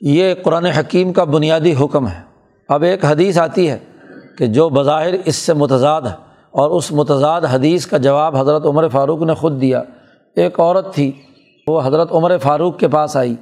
یہ 0.00 0.34
قرآن 0.34 0.64
حکیم 0.66 1.12
کا 1.12 1.24
بنیادی 1.24 1.74
حکم 1.80 2.08
ہے۔ 2.08 2.20
اب 2.68 2.82
ایک 2.82 3.04
حدیث 3.04 3.38
آتی 3.38 3.70
ہے 3.70 3.78
کہ 4.38 4.46
جو 4.46 4.68
بظاہر 4.68 5.14
اس 5.24 5.36
سے 5.36 5.54
متضاد 5.54 6.02
ہے، 6.02 6.14
اور 6.50 6.70
اس 6.70 6.92
متضاد 6.92 7.40
حدیث 7.52 7.86
کا 7.86 7.96
جواب 7.96 8.36
حضرت 8.36 8.66
عمر 8.66 8.88
فاروق 8.88 9.22
نے 9.22 9.34
خود 9.34 9.60
دیا۔ 9.60 9.82
ایک 10.36 10.60
عورت 10.60 10.94
تھی، 10.94 11.12
وہ 11.66 11.80
حضرت 11.84 12.12
عمر 12.12 12.38
فاروق 12.38 12.78
کے 12.78 12.88
پاس 12.88 13.16
آئی۔ 13.16 13.34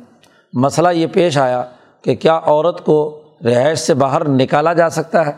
مسئلہ 0.52 0.88
یہ 0.88 1.06
پیش 1.06 1.38
آیا 1.38 1.64
کہ 2.02 2.14
کیا 2.14 2.40
عورت 2.46 2.84
کو 2.84 3.20
رہائش 3.44 3.78
سے 3.78 3.94
باہر 3.94 4.28
نکالا 4.28 4.72
جا 4.72 4.90
سکتا 4.90 5.26
ہے؟ 5.26 5.32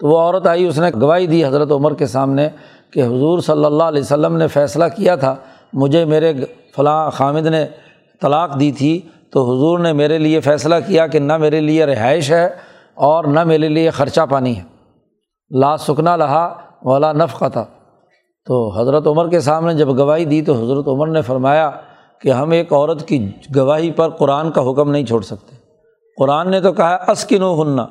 تو 0.00 0.08
وہ 0.08 0.18
عورت 0.18 0.46
آئی، 0.46 0.66
اس 0.66 0.78
نے 0.78 0.90
گواہی 1.00 1.26
دی 1.26 1.44
حضرت 1.44 1.72
عمر 1.72 1.94
کے 1.94 2.06
سامنے 2.06 2.48
کہ 2.90 3.02
حضور 3.02 3.38
صلی 3.38 3.64
اللہ 3.64 3.84
علیہ 3.84 4.00
وسلم 4.00 4.36
نے 4.36 4.46
فیصلہ 4.46 4.84
کیا 4.96 5.16
تھا، 5.16 5.36
مجھے 5.72 6.04
میرے 6.04 6.32
فلاں 6.76 7.10
خامد 7.10 7.46
نے 7.46 7.66
طلاق 8.20 8.60
دی 8.60 8.72
تھی، 8.72 9.00
تو 9.30 9.44
حضور 9.44 9.78
نے 9.78 9.92
میرے 9.92 10.18
لیے 10.18 10.40
فیصلہ 10.40 10.74
کیا 10.86 11.06
کہ 11.06 11.18
نہ 11.18 11.36
میرے 11.36 11.60
لیے 11.60 11.86
رہائش 11.86 12.30
ہے 12.30 12.48
اور 12.94 13.24
نہ 13.24 13.44
میرے 13.44 13.68
لیے 13.68 13.90
خرچہ 13.90 14.20
پانی 14.30 14.56
ہے۔ 14.56 14.62
لا 15.50 15.76
سکنا 15.76 16.16
لہا 16.16 16.58
والا 16.82 17.12
نفقہ 17.12 17.48
تھا 17.48 17.64
تو 18.46 18.80
حضرت 18.80 19.06
عمر 19.06 19.28
کے 19.28 19.40
سامنے 19.40 19.74
جب 19.74 19.88
گواہی 19.88 20.24
دی 20.24 20.42
تو 20.42 20.52
حضرت 20.52 20.88
عمر 20.88 21.06
نے 21.06 21.22
فرمایا 21.22 21.70
کہ 22.20 22.28
ہم 22.28 22.50
ایک 22.50 22.72
عورت 22.72 23.08
کی 23.08 23.30
گواہی 23.56 23.90
پر 23.90 24.08
قرآن 24.08 24.50
کا 24.50 24.70
حکم 24.70 24.90
نہیں 24.90 25.04
چھوڑ 25.04 25.22
سکتے۔ 25.22 25.56
قرآن 26.16 26.50
نے 26.50 26.60
تو 26.60 26.72
کہا 26.72 26.98
اسکن 27.08 27.42
و 27.42 27.62
ہننا 27.62 27.86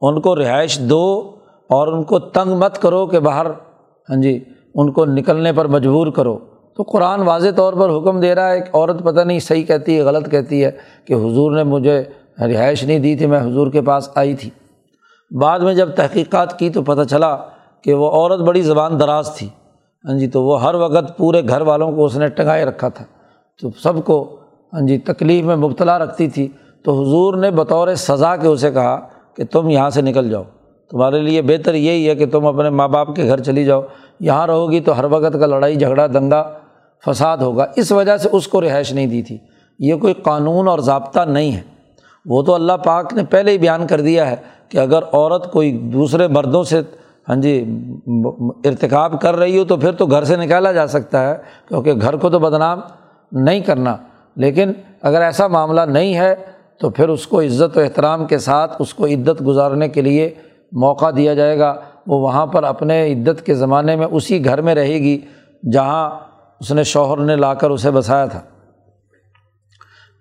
ان 0.00 0.20
کو 0.20 0.36
رہائش 0.36 0.78
دو 0.78 1.30
اور 1.70 1.88
ان 1.88 2.02
کو 2.02 2.18
تنگ 2.18 2.58
مت 2.58 2.78
کرو 2.78 3.06
کہ 3.06 3.18
باہر 3.18 3.46
ہاں 4.10 4.22
جی 4.22 4.44
ان 4.74 4.92
کو 4.92 5.04
نکلنے 5.04 5.52
پر 5.52 5.64
مجبور 5.64 6.06
کرو۔ 6.06 6.38
تو 6.76 6.82
قرآن 6.82 7.20
واضح 7.20 7.48
طور 7.56 7.72
پر 7.72 7.90
حکم 7.90 8.20
دے 8.20 8.34
رہا 8.34 8.48
ہے، 8.48 8.54
ایک 8.54 8.74
عورت 8.74 9.02
پتہ 9.04 9.20
نہیں 9.20 9.38
صحیح 9.38 9.64
کہتی 9.64 9.96
ہے، 9.96 10.02
غلط 10.02 10.30
کہتی 10.30 10.64
ہے 10.64 10.70
کہ 11.04 11.12
حضور 11.12 11.52
نے 11.52 11.64
مجھے 11.64 12.04
رہائش 12.40 12.84
نہیں 12.84 12.98
دی 12.98 13.16
تھی، 13.16 13.26
میں 13.26 13.40
حضور 13.40 13.66
کے 13.66 13.80
پاس 13.80 14.10
آئی 14.14 14.34
تھی۔ 14.34 14.50
بعد 15.40 15.60
میں 15.60 15.74
جب 15.74 15.90
تحقیقات 15.94 16.58
کی 16.58 16.70
تو 16.70 16.82
پتہ 16.82 17.02
چلا 17.02 17.36
کہ 17.82 17.94
وہ 17.94 18.10
عورت 18.10 18.40
بڑی 18.40 18.62
زبان 18.62 19.00
دراز 19.00 19.36
تھی۔ 19.36 19.48
ہاں 20.08 20.18
جی 20.18 20.26
تو 20.26 20.44
وہ 20.44 20.62
ہر 20.62 20.74
وقت 20.74 21.18
پورے 21.18 21.42
گھر 21.48 21.60
والوں 21.60 21.92
کو 21.92 22.04
اس 22.04 22.16
نے 22.16 22.28
ٹنگائے 22.28 22.64
رکھا 22.64 22.88
تھا۔ 22.88 23.04
تو 23.62 23.68
سب 23.82 24.04
کو 24.04 24.36
ہاں 24.72 24.80
جی 24.80 24.98
تکلیف 24.98 25.44
میں 25.44 25.56
مبتلا 25.56 25.98
رکھتی 25.98 26.28
تھی۔ 26.28 26.48
تو 26.84 27.02
حضور 27.02 27.34
نے 27.34 27.50
بطور 27.50 27.94
سزا 27.94 28.36
کے 28.36 28.48
اسے 28.48 28.70
کہا 28.70 29.00
کہ 29.36 29.44
تم 29.44 29.68
یہاں 29.68 29.90
سے 29.90 30.02
نکل 30.02 30.30
جاؤ۔ 30.30 30.42
تمہارے 30.90 31.20
لیے 31.22 31.42
بہتر 31.42 31.74
یہی 31.74 32.08
ہے 32.08 32.14
کہ 32.14 32.26
تم 32.26 32.46
اپنے 32.46 32.70
ماں 32.70 32.88
باپ 32.88 33.16
کے 33.16 33.24
گھر 33.24 33.40
چلی 33.40 33.64
جاؤ۔ 33.64 33.82
یہاں 34.20 34.46
رہو 34.46 34.70
گی 34.70 34.80
تو 34.80 34.98
ہر 34.98 35.04
وقت 35.04 35.36
کا 35.40 35.46
لڑائی، 35.46 35.76
جھگڑا، 35.76 36.06
دنگا، 36.06 36.52
فساد 37.06 37.38
ہوگا۔ 37.38 37.66
اس 37.76 37.92
وجہ 37.92 38.16
سے 38.16 38.28
اس 38.32 38.48
کو 38.48 38.60
رہائش 38.60 38.92
نہیں 38.92 39.06
دی 39.06 39.22
تھی۔ 39.22 39.38
یہ 39.78 39.94
کوئی 39.94 40.14
قانون 40.14 40.68
اور 40.68 40.78
ضابطہ 40.78 41.20
نہیں 41.20 41.52
ہے۔ 41.52 41.60
وہ 42.26 42.42
تو 42.42 42.54
اللہ 42.54 42.72
پاک 42.72 43.14
نے 43.14 43.24
پہلے 43.24 43.50
ہی 43.50 43.58
بیان 43.58 43.86
کر 43.86 44.00
دیا 44.00 44.30
ہے 44.30 44.36
کہ 44.68 44.78
اگر 44.78 45.02
عورت 45.12 45.52
کوئی 45.52 45.78
دوسرے 45.78 46.28
مردوں 46.28 46.64
سے 46.64 46.80
ہاں 47.28 47.36
جی 47.36 47.64
ارتکاب 48.64 49.20
کر 49.20 49.36
رہی 49.36 49.58
ہو 49.58 49.64
تو 49.64 49.76
پھر 49.76 49.92
تو 49.92 50.06
گھر 50.06 50.24
سے 50.24 50.36
نکالا 50.36 50.72
جا 50.72 50.86
سکتا 50.86 51.30
ہے، 51.30 51.36
کیونکہ 51.68 51.92
گھر 51.92 52.16
کو 52.16 52.30
تو 52.30 52.38
بدنام 52.38 52.80
نہیں 53.32 53.60
کرنا۔ 53.60 53.96
لیکن 54.36 54.72
اگر 55.02 55.20
ایسا 55.20 55.46
معاملہ 55.46 55.80
نہیں 55.80 56.14
ہے 56.14 56.34
تو 56.80 56.90
پھر 56.90 57.08
اس 57.08 57.26
کو 57.26 57.40
عزت 57.40 57.76
و 57.76 57.80
احترام 57.80 58.26
کے 58.26 58.38
ساتھ 58.38 58.76
اس 58.78 58.94
کو 58.94 59.06
عدت 59.06 59.46
گزارنے 59.46 59.88
کے 59.88 60.02
لیے 60.02 60.34
موقع 60.72 61.10
دیا 61.16 61.34
جائے 61.34 61.58
گا۔ 61.58 61.74
وہ 62.06 62.18
وہاں 62.18 62.46
پر 62.46 62.64
اپنے 62.64 63.12
عدت 63.12 63.46
کے 63.46 63.54
زمانے 63.54 63.96
میں 63.96 64.06
اسی 64.06 64.44
گھر 64.44 64.60
میں 64.60 64.74
رہے 64.74 64.98
گی 64.98 65.20
جہاں 65.72 66.10
اس 66.60 66.72
نے 66.72 66.82
شوہر 66.82 67.18
نے 67.18 67.36
لا 67.36 67.54
کر 67.54 67.70
اسے 67.70 67.90
بسایا 67.90 68.26
تھا۔ 68.26 68.40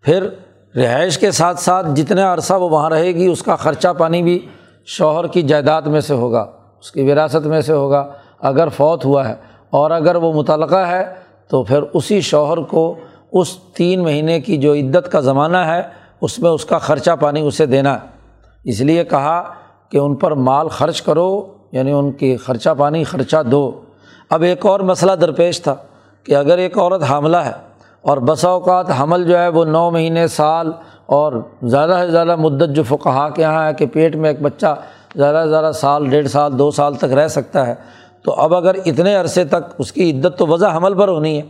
پھر 0.01 0.29
رہائش 0.75 1.17
کے 1.17 1.31
ساتھ 1.31 1.59
ساتھ 1.59 1.87
جتنا 1.95 2.33
عرصہ 2.33 2.53
وہ 2.53 2.69
وہاں 2.69 2.89
رہے 2.89 3.11
گی، 3.11 3.27
اس 3.27 3.43
کا 3.43 3.55
خرچہ 3.55 3.87
پانی 3.97 4.23
بھی 4.23 4.45
شوہر 4.85 5.27
کی 5.27 5.41
جائیداد 5.41 5.81
میں 5.81 6.01
سے 6.01 6.13
ہوگا۔ 6.13 6.51
اس 6.83 6.91
کی 6.91 7.11
وراثت 7.11 7.47
میں 7.47 7.61
سے 7.61 7.73
ہوگا۔ 7.73 8.11
اگر 8.39 8.69
فوت 8.69 9.05
ہوا 9.05 9.29
ہے 9.29 9.35
اور 9.69 9.91
اگر 9.91 10.15
وہ 10.15 10.33
متعلقہ 10.33 10.75
ہے 10.75 11.13
تو 11.47 11.63
پھر 11.63 11.81
اسی 11.93 12.21
شوہر 12.21 12.57
کو 12.57 12.95
اس 13.31 13.57
تین 13.57 14.03
مہینے 14.03 14.41
کی 14.41 14.57
جو 14.57 14.73
عدت 14.73 15.11
کا 15.11 15.19
زمانہ 15.19 15.57
ہے، 15.57 15.81
اس 16.21 16.39
میں 16.39 16.49
اس 16.49 16.65
کا 16.65 16.77
خرچہ 16.77 17.11
پانی 17.19 17.41
اسے 17.41 17.65
دینا 17.65 17.93
ہے۔ 17.93 17.99
اس 18.63 18.81
لیے 18.81 19.03
کہا 19.03 19.43
کہ 19.89 19.97
ان 19.97 20.15
پر 20.15 20.31
مال 20.31 20.67
خرچ 20.67 21.01
کرو 21.01 21.47
یعنی 21.71 21.91
ان 21.91 22.11
کی 22.11 22.37
خرچہ 22.37 22.69
پانی 22.77 23.03
خرچہ 23.03 23.43
دو۔ 23.43 23.71
اب 24.29 24.41
ایک 24.41 24.65
اور 24.65 24.79
مسئلہ 24.79 25.11
درپیش 25.11 25.61
تھا 25.61 25.75
کہ 26.23 26.35
اگر 26.35 26.57
ایک 26.57 26.77
عورت 26.77 27.03
حاملہ 27.03 27.37
ہے 27.37 27.51
اور 28.01 28.17
بسا 28.17 28.49
اوقات 28.49 28.85
حمل 28.99 29.23
جو 29.23 29.37
ہے 29.37 29.47
وہ 29.47 29.65
نو 29.65 29.91
مہینے، 29.91 30.27
سال 30.27 30.71
اور 31.05 31.33
زیادہ 31.63 31.97
سے 32.05 32.11
زیادہ 32.11 32.35
مدت 32.35 32.75
جو 32.75 32.83
فقہا 32.83 33.29
کے 33.29 33.41
یہاں 33.41 33.67
ہے 33.67 33.73
کہ 33.73 33.85
پیٹ 33.85 34.15
میں 34.15 34.29
ایک 34.29 34.41
بچہ 34.41 34.75
زیادہ 35.15 35.41
سے 35.43 35.49
زیادہ 35.49 35.71
سال، 35.73 36.09
ڈیڑھ 36.09 36.27
سال، 36.27 36.59
دو 36.59 36.71
سال 36.71 36.93
تک 36.93 37.05
رہ 37.05 37.27
سکتا 37.27 37.67
ہے۔ 37.67 37.75
تو 38.23 38.31
اب 38.31 38.55
اگر 38.55 38.75
اتنے 38.85 39.15
عرصے 39.15 39.45
تک 39.45 39.63
اس 39.77 39.91
کی 39.91 40.11
عدت 40.11 40.37
تو 40.37 40.47
وضع 40.47 40.77
حمل 40.77 40.93
پر 40.93 41.07
ہونی 41.07 41.37
ہے۔ 41.37 41.41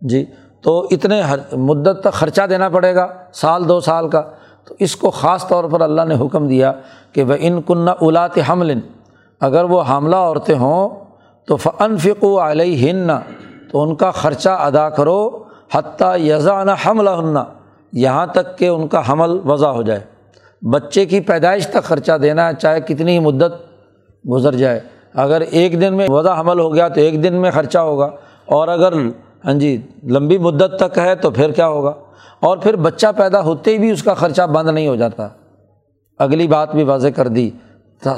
جی 0.00 0.24
تو 0.62 0.86
اتنے 0.90 1.22
مدت 1.52 2.00
تک 2.00 2.12
خرچہ 2.12 2.42
دینا 2.42 2.68
پڑے 2.68 2.94
گا، 2.94 3.06
سال، 3.32 3.68
دو 3.68 3.80
سال 3.80 4.08
کا۔ 4.08 4.22
تو 4.64 4.74
اس 4.78 4.96
کو 4.96 5.10
خاص 5.10 5.48
طور 5.48 5.64
پر 5.64 5.80
اللہ 5.80 6.02
نے 6.02 6.14
حکم 6.14 6.48
دیا 6.48 6.72
کہ 7.12 7.22
وہ 7.22 7.34
ان 7.40 7.62
کن 7.62 7.88
اولات 7.88 8.38
حمل، 8.48 8.78
اگر 9.40 9.64
وہ 9.64 9.82
حاملہ 9.82 10.16
عورتیں 10.16 10.58
ہوں 10.58 11.04
تو 11.46 11.56
فن 11.56 11.96
فکو 11.96 12.50
علیہ 12.50 12.90
ہن 12.90 13.08
تو 13.72 13.82
ان 13.82 13.94
کا 13.94 14.10
خرچہ 14.10 14.48
ادا 14.48 14.88
کرو 14.88 15.42
حتیٰ 15.74 16.18
یزانہ 16.18 16.70
حملہ 16.86 17.44
یہاں 17.92 18.26
تک 18.26 18.58
کہ 18.58 18.68
ان 18.68 18.88
کا 18.88 19.12
حمل 19.12 19.38
وضع 19.44 19.66
ہو 19.66 19.82
جائے۔ 19.82 20.00
بچے 20.62 21.06
کی 21.06 21.20
پیدائش 21.20 21.66
تک 21.66 21.82
خرچہ 21.82 22.12
دینا 22.12 22.48
ہے 22.48 22.52
چاہے 22.54 22.80
کتنی 22.80 23.12
ہی 23.12 23.18
مدت 23.18 23.54
گزر 24.30 24.54
جائے۔ 24.54 24.80
اگر 25.14 25.40
ایک 25.40 25.80
دن 25.80 25.94
میں 25.94 26.08
وضع 26.10 26.40
حمل 26.40 26.60
ہو 26.60 26.74
گیا 26.74 26.88
تو 26.88 27.00
ایک 27.00 27.22
دن 27.22 27.34
میں 27.34 27.50
خرچہ 27.50 27.78
ہوگا۔ 27.78 28.10
اور 28.46 28.68
اگر 28.68 28.92
ہاں 29.44 29.54
جی 29.54 29.82
لمبی 30.04 30.38
مدت 30.38 30.72
تک 30.80 30.98
ہے 30.98 31.14
تو 31.14 31.30
پھر 31.30 31.50
کیا 31.50 31.68
ہوگا؟ 31.68 31.92
اور 32.40 32.58
پھر 32.58 32.76
بچہ 32.76 33.06
پیدا 33.16 33.40
ہوتے 33.40 33.70
ہی 33.70 33.78
بھی 33.78 33.90
اس 33.90 34.02
کا 34.02 34.14
خرچہ 34.14 34.42
بند 34.42 34.68
نہیں 34.68 34.88
ہو 34.88 34.96
جاتا۔ 34.96 35.28
اگلی 36.18 36.46
بات 36.46 36.74
بھی 36.74 36.82
واضح 36.82 37.08
کر 37.08 37.28
دی۔ 37.28 37.50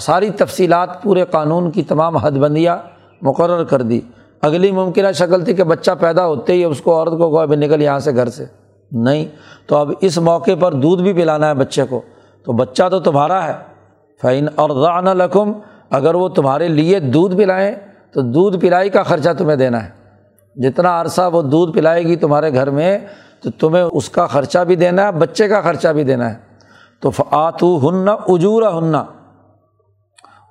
ساری 0.00 0.30
تفصیلات 0.30 1.02
پورے 1.02 1.24
قانون 1.30 1.70
کی 1.70 1.82
تمام 1.82 2.16
حد 2.16 2.30
بندیاں 2.30 2.76
مقرر 3.22 3.64
کر 3.64 3.82
دی۔ 3.82 4.00
اگلی 4.42 4.70
ممکنہ 4.70 5.12
شکل 5.14 5.44
تھی 5.44 5.54
کہ 5.54 5.64
بچہ 5.64 5.90
پیدا 6.00 6.26
ہوتے 6.26 6.52
ہی 6.52 6.64
اس 6.64 6.80
کو 6.80 6.98
عورت 6.98 7.10
کو 7.10 7.38
ابھی 7.38 7.56
نکل 7.56 7.82
یہاں 7.82 7.98
سے 7.98 8.14
گھر 8.14 8.28
سے۔ 8.28 8.44
نہیں، 8.92 9.24
تو 9.66 9.76
اب 9.76 9.92
اس 10.00 10.18
موقع 10.18 10.50
پر 10.60 10.72
دودھ 10.72 11.02
بھی 11.02 11.12
پلانا 11.12 11.48
ہے 11.48 11.54
بچے 11.54 11.82
کو۔ 11.90 12.00
تو 12.48 12.52
بچہ 12.52 12.82
تو 12.90 13.00
تمہارا 13.00 13.44
ہے۔ 13.44 13.52
فعین 14.22 14.48
اور 14.54 14.70
ران 14.70 15.04
لقم 15.04 15.52
اگر 15.90 16.14
وہ 16.14 16.28
تمہارے 16.28 16.68
لیے 16.68 17.00
دودھ 17.00 17.36
پلائیں، 17.36 17.74
تو 18.12 18.20
دودھ 18.20 18.58
پلائی 18.58 18.90
کا 18.90 19.02
خرچہ 19.02 19.28
تمہیں 19.38 19.56
دینا 19.56 19.84
ہے۔ 19.84 19.88
جتنا 20.54 21.00
عرصہ 21.00 21.30
وہ 21.32 21.42
دودھ 21.42 21.72
پلائے 21.72 22.02
گی 22.02 22.16
تمہارے 22.16 22.52
گھر 22.52 22.70
میں، 22.70 22.98
تو 23.42 23.50
تمہیں 23.50 23.82
اس 23.82 24.08
کا 24.08 24.26
خرچہ 24.26 24.58
بھی 24.58 24.76
دینا 24.76 25.06
ہے، 25.06 25.12
بچے 25.12 25.48
کا 25.48 25.60
خرچہ 25.60 25.88
بھی 25.88 26.04
دینا 26.04 26.30
ہے۔ 26.30 26.34
تو 27.00 27.10
آتو 27.30 27.88
ہننا 27.88 28.12
اجورا 28.12 28.78
ہننا 28.78 29.04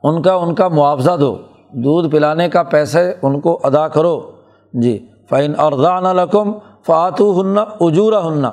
ان 0.03 0.21
کا 0.21 0.33
ان 0.33 0.55
کا 0.55 0.67
معاوضہ 0.67 1.17
دو۔ 1.19 1.37
دودھ 1.71 2.09
پلانے 2.09 2.49
کا 2.49 2.63
پیسے 2.63 3.13
ان 3.21 3.39
کو 3.39 3.59
ادا 3.63 3.87
کرو۔ 3.87 4.31
جی 4.73 5.07
فعین 5.29 5.53
اور 5.57 5.73
رقم 6.15 6.51
فعتو 6.85 7.41
ہننا 7.41 7.65
اجورا 7.79 8.27
ہننا 8.27 8.47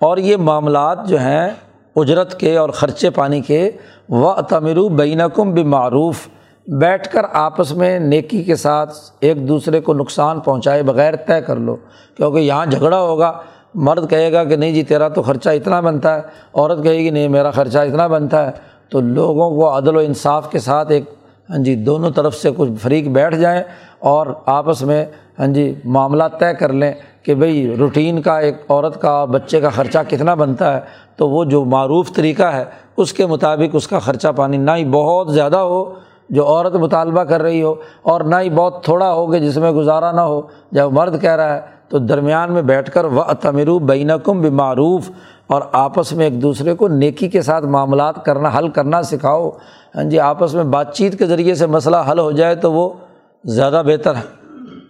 اور 0.00 0.16
یہ 0.16 0.36
معاملات 0.36 1.06
جو 1.06 1.18
ہیں 1.18 1.50
اجرت 1.96 2.40
کے 2.40 2.56
اور 2.56 2.68
خرچے 2.70 3.10
پانی 3.10 3.40
کے 3.40 3.70
و 4.08 4.42
تمرو 4.42 4.88
بین 4.88 5.20
کم 5.34 5.52
بھی 5.52 5.62
معروف 5.62 6.28
بیٹھ 6.66 7.08
کر 7.08 7.22
آپس 7.32 7.72
میں 7.72 7.98
نیکی 7.98 8.42
کے 8.42 8.56
ساتھ 8.56 8.92
ایک 9.20 9.48
دوسرے 9.48 9.80
کو 9.80 9.94
نقصان 9.94 10.40
پہنچائے 10.40 10.82
بغیر 10.82 11.16
طے 11.16 11.40
کر 11.40 11.56
لو۔ 11.56 11.76
کیونکہ 12.16 12.38
یہاں 12.38 12.66
جھگڑا 12.66 13.00
ہوگا۔ 13.00 13.32
مرد 13.74 14.10
کہے 14.10 14.32
گا 14.32 14.44
کہ 14.44 14.56
نہیں 14.56 14.72
جی 14.72 14.82
تیرا 14.82 15.08
تو 15.08 15.22
خرچہ 15.22 15.48
اتنا 15.48 15.80
بنتا 15.80 16.16
ہے۔ 16.16 16.20
عورت 16.54 16.82
کہے 16.82 16.96
گی، 16.96 17.10
نہیں، 17.10 17.28
میرا 17.28 17.50
خرچہ 17.50 17.78
اتنا 17.78 18.06
بنتا 18.06 18.46
ہے۔ 18.46 18.50
تو 18.88 19.00
لوگوں 19.00 19.50
کو 19.50 19.78
عدل 19.78 19.96
و 19.96 19.98
انصاف 19.98 20.50
کے 20.50 20.58
ساتھ 20.58 20.92
ایک 20.92 21.04
ہاں 21.50 21.58
جی 21.58 21.74
دونوں 21.74 22.10
طرف 22.10 22.34
سے 22.34 22.50
کچھ 22.56 22.70
فریق 22.82 23.08
بیٹھ 23.08 23.36
جائیں 23.36 23.62
اور 23.98 24.26
آپس 24.46 24.82
میں 24.82 25.04
ہاں 25.38 25.46
جی 25.46 25.74
معاملہ 25.84 26.24
طے 26.38 26.54
کر 26.54 26.72
لیں۔ 26.72 26.92
کہ 27.22 27.34
بھئی 27.34 27.74
روٹین 27.76 28.20
کا 28.22 28.38
ایک 28.38 28.56
عورت 28.68 29.00
کا 29.02 29.10
اور 29.10 29.28
بچے 29.28 29.60
کا 29.60 29.68
خرچہ 29.68 29.98
کتنا 30.08 30.34
بنتا 30.34 30.72
ہے، 30.74 30.80
تو 31.16 31.28
وہ 31.28 31.44
جو 31.44 31.64
معروف 31.64 32.12
طریقہ 32.12 32.42
ہے، 32.42 32.64
اس 32.96 33.12
کے 33.12 33.26
مطابق 33.26 33.74
اس 33.76 33.86
کا 33.88 33.98
خرچہ 33.98 34.28
پانی 34.36 34.56
نہ 34.56 34.70
ہی 34.76 34.84
بہت 34.84 35.32
زیادہ 35.34 35.58
ہو 35.58 35.84
جو 36.30 36.46
عورت 36.46 36.74
مطالبہ 36.74 37.22
کر 37.24 37.42
رہی 37.42 37.62
ہو، 37.62 37.74
اور 38.02 38.20
نہ 38.20 38.36
ہی 38.36 38.50
بہت 38.50 38.82
تھوڑا 38.84 39.12
ہو 39.12 39.26
کہ 39.32 39.38
جس 39.38 39.56
میں 39.56 39.70
گزارا 39.72 40.10
نہ 40.12 40.20
ہو۔ 40.20 40.40
جب 40.72 40.92
مرد 40.92 41.20
کہہ 41.22 41.36
رہا 41.36 41.54
ہے، 41.54 41.60
تو 41.88 41.98
درمیان 41.98 42.52
میں 42.52 42.62
بیٹھ 42.62 42.90
کر 42.90 43.04
و 43.04 43.22
تمرو 43.40 43.78
بین 43.78 44.10
کم 44.24 44.40
بمعروف، 44.40 45.10
اور 45.46 45.62
آپس 45.72 46.12
میں 46.12 46.24
ایک 46.24 46.40
دوسرے 46.42 46.74
کو 46.74 46.88
نیکی 46.88 47.28
کے 47.28 47.42
ساتھ 47.42 47.64
معاملات 47.64 48.24
کرنا، 48.24 48.50
حل 48.58 48.68
کرنا 48.68 49.02
سکھاؤ۔ 49.02 49.50
ہاں 49.96 50.04
جی 50.04 50.18
آپس 50.20 50.54
میں 50.54 50.64
بات 50.64 50.94
چیت 50.94 51.18
کے 51.18 51.26
ذریعے 51.26 51.54
سے 51.54 51.66
مسئلہ 51.66 51.96
حل 52.10 52.18
ہو 52.18 52.30
جائے 52.32 52.54
تو 52.54 52.72
وہ 52.72 52.88
زیادہ 53.44 53.82
بہتر 53.86 54.14
ہے۔ 54.14 54.41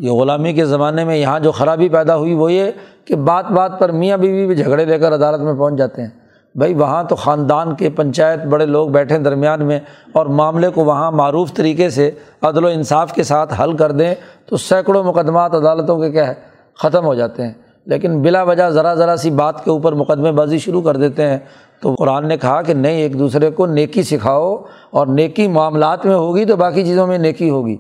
یہ 0.03 0.11
غلامی 0.11 0.53
کے 0.53 0.65
زمانے 0.65 1.05
میں 1.05 1.17
یہاں 1.17 1.41
جو 1.41 1.53
خرابی 1.53 1.89
پیدا 1.89 2.17
ہوئی 2.17 2.35
وہ 2.35 2.53
یہ 2.53 2.71
کہ 3.05 3.17
بات 3.17 3.51
بات 3.51 3.79
پر 3.79 3.93
میاں 3.93 4.17
بیوی 4.17 4.47
بھی 4.47 4.57
جھگڑے 4.57 4.85
لے 4.85 4.99
کر 4.99 5.15
عدالت 5.15 5.41
میں 5.41 5.55
پہنچ 5.55 5.75
جاتے 5.75 6.03
ہیں۔ 6.03 6.09
بھائی 6.55 6.75
وہاں 6.75 7.05
تو 7.05 7.17
خاندان 7.17 7.75
کے 7.75 7.91
پنچایت 7.91 8.45
بڑے 8.45 8.67
لوگ 8.67 8.89
بیٹھے 8.89 9.19
درمیان 9.19 9.65
میں 9.67 9.81
اور 10.13 10.27
معاملے 10.27 10.69
کو 10.69 10.85
وہاں 10.85 11.13
معروف 11.13 11.55
طریقے 11.55 11.91
سے 11.91 12.11
عدل 12.43 12.65
و 12.65 12.69
انصاف 12.69 13.13
کے 13.13 13.23
ساتھ 13.23 13.61
حل 13.61 13.77
کر 13.77 13.93
دیں 13.93 14.15
تو 14.47 14.57
سینکڑوں 14.57 15.05
مقدمات 15.05 15.55
عدالتوں 15.55 16.01
کے 16.01 16.11
کیا 16.11 16.27
ہے، 16.27 16.35
ختم 16.79 17.05
ہو 17.05 17.15
جاتے 17.15 17.43
ہیں۔ 17.43 17.53
لیکن 17.87 18.23
بلا 18.23 18.43
وجہ 18.43 18.71
ذرا 18.71 18.95
ذرا 18.95 19.17
سی 19.17 19.31
بات 19.31 19.65
کے 19.65 19.71
اوپر 19.71 19.93
مقدمے 19.93 20.33
بازی 20.33 20.59
شروع 20.59 20.83
کر 20.83 20.97
دیتے 20.97 21.27
ہیں۔ 21.27 21.39
تو 21.81 21.95
قرآن 21.95 22.29
نے 22.29 22.37
کہا 22.37 22.63
کہ 22.63 22.75
نہیں، 22.75 23.03
ایک 23.03 23.19
دوسرے 23.19 23.51
کو 23.51 23.67
نیکی 23.67 24.03
سکھاؤ 24.03 24.57
اور 24.91 25.07
نیکی 25.07 25.49
معاملات 25.49 26.07
میں 26.07 26.15
ہوگی 26.15 26.45
تو 26.45 26.57
باقی 26.57 26.85
چیزوں 26.85 27.07
میں 27.07 27.19
نیکی 27.19 27.51
ہوگی۔ 27.51 27.77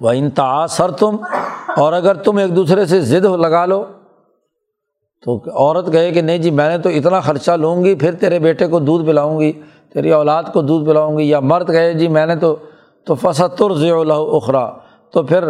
وہ 0.00 0.10
انتاثر 0.10 0.90
تم 0.90 1.16
اور 1.76 1.92
اگر 1.92 2.14
تم 2.14 2.36
ایک 2.36 2.54
دوسرے 2.56 2.84
سے 2.86 3.00
ضد 3.00 3.24
لگا 3.40 3.64
لو، 3.66 3.84
تو 5.24 5.36
عورت 5.54 5.92
کہے 5.92 6.10
کہ 6.12 6.22
نہیں 6.22 6.38
جی 6.38 6.50
میں 6.50 6.68
نے 6.68 6.78
تو 6.78 6.88
اتنا 6.88 7.20
خرچہ 7.20 7.50
لوں 7.50 7.84
گی، 7.84 7.94
پھر 7.94 8.14
تیرے 8.14 8.38
بیٹے 8.38 8.66
کو 8.66 8.78
دودھ 8.78 9.06
پلاؤں 9.06 9.40
گی، 9.40 9.52
تیری 9.92 10.12
اولاد 10.12 10.42
کو 10.52 10.62
دودھ 10.62 10.86
پلاؤں 10.86 11.18
گی، 11.18 11.28
یا 11.28 11.40
مرد 11.40 11.66
کہے 11.66 11.92
جی 11.94 12.08
میں 12.08 12.26
نے 12.26 12.36
تو 12.36 12.54
تو 13.06 13.14
فصر 13.14 13.74
ضی 13.74 13.90
اخرا 13.90 14.66
تو 15.14 15.22
پھر 15.22 15.44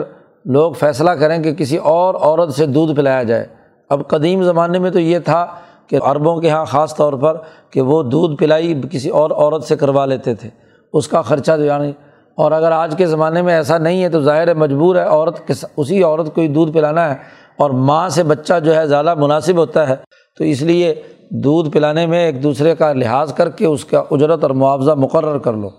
لوگ 0.45 0.73
فیصلہ 0.73 1.11
کریں 1.11 1.43
کہ 1.43 1.55
کسی 1.55 1.77
اور 1.77 2.15
عورت 2.15 2.55
سے 2.55 2.67
دودھ 2.67 2.95
پلایا 2.97 3.23
جائے۔ 3.23 3.47
اب 3.91 4.07
قدیم 4.09 4.43
زمانے 4.43 4.79
میں 4.79 4.91
تو 4.91 4.99
یہ 4.99 5.19
تھا 5.19 5.47
کہ 5.89 5.99
عربوں 6.03 6.41
کے 6.41 6.49
یہاں 6.49 6.65
خاص 6.65 6.95
طور 6.97 7.13
پر 7.13 7.37
کہ 7.71 7.81
وہ 7.81 8.03
دودھ 8.03 8.37
پلائی 8.39 8.81
کسی 8.93 9.09
اور 9.11 9.31
عورت 9.31 9.65
سے 9.65 9.77
کروا 9.77 10.07
لیتے 10.07 10.35
تھے، 10.35 10.49
اس 10.95 11.09
کا 11.09 11.23
خرچہ 11.23 11.53
جو 11.59 11.65
یعنی 11.65 11.93
اور 12.37 12.53
اگر 12.53 12.72
آج 12.72 12.95
کے 12.99 13.07
زمانے 13.07 13.43
میں 13.43 13.55
ایسا 13.55 13.78
نہیں 13.78 14.03
ہے 14.03 14.09
تو 14.09 14.20
ظاہر 14.20 14.55
مجبور 14.55 14.97
ہے 14.97 15.01
عورت 15.01 15.47
کے 15.47 15.53
اسی 15.76 16.03
عورت 16.03 16.35
کو 16.35 16.41
ہی 16.41 16.49
دودھ 16.49 16.72
پلانا 16.72 17.11
ہے 17.11 17.14
اور 17.59 17.70
ماں 17.70 18.09
سے 18.09 18.22
بچہ 18.22 18.61
جو 18.64 18.76
ہے 18.76 18.87
زیادہ 18.87 19.14
مناسب 19.14 19.57
ہوتا 19.57 19.89
ہے 19.89 19.97
تو 20.39 20.45
اس 20.45 20.62
لیے 20.62 20.95
دودھ 21.30 21.70
پلانے 21.70 22.07
میں 22.07 22.26
ایک 22.26 22.43
دوسرے 22.43 22.74
کا 22.74 22.93
لحاظ 22.93 23.35
کر 23.35 23.49
کے 23.49 23.66
اس 23.66 23.85
کا 23.85 24.03
اجرت 24.11 24.43
اور 24.43 24.51
معاوضہ 24.51 24.91
مقرر 24.91 25.39
کر 25.39 25.53
لو۔ 25.53 25.70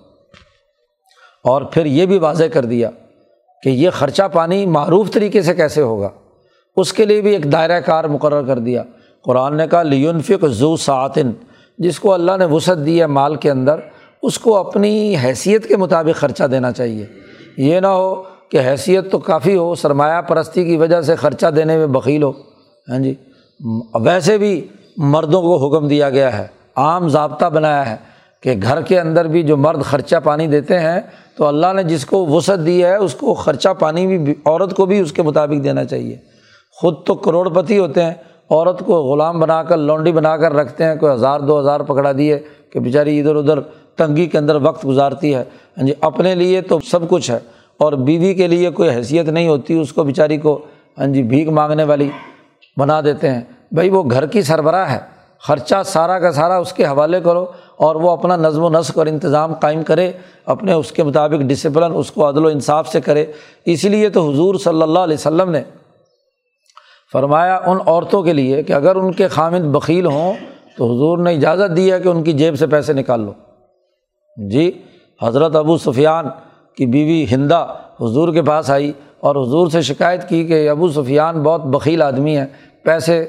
اور 1.44 1.62
پھر 1.62 1.86
یہ 1.86 2.06
بھی 2.06 2.18
واضح 2.18 2.44
کر 2.54 2.66
دیا 2.66 2.90
کہ 3.64 3.70
یہ 3.70 3.90
خرچہ 3.90 4.24
پانی 4.34 4.66
معروف 4.66 5.12
طریقے 5.12 5.42
سے 5.42 5.56
کیسے 5.56 5.82
ہوگا۔ 5.82 6.10
اس 6.76 6.94
کے 6.94 7.06
لیے 7.06 7.22
بھی 7.22 7.32
ایک 7.32 7.52
دائرۂ 7.52 7.74
کار 7.86 8.04
مقرر 8.04 8.44
کر 8.44 8.60
دیا۔ 8.60 8.84
قرآن 9.24 9.58
نے 9.58 9.68
کہا 9.68 9.84
لیونفق 9.84 10.46
زو 10.46 10.78
سعتن 10.78 11.32
جس 11.78 12.00
کو 12.00 12.14
اللہ 12.14 12.32
نے 12.40 12.46
وسعت 12.46 12.78
دی 12.86 13.02
ہے 13.02 13.08
مال 13.08 13.36
کے 13.36 13.52
اندر 13.52 13.80
اس 14.26 14.40
کو 14.40 14.58
اپنی 14.58 15.16
حیثیت 15.24 15.68
کے 15.68 15.78
مطابق 15.78 16.20
خرچہ 16.20 16.44
دینا 16.44 16.72
چاہیے۔ 16.72 17.06
یہ 17.58 17.80
نہ 17.80 17.88
ہو 17.88 18.24
کہ 18.50 18.58
حیثیت 18.58 19.12
تو 19.12 19.20
کافی 19.20 19.56
ہو، 19.56 19.76
سرمایہ 19.76 20.22
پرستی 20.22 20.66
کی 20.66 20.78
وجہ 20.78 21.02
سے 21.02 21.16
خرچہ 21.16 21.48
دینے 21.48 21.78
میں 21.78 21.88
بخیل 21.88 22.24
ہو۔ 22.24 22.32
ہاں 22.90 23.00
جی۔ 23.00 23.16
ویسے 23.94 24.38
بھی 24.38 24.68
مردوں 24.98 25.42
کو 25.42 25.58
حکم 25.58 25.88
دیا 25.88 26.10
گیا 26.10 26.38
ہے، 26.38 26.48
عام 26.76 27.08
ضابطہ 27.08 27.46
بنایا 27.46 27.90
ہے 27.90 27.96
کہ 28.44 28.54
گھر 28.62 28.82
کے 28.82 29.00
اندر 29.00 29.28
بھی 29.28 29.44
جو 29.44 29.58
مرد 29.58 29.84
خرچہ 29.84 30.16
پانی 30.24 30.48
دیتے 30.48 30.80
ہیں 30.80 31.02
تو 31.38 31.46
اللہ 31.46 31.74
نے 31.76 31.84
جس 31.84 32.06
کو 32.06 32.26
وسعت 32.26 32.66
دی 32.66 32.84
ہے، 32.84 32.96
اس 32.96 33.14
کو 33.14 33.34
خرچہ 33.34 33.70
پانی 33.80 34.18
بھی، 34.18 34.34
عورت 34.46 34.76
کو 34.76 34.86
بھی 34.86 35.00
اس 35.00 35.12
کے 35.12 35.22
مطابق 35.22 35.64
دینا 35.64 35.86
چاہیے۔ 35.86 36.18
خود 36.72 36.96
تو 37.06 37.16
کروڑ 37.16 37.50
پتی 37.50 37.78
ہوتے 37.78 38.04
ہیں، 38.04 38.14
عورت 38.50 38.80
کو 38.80 39.04
غلام 39.04 39.40
بنا 39.40 39.64
کر، 39.64 39.78
لونڈی 39.78 40.12
بنا 40.12 40.38
کر 40.38 40.54
رکھتے 40.54 40.84
ہیں، 40.84 40.96
کوئی 40.96 41.14
ہزار، 41.14 41.40
دو 41.40 41.60
ہزار 41.60 41.80
پکڑا 41.80 42.12
دیے 42.18 42.40
کہ 42.70 42.80
بیچاری 42.80 43.20
ادھر 43.20 43.36
ادھر 43.36 43.60
تنگی 43.96 44.26
کے 44.26 44.38
اندر 44.38 44.56
وقت 44.56 44.86
گزارتی 44.86 45.36
ہے۔ 45.36 45.44
ہاں 45.78 45.86
جی 45.86 45.94
اپنے 46.02 46.36
لیے 46.36 46.62
تو 46.62 46.80
سب 46.80 47.10
کچھ 47.10 47.32
ہے 47.32 47.40
اور 47.78 47.94
بیوی 47.94 48.34
کے 48.34 48.48
لیے 48.48 48.70
کوئی 48.70 48.90
حیثیت 48.90 49.30
نہیں 49.30 49.48
ہوتی، 49.48 49.80
اس 49.80 49.94
کو 49.94 50.04
بیچاری 50.04 50.38
کو 50.38 50.66
ہاں 50.98 51.08
جی 51.08 51.24
بھیک 51.24 51.50
مانگنے 51.50 51.84
والی 51.84 52.10
بنا 52.78 53.02
دیتے 53.02 53.30
ہیں۔ 53.30 53.42
بھائی، 53.72 53.90
وہ 53.90 54.04
گھر 54.12 54.26
کی 54.26 54.42
سربراہ 54.42 54.92
ہے۔ 54.92 55.16
خرچہ 55.40 55.76
سارا 55.86 56.20
کا 56.20 56.32
سارا 56.32 56.58
اس 56.58 56.74
کے 56.74 56.86
حوالے 56.86 57.22
کرو 57.22 57.46
اور 57.76 57.96
وہ 57.96 58.12
اپنا 58.12 58.36
نظم 58.36 58.64
و 58.64 58.70
نسق 58.70 58.98
اور 58.98 59.06
انتظام 59.06 59.54
قائم 59.54 59.84
کرے، 59.84 60.12
اپنے 60.46 60.74
اس 60.74 60.92
کے 60.92 61.04
مطابق 61.04 61.42
ڈسپلن 61.42 61.92
اس 61.96 62.12
کو 62.12 62.30
عدل 62.30 62.46
و 62.46 62.48
انصاف 62.48 62.88
سے 62.88 63.02
کرے۔ 63.02 63.26
اسی 63.66 63.90
لیے 63.90 64.10
تو 64.10 64.32
حضور 64.32 64.56
صلی 64.56 64.82
اللہ 64.82 65.00
علیہ 65.00 65.14
وسلم 65.14 65.52
نے 65.52 65.62
فرمایا 67.12 67.60
ان 67.66 67.78
عورتوں 67.86 68.24
کے 68.24 68.34
لیے 68.34 68.64
کہ 68.64 68.74
اگر 68.74 68.96
ان 68.96 69.12
کے 69.12 69.28
خامد 69.28 69.60
بخیل 69.60 70.06
ہوں 70.06 70.34
تو 70.78 70.86
حضور 70.86 71.18
نے 71.18 71.34
اجازت 71.34 71.78
دی 71.78 71.92
ہے 71.92 72.00
کہ 72.00 72.08
ان 72.08 72.24
کی 72.24 72.34
جیب 72.34 72.60
سے 72.60 72.68
پیسے 72.68 72.94
نکال 72.94 73.20
لو۔ 73.20 73.32
جی 74.36 74.72
حضرت 75.24 75.56
ابو 75.56 75.78
سفیان 75.78 76.26
کی 76.78 76.86
بیوی 76.86 77.26
ہندا 77.32 77.64
حضور 78.02 78.34
کے 78.34 78.42
پاس 78.42 78.70
آئی 78.70 78.92
اور 79.20 79.36
حضور 79.36 79.68
سے 79.68 79.82
شکایت 79.82 80.30
کی 80.30 80.44
کہ 80.44 80.70
ابو 80.70 80.88
سفیان 80.88 81.44
بہت 81.44 81.66
بخیل 81.66 82.02
آدمی 82.02 82.38
ہے، 82.38 82.46
پیسے 82.84 83.26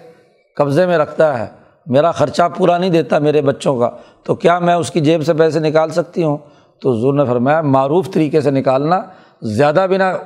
قبضے 0.57 0.87
میں 0.87 0.99
رکھتا 0.99 1.39
ہے، 1.39 1.47
میرا 1.87 2.11
خرچہ 2.11 2.43
پورا 2.57 2.79
نہیں 2.79 2.91
دیتا 2.91 3.19
میرے 3.19 3.41
بچوں 3.41 3.79
کا، 3.79 3.91
تو 4.23 4.35
کیا 4.35 4.59
میں 4.59 4.75
اس 4.75 4.91
کی 4.91 5.01
جیب 5.01 5.25
سے 5.27 5.35
پیسے 5.35 5.61
نکال 5.61 5.91
سکتی 5.91 6.23
ہوں؟ 6.23 6.37
تو 6.81 6.93
حضور 6.93 7.15
نے 7.15 7.25
فرمایا، 7.25 7.61
معروف 7.61 8.11
طریقے 8.11 8.41
سے 8.41 8.51
نکالنا، 8.51 9.03
زیادہ 9.43 9.87
بنا 9.91 10.17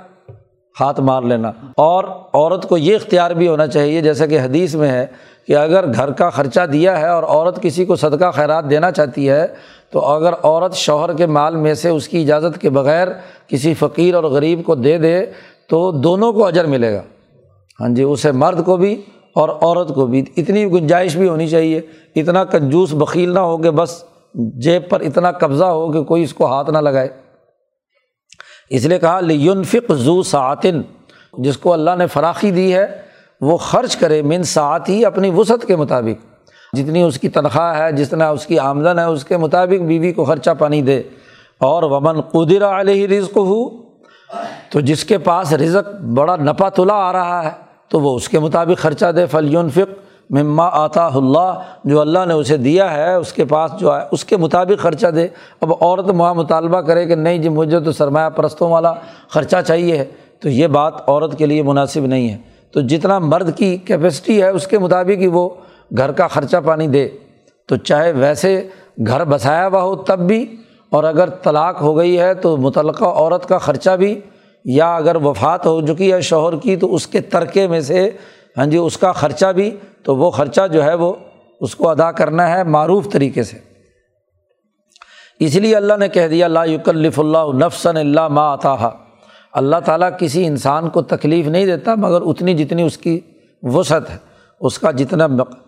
ہاتھ 0.81 1.01
مار 1.01 1.23
لینا۔ 1.23 1.53
اور 1.77 2.05
عورت 2.33 2.69
کو 2.69 2.77
یہ 2.77 2.95
اختیار 2.95 3.31
بھی 3.31 3.49
ہونا 3.49 3.67
چاہیے، 3.67 4.01
جیسا 4.01 4.27
کہ 4.27 4.41
حدیث 4.41 4.75
میں 4.75 4.89
ہے 4.89 5.07
کہ 5.47 5.57
اگر 5.57 5.93
گھر 5.95 6.13
کا 6.13 6.31
خرچہ 6.31 6.67
دیا 6.73 7.01
ہے 7.01 7.09
اور 7.09 7.23
عورت 7.23 7.63
کسی 7.63 7.85
کو 7.85 7.97
صدقہ 7.97 8.31
خیرات 8.31 8.71
دینا 8.71 8.91
چاہتی 8.91 9.29
ہے، 9.31 9.47
تو 9.91 10.01
اگر 10.01 10.33
عورت 10.43 10.75
شوہر 10.75 11.17
کے 11.17 11.27
مال 11.27 11.57
میں 11.57 11.75
سے 11.75 11.89
اس 11.89 12.09
کی 12.09 12.23
اجازت 12.23 12.61
کے 12.61 12.71
بغیر 12.71 13.09
کسی 13.49 13.75
فقیر 13.75 14.15
اور 14.15 14.25
غریب 14.25 14.65
کو 14.65 14.75
دے 14.75 14.99
دے، 14.99 15.27
تو 15.69 15.91
دونوں 15.93 16.33
کو 16.33 16.47
اجر 16.47 16.65
ملے 16.65 16.93
گا۔ 16.95 17.03
ہاں 17.81 17.89
جی 17.89 18.03
اسے 18.03 18.33
مرد 18.33 18.65
کو 18.65 18.77
بھی 18.77 19.03
اور 19.33 19.49
عورت 19.49 19.95
کو 19.95 20.07
بھی 20.07 20.25
اتنی 20.37 20.65
گنجائش 20.73 21.17
بھی 21.17 21.29
ہونی 21.29 21.49
چاہیے، 21.49 21.81
اتنا 22.17 22.45
کنجوس 22.45 22.93
بکیل 22.93 23.35
نہ 23.35 23.39
ہو 23.39 23.57
کہ 23.59 23.71
بس 23.71 24.05
جیب 24.35 24.89
پر 24.89 25.01
اتنا 25.01 25.31
قبضہ 25.33 25.65
ہو 25.65 25.93
کہ 25.93 26.03
کوئی 26.03 26.23
اس 26.23 26.35
کو 26.35 26.47
ہاتھ 26.47 26.71
نہ 26.71 26.79
لگائے۔ 26.79 27.09
اس 28.71 28.85
لیے 28.85 28.99
کہا 28.99 29.21
لیونفق 29.21 29.93
زو 29.93 30.23
سعتن 30.23 30.83
جس 31.39 31.57
کو 31.57 31.73
اللہ 31.73 31.91
نے 31.99 32.07
فراخی 32.07 32.51
دی 32.51 32.75
ہے 32.75 32.87
وہ 33.41 33.57
خرچ 33.57 33.97
کرے 33.97 34.23
من 34.23 34.43
ساعت 34.43 34.89
ہی 34.89 35.05
اپنی 35.05 35.31
وسعت 35.31 35.67
کے 35.67 35.77
مطابق۔ 35.77 36.31
جتنی 36.77 37.03
اس 37.03 37.19
کی 37.19 37.29
تنخواہ 37.29 37.79
ہے، 37.79 37.93
جتنا 37.93 38.29
اس 38.29 38.47
کی 38.47 38.59
آمدن 38.59 38.99
ہے، 38.99 39.05
اس 39.05 39.25
کے 39.25 39.37
مطابق 39.37 39.83
بیوی 39.83 40.13
کو 40.13 40.25
خرچہ 40.25 40.51
پانی 40.59 40.83
دے۔ 40.83 41.03
اور 41.59 41.83
ومن 41.83 42.21
قدر 42.21 42.65
علیہ 42.65 43.07
رزق 43.07 43.37
ہو 43.37 43.69
تو 44.71 44.81
جس 44.81 45.05
کے 45.05 45.19
پاس 45.19 45.53
رزق 45.53 46.01
بڑا 46.01 46.37
نپا 46.37 46.69
تلا 46.69 46.95
آ 46.95 47.13
رہا 47.13 47.45
ہے، 47.45 47.51
تو 47.89 48.01
وہ 48.01 48.17
اس 48.17 48.29
کے 48.29 48.39
مطابق 48.39 48.83
خرچہ 48.83 49.13
دے۔ 49.13 49.27
فلیون 49.27 49.71
فق 49.71 49.95
مما 50.31 50.69
آتا 50.73 51.07
اللہ 51.07 51.63
جو 51.85 52.01
اللہ 52.01 52.19
نے 52.27 52.35
اسے 52.35 52.57
دیا 52.57 52.93
ہے، 52.93 53.15
اس 53.15 53.33
کے 53.33 53.45
پاس 53.45 53.71
جو 53.79 53.95
ہے، 53.95 54.01
اس 54.11 54.25
کے 54.25 54.37
مطابق 54.37 54.83
خرچہ 54.83 55.07
دے۔ 55.07 55.29
اب 55.61 55.73
عورت 55.81 56.05
وہاں 56.09 56.35
مطالبہ 56.35 56.81
کرے 56.81 57.07
کہ 57.07 57.15
نہیں 57.15 57.39
جی 57.39 57.49
مجھے 57.49 57.81
تو 57.81 57.93
سرمایہ 57.93 58.29
پرستوں 58.29 58.71
والا 58.71 58.95
خرچہ 59.29 59.57
چاہیے 59.67 59.97
ہے۔ 59.97 60.05
تو 60.41 60.49
یہ 60.49 60.67
بات 60.67 61.09
عورت 61.09 61.39
کے 61.39 61.47
لیے 61.47 61.63
مناسب 61.63 62.01
نہیں 62.01 62.31
ہے۔ 62.31 62.39
تو 62.75 62.81
جتنا 62.81 63.19
مرد 63.19 63.57
کی 63.57 63.77
کیپیسٹی 63.77 64.43
ہے 64.43 64.49
اس 64.49 64.67
کے 64.67 64.79
مطابق 64.79 65.21
ہی 65.21 65.27
وہ 65.27 65.49
گھر 65.97 66.13
کا 66.13 66.27
خرچہ 66.27 66.57
پانی 66.65 66.87
دے۔ 66.87 67.09
تو 67.69 67.77
چاہے 67.77 68.13
ویسے 68.13 68.69
گھر 69.07 69.25
بسایا 69.25 69.67
ہوا 69.67 69.83
ہو 69.83 69.95
تب 70.03 70.21
بھی، 70.21 70.45
اور 70.93 71.05
اگر 71.05 71.29
طلاق 71.43 71.81
ہو 71.83 71.97
گئی 71.97 72.19
ہے 72.19 72.33
تو 72.35 72.57
متعلقہ 72.57 73.05
عورت 73.05 73.49
کا 73.49 73.59
خرچہ 73.59 73.97
بھی، 73.97 74.21
یا 74.65 74.95
اگر 74.97 75.17
وفات 75.17 75.67
ہو 75.67 75.81
چکی 75.87 76.13
ہے 76.13 76.21
شوہر 76.21 76.57
کی 76.57 76.77
تو 76.77 76.95
اس 76.95 77.07
کے 77.07 77.21
ترکے 77.21 77.67
میں 77.69 77.81
سے 77.81 78.09
ہاں 78.57 78.67
جی 78.67 78.77
اس 78.77 78.97
کا 78.99 79.13
خرچہ 79.13 79.53
بھی۔ 79.53 79.71
تو 80.03 80.17
وہ 80.17 80.31
خرچہ 80.31 80.67
جو 80.73 80.85
ہے 80.85 80.95
وہ 80.95 81.13
اس 81.61 81.75
کو 81.77 81.89
ادا 81.89 82.11
کرنا 82.13 82.49
ہے 82.51 82.63
معروف 82.65 83.11
طریقے 83.13 83.43
سے۔ 83.43 83.59
اس 85.39 85.55
لیے 85.57 85.77
اللہ 85.77 85.97
نے 85.99 86.09
کہہ 86.09 86.29
دیا، 86.29 86.49
لا 86.49 86.65
یکلف 86.65 87.19
اللہ 87.19 87.53
نفسن 87.57 87.97
اللہ 87.97 88.29
ما 88.29 88.51
آتا 88.53 88.75
اللہ 89.53 89.77
تعالیٰ 89.85 90.11
کسی 90.19 90.47
انسان 90.47 90.89
کو 90.89 91.03
تکلیف 91.03 91.47
نہیں 91.47 91.67
دیتا، 91.67 91.95
مگر 91.95 92.23
اتنی 92.23 92.55
جتنی 92.55 92.83
اس 92.83 92.99
کی 92.99 93.21
وسعت 93.63 94.11
ہے، 94.11 94.17
اس 94.61 94.79
کا 94.79 94.91
جتنا 94.91 95.27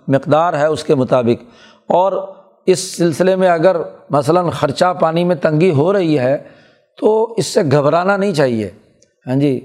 مقدار 0.08 0.54
ہے 0.54 0.66
اس 0.66 0.84
کے 0.84 0.94
مطابق۔ 0.94 1.44
اور 1.88 2.34
اس 2.66 2.96
سلسلے 2.96 3.36
میں 3.36 3.48
اگر 3.48 3.76
مثلاً 4.10 4.48
خرچہ 4.48 4.92
پانی 5.00 5.24
میں 5.24 5.36
تنگی 5.36 5.70
ہو 5.70 5.92
رہی 5.92 6.18
ہے، 6.18 6.38
تو 7.00 7.34
اس 7.36 7.46
سے 7.46 7.60
گھبرانا 7.70 8.16
نہیں 8.16 8.34
چاہیے۔ 8.34 8.70
ہاں 9.26 9.36
جی 9.36 9.60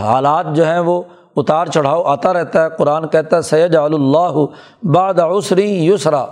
حالات 0.00 0.46
جو 0.54 0.66
ہیں 0.66 0.78
وہ 0.78 1.02
اتار 1.36 1.66
چڑھاؤ 1.66 2.02
آتا 2.02 2.32
رہتا 2.32 2.64
ہے۔ 2.64 2.70
قرآن 2.78 3.08
کہتا 3.08 3.36
ہے 3.36 3.42
سید 3.42 3.74
اللہ 3.74 4.44
بعد 4.82 5.14
عسری 5.14 5.86
یسرا 5.86 6.26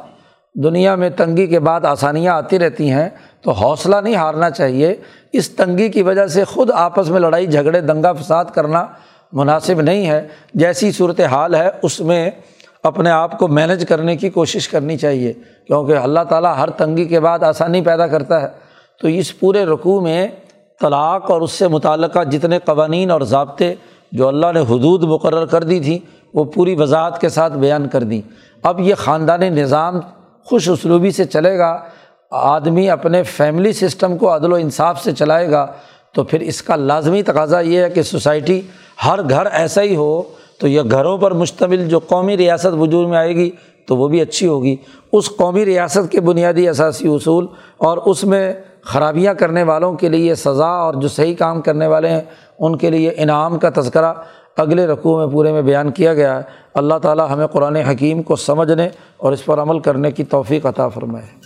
دنیا 0.55 0.94
میں 0.94 1.11
تنگی 1.11 1.47
کے 1.47 1.61
بعد 1.61 1.84
آسانیاں 1.84 2.34
آتی 2.34 2.59
رہتی 2.59 2.90
ہیں 2.90 3.09
تو 3.47 3.53
حوصلہ 3.53 3.97
نہیں 3.97 4.14
ہارنا 4.14 4.51
چاہیے۔ 4.51 4.94
اس 5.32 5.51
تنگی 5.51 5.88
کی 5.88 6.03
وجہ 6.03 6.26
سے 6.26 6.44
خود 6.44 6.70
آپس 6.74 7.11
میں 7.11 7.20
لڑائی، 7.20 7.47
جھگڑے، 7.47 7.80
دنگا 7.80 8.12
فساد 8.12 8.44
کرنا 8.55 8.86
مناسب 9.32 9.80
نہیں 9.80 10.11
ہے۔ 10.11 10.28
جیسی 10.55 10.92
صورت 10.92 11.20
حال 11.20 11.55
ہے، 11.55 11.70
اس 11.82 12.01
میں 12.01 12.30
اپنے 12.82 13.11
آپ 13.11 13.38
کو 13.38 13.49
مینج 13.49 13.84
کرنے 13.88 14.16
کی 14.16 14.30
کوشش 14.30 14.68
کرنی 14.68 14.97
چاہیے۔ 14.97 15.32
کیونکہ 15.66 15.92
اللہ 15.92 16.20
تعالیٰ 16.28 16.57
ہر 16.59 16.70
تنگی 16.70 17.05
کے 17.05 17.20
بعد 17.20 17.42
آسانی 17.42 17.80
پیدا 17.80 18.07
کرتا 18.07 18.42
ہے۔ 18.42 18.49
تو 19.01 19.09
اس 19.09 19.40
پورے 19.40 19.64
رقوع 19.64 20.01
میں 20.01 20.28
طلاق 20.80 21.30
اور 21.30 21.40
اس 21.40 21.53
سے 21.53 21.68
متعلقہ 21.68 22.24
جتنے 22.24 22.59
قوانین 22.59 23.11
اور 23.11 23.20
ضابطے 23.20 23.74
جو 24.12 24.28
اللہ 24.28 24.47
نے 24.55 24.61
حدود 24.61 25.05
مقرر 25.05 25.47
کر 25.47 25.62
دی 25.62 25.80
تھیں، 25.80 25.99
وہ 26.34 26.44
پوری 26.44 26.74
وضاحت 26.74 27.20
کے 27.20 27.28
ساتھ 27.28 27.53
بیان 27.53 27.88
کر 27.88 28.03
دیں۔ 28.03 28.20
اب 28.62 28.80
یہ 28.80 28.94
خاندانی 28.94 29.51
نظام 29.51 30.01
خوش 30.44 30.68
اسلوبی 30.68 31.11
سے 31.11 31.24
چلے 31.24 31.59
گا۔ 31.59 31.80
آدمی 32.31 32.91
اپنے 32.91 33.22
فیملی 33.22 33.72
سسٹم 33.72 34.16
کو 34.16 34.35
عدل 34.35 34.53
و 34.53 34.55
انصاف 34.55 35.03
سے 35.03 35.12
چلائے 35.12 35.51
گا، 35.51 35.66
تو 36.12 36.24
پھر 36.24 36.41
اس 36.41 36.62
کا 36.62 36.77
لازمی 36.77 37.22
تقاضا 37.22 37.61
یہ 37.61 37.83
ہے 37.83 37.91
کہ 37.91 38.03
سوسائٹی 38.03 38.61
ہر 39.07 39.18
گھر 39.31 39.47
ایسا 39.53 39.83
ہی 39.83 39.97
ہو، 39.97 40.22
تو 40.61 40.68
یہ 40.68 40.81
گھروں 40.91 41.18
پر 41.18 41.31
مشتمل 41.31 41.89
جو 41.89 41.99
قومی 41.99 42.37
ریاست 42.37 42.74
وجود 42.81 43.09
میں 43.09 43.18
آئے 43.18 43.37
گی 43.37 43.51
تو 43.89 43.97
وہ 43.97 44.09
بھی 44.09 44.20
اچھی 44.20 44.47
ہوگی۔ 44.47 44.77
اس 45.12 45.37
قومی 45.37 45.64
ریاست 45.64 46.12
کے 46.12 46.20
بنیادی 46.20 46.68
اثاثی 46.68 47.09
اصول 47.09 47.47
اور 47.77 47.99
اس 47.99 48.24
میں 48.24 48.55
خرابیاں 48.83 49.35
کرنے 49.35 49.62
والوں 49.62 49.95
کے 49.95 50.09
لیے 50.09 50.35
سزا 50.35 50.66
اور 50.66 50.95
جو 50.95 51.09
صحیح 51.09 51.35
کام 51.35 51.61
کرنے 51.61 51.87
والے 51.87 52.09
ہیں، 52.09 52.22
ان 52.59 52.77
کے 52.77 52.91
لیے 52.91 53.12
انعام 53.16 53.59
کا 53.59 53.70
تذکرہ 53.74 54.14
اگلے 54.57 54.87
رقوع 54.87 55.18
میں 55.18 55.27
پورے 55.27 55.53
میں 55.53 55.62
بیان 55.62 55.91
کیا 55.91 56.14
گیا۔ 56.14 56.37
ہے 56.37 56.43
اللہ 56.74 56.95
تعالیٰ 57.03 57.27
ہمیں 57.31 57.47
قرآن 57.47 57.77
حکیم 57.77 58.22
کو 58.22 58.37
سمجھنے 58.37 58.89
اور 59.16 59.33
اس 59.33 59.45
پر 59.45 59.59
عمل 59.59 59.79
کرنے 59.79 60.11
کی 60.11 60.24
توفیق 60.24 60.66
عطا 60.66 60.89
فرمائے۔ 60.89 61.45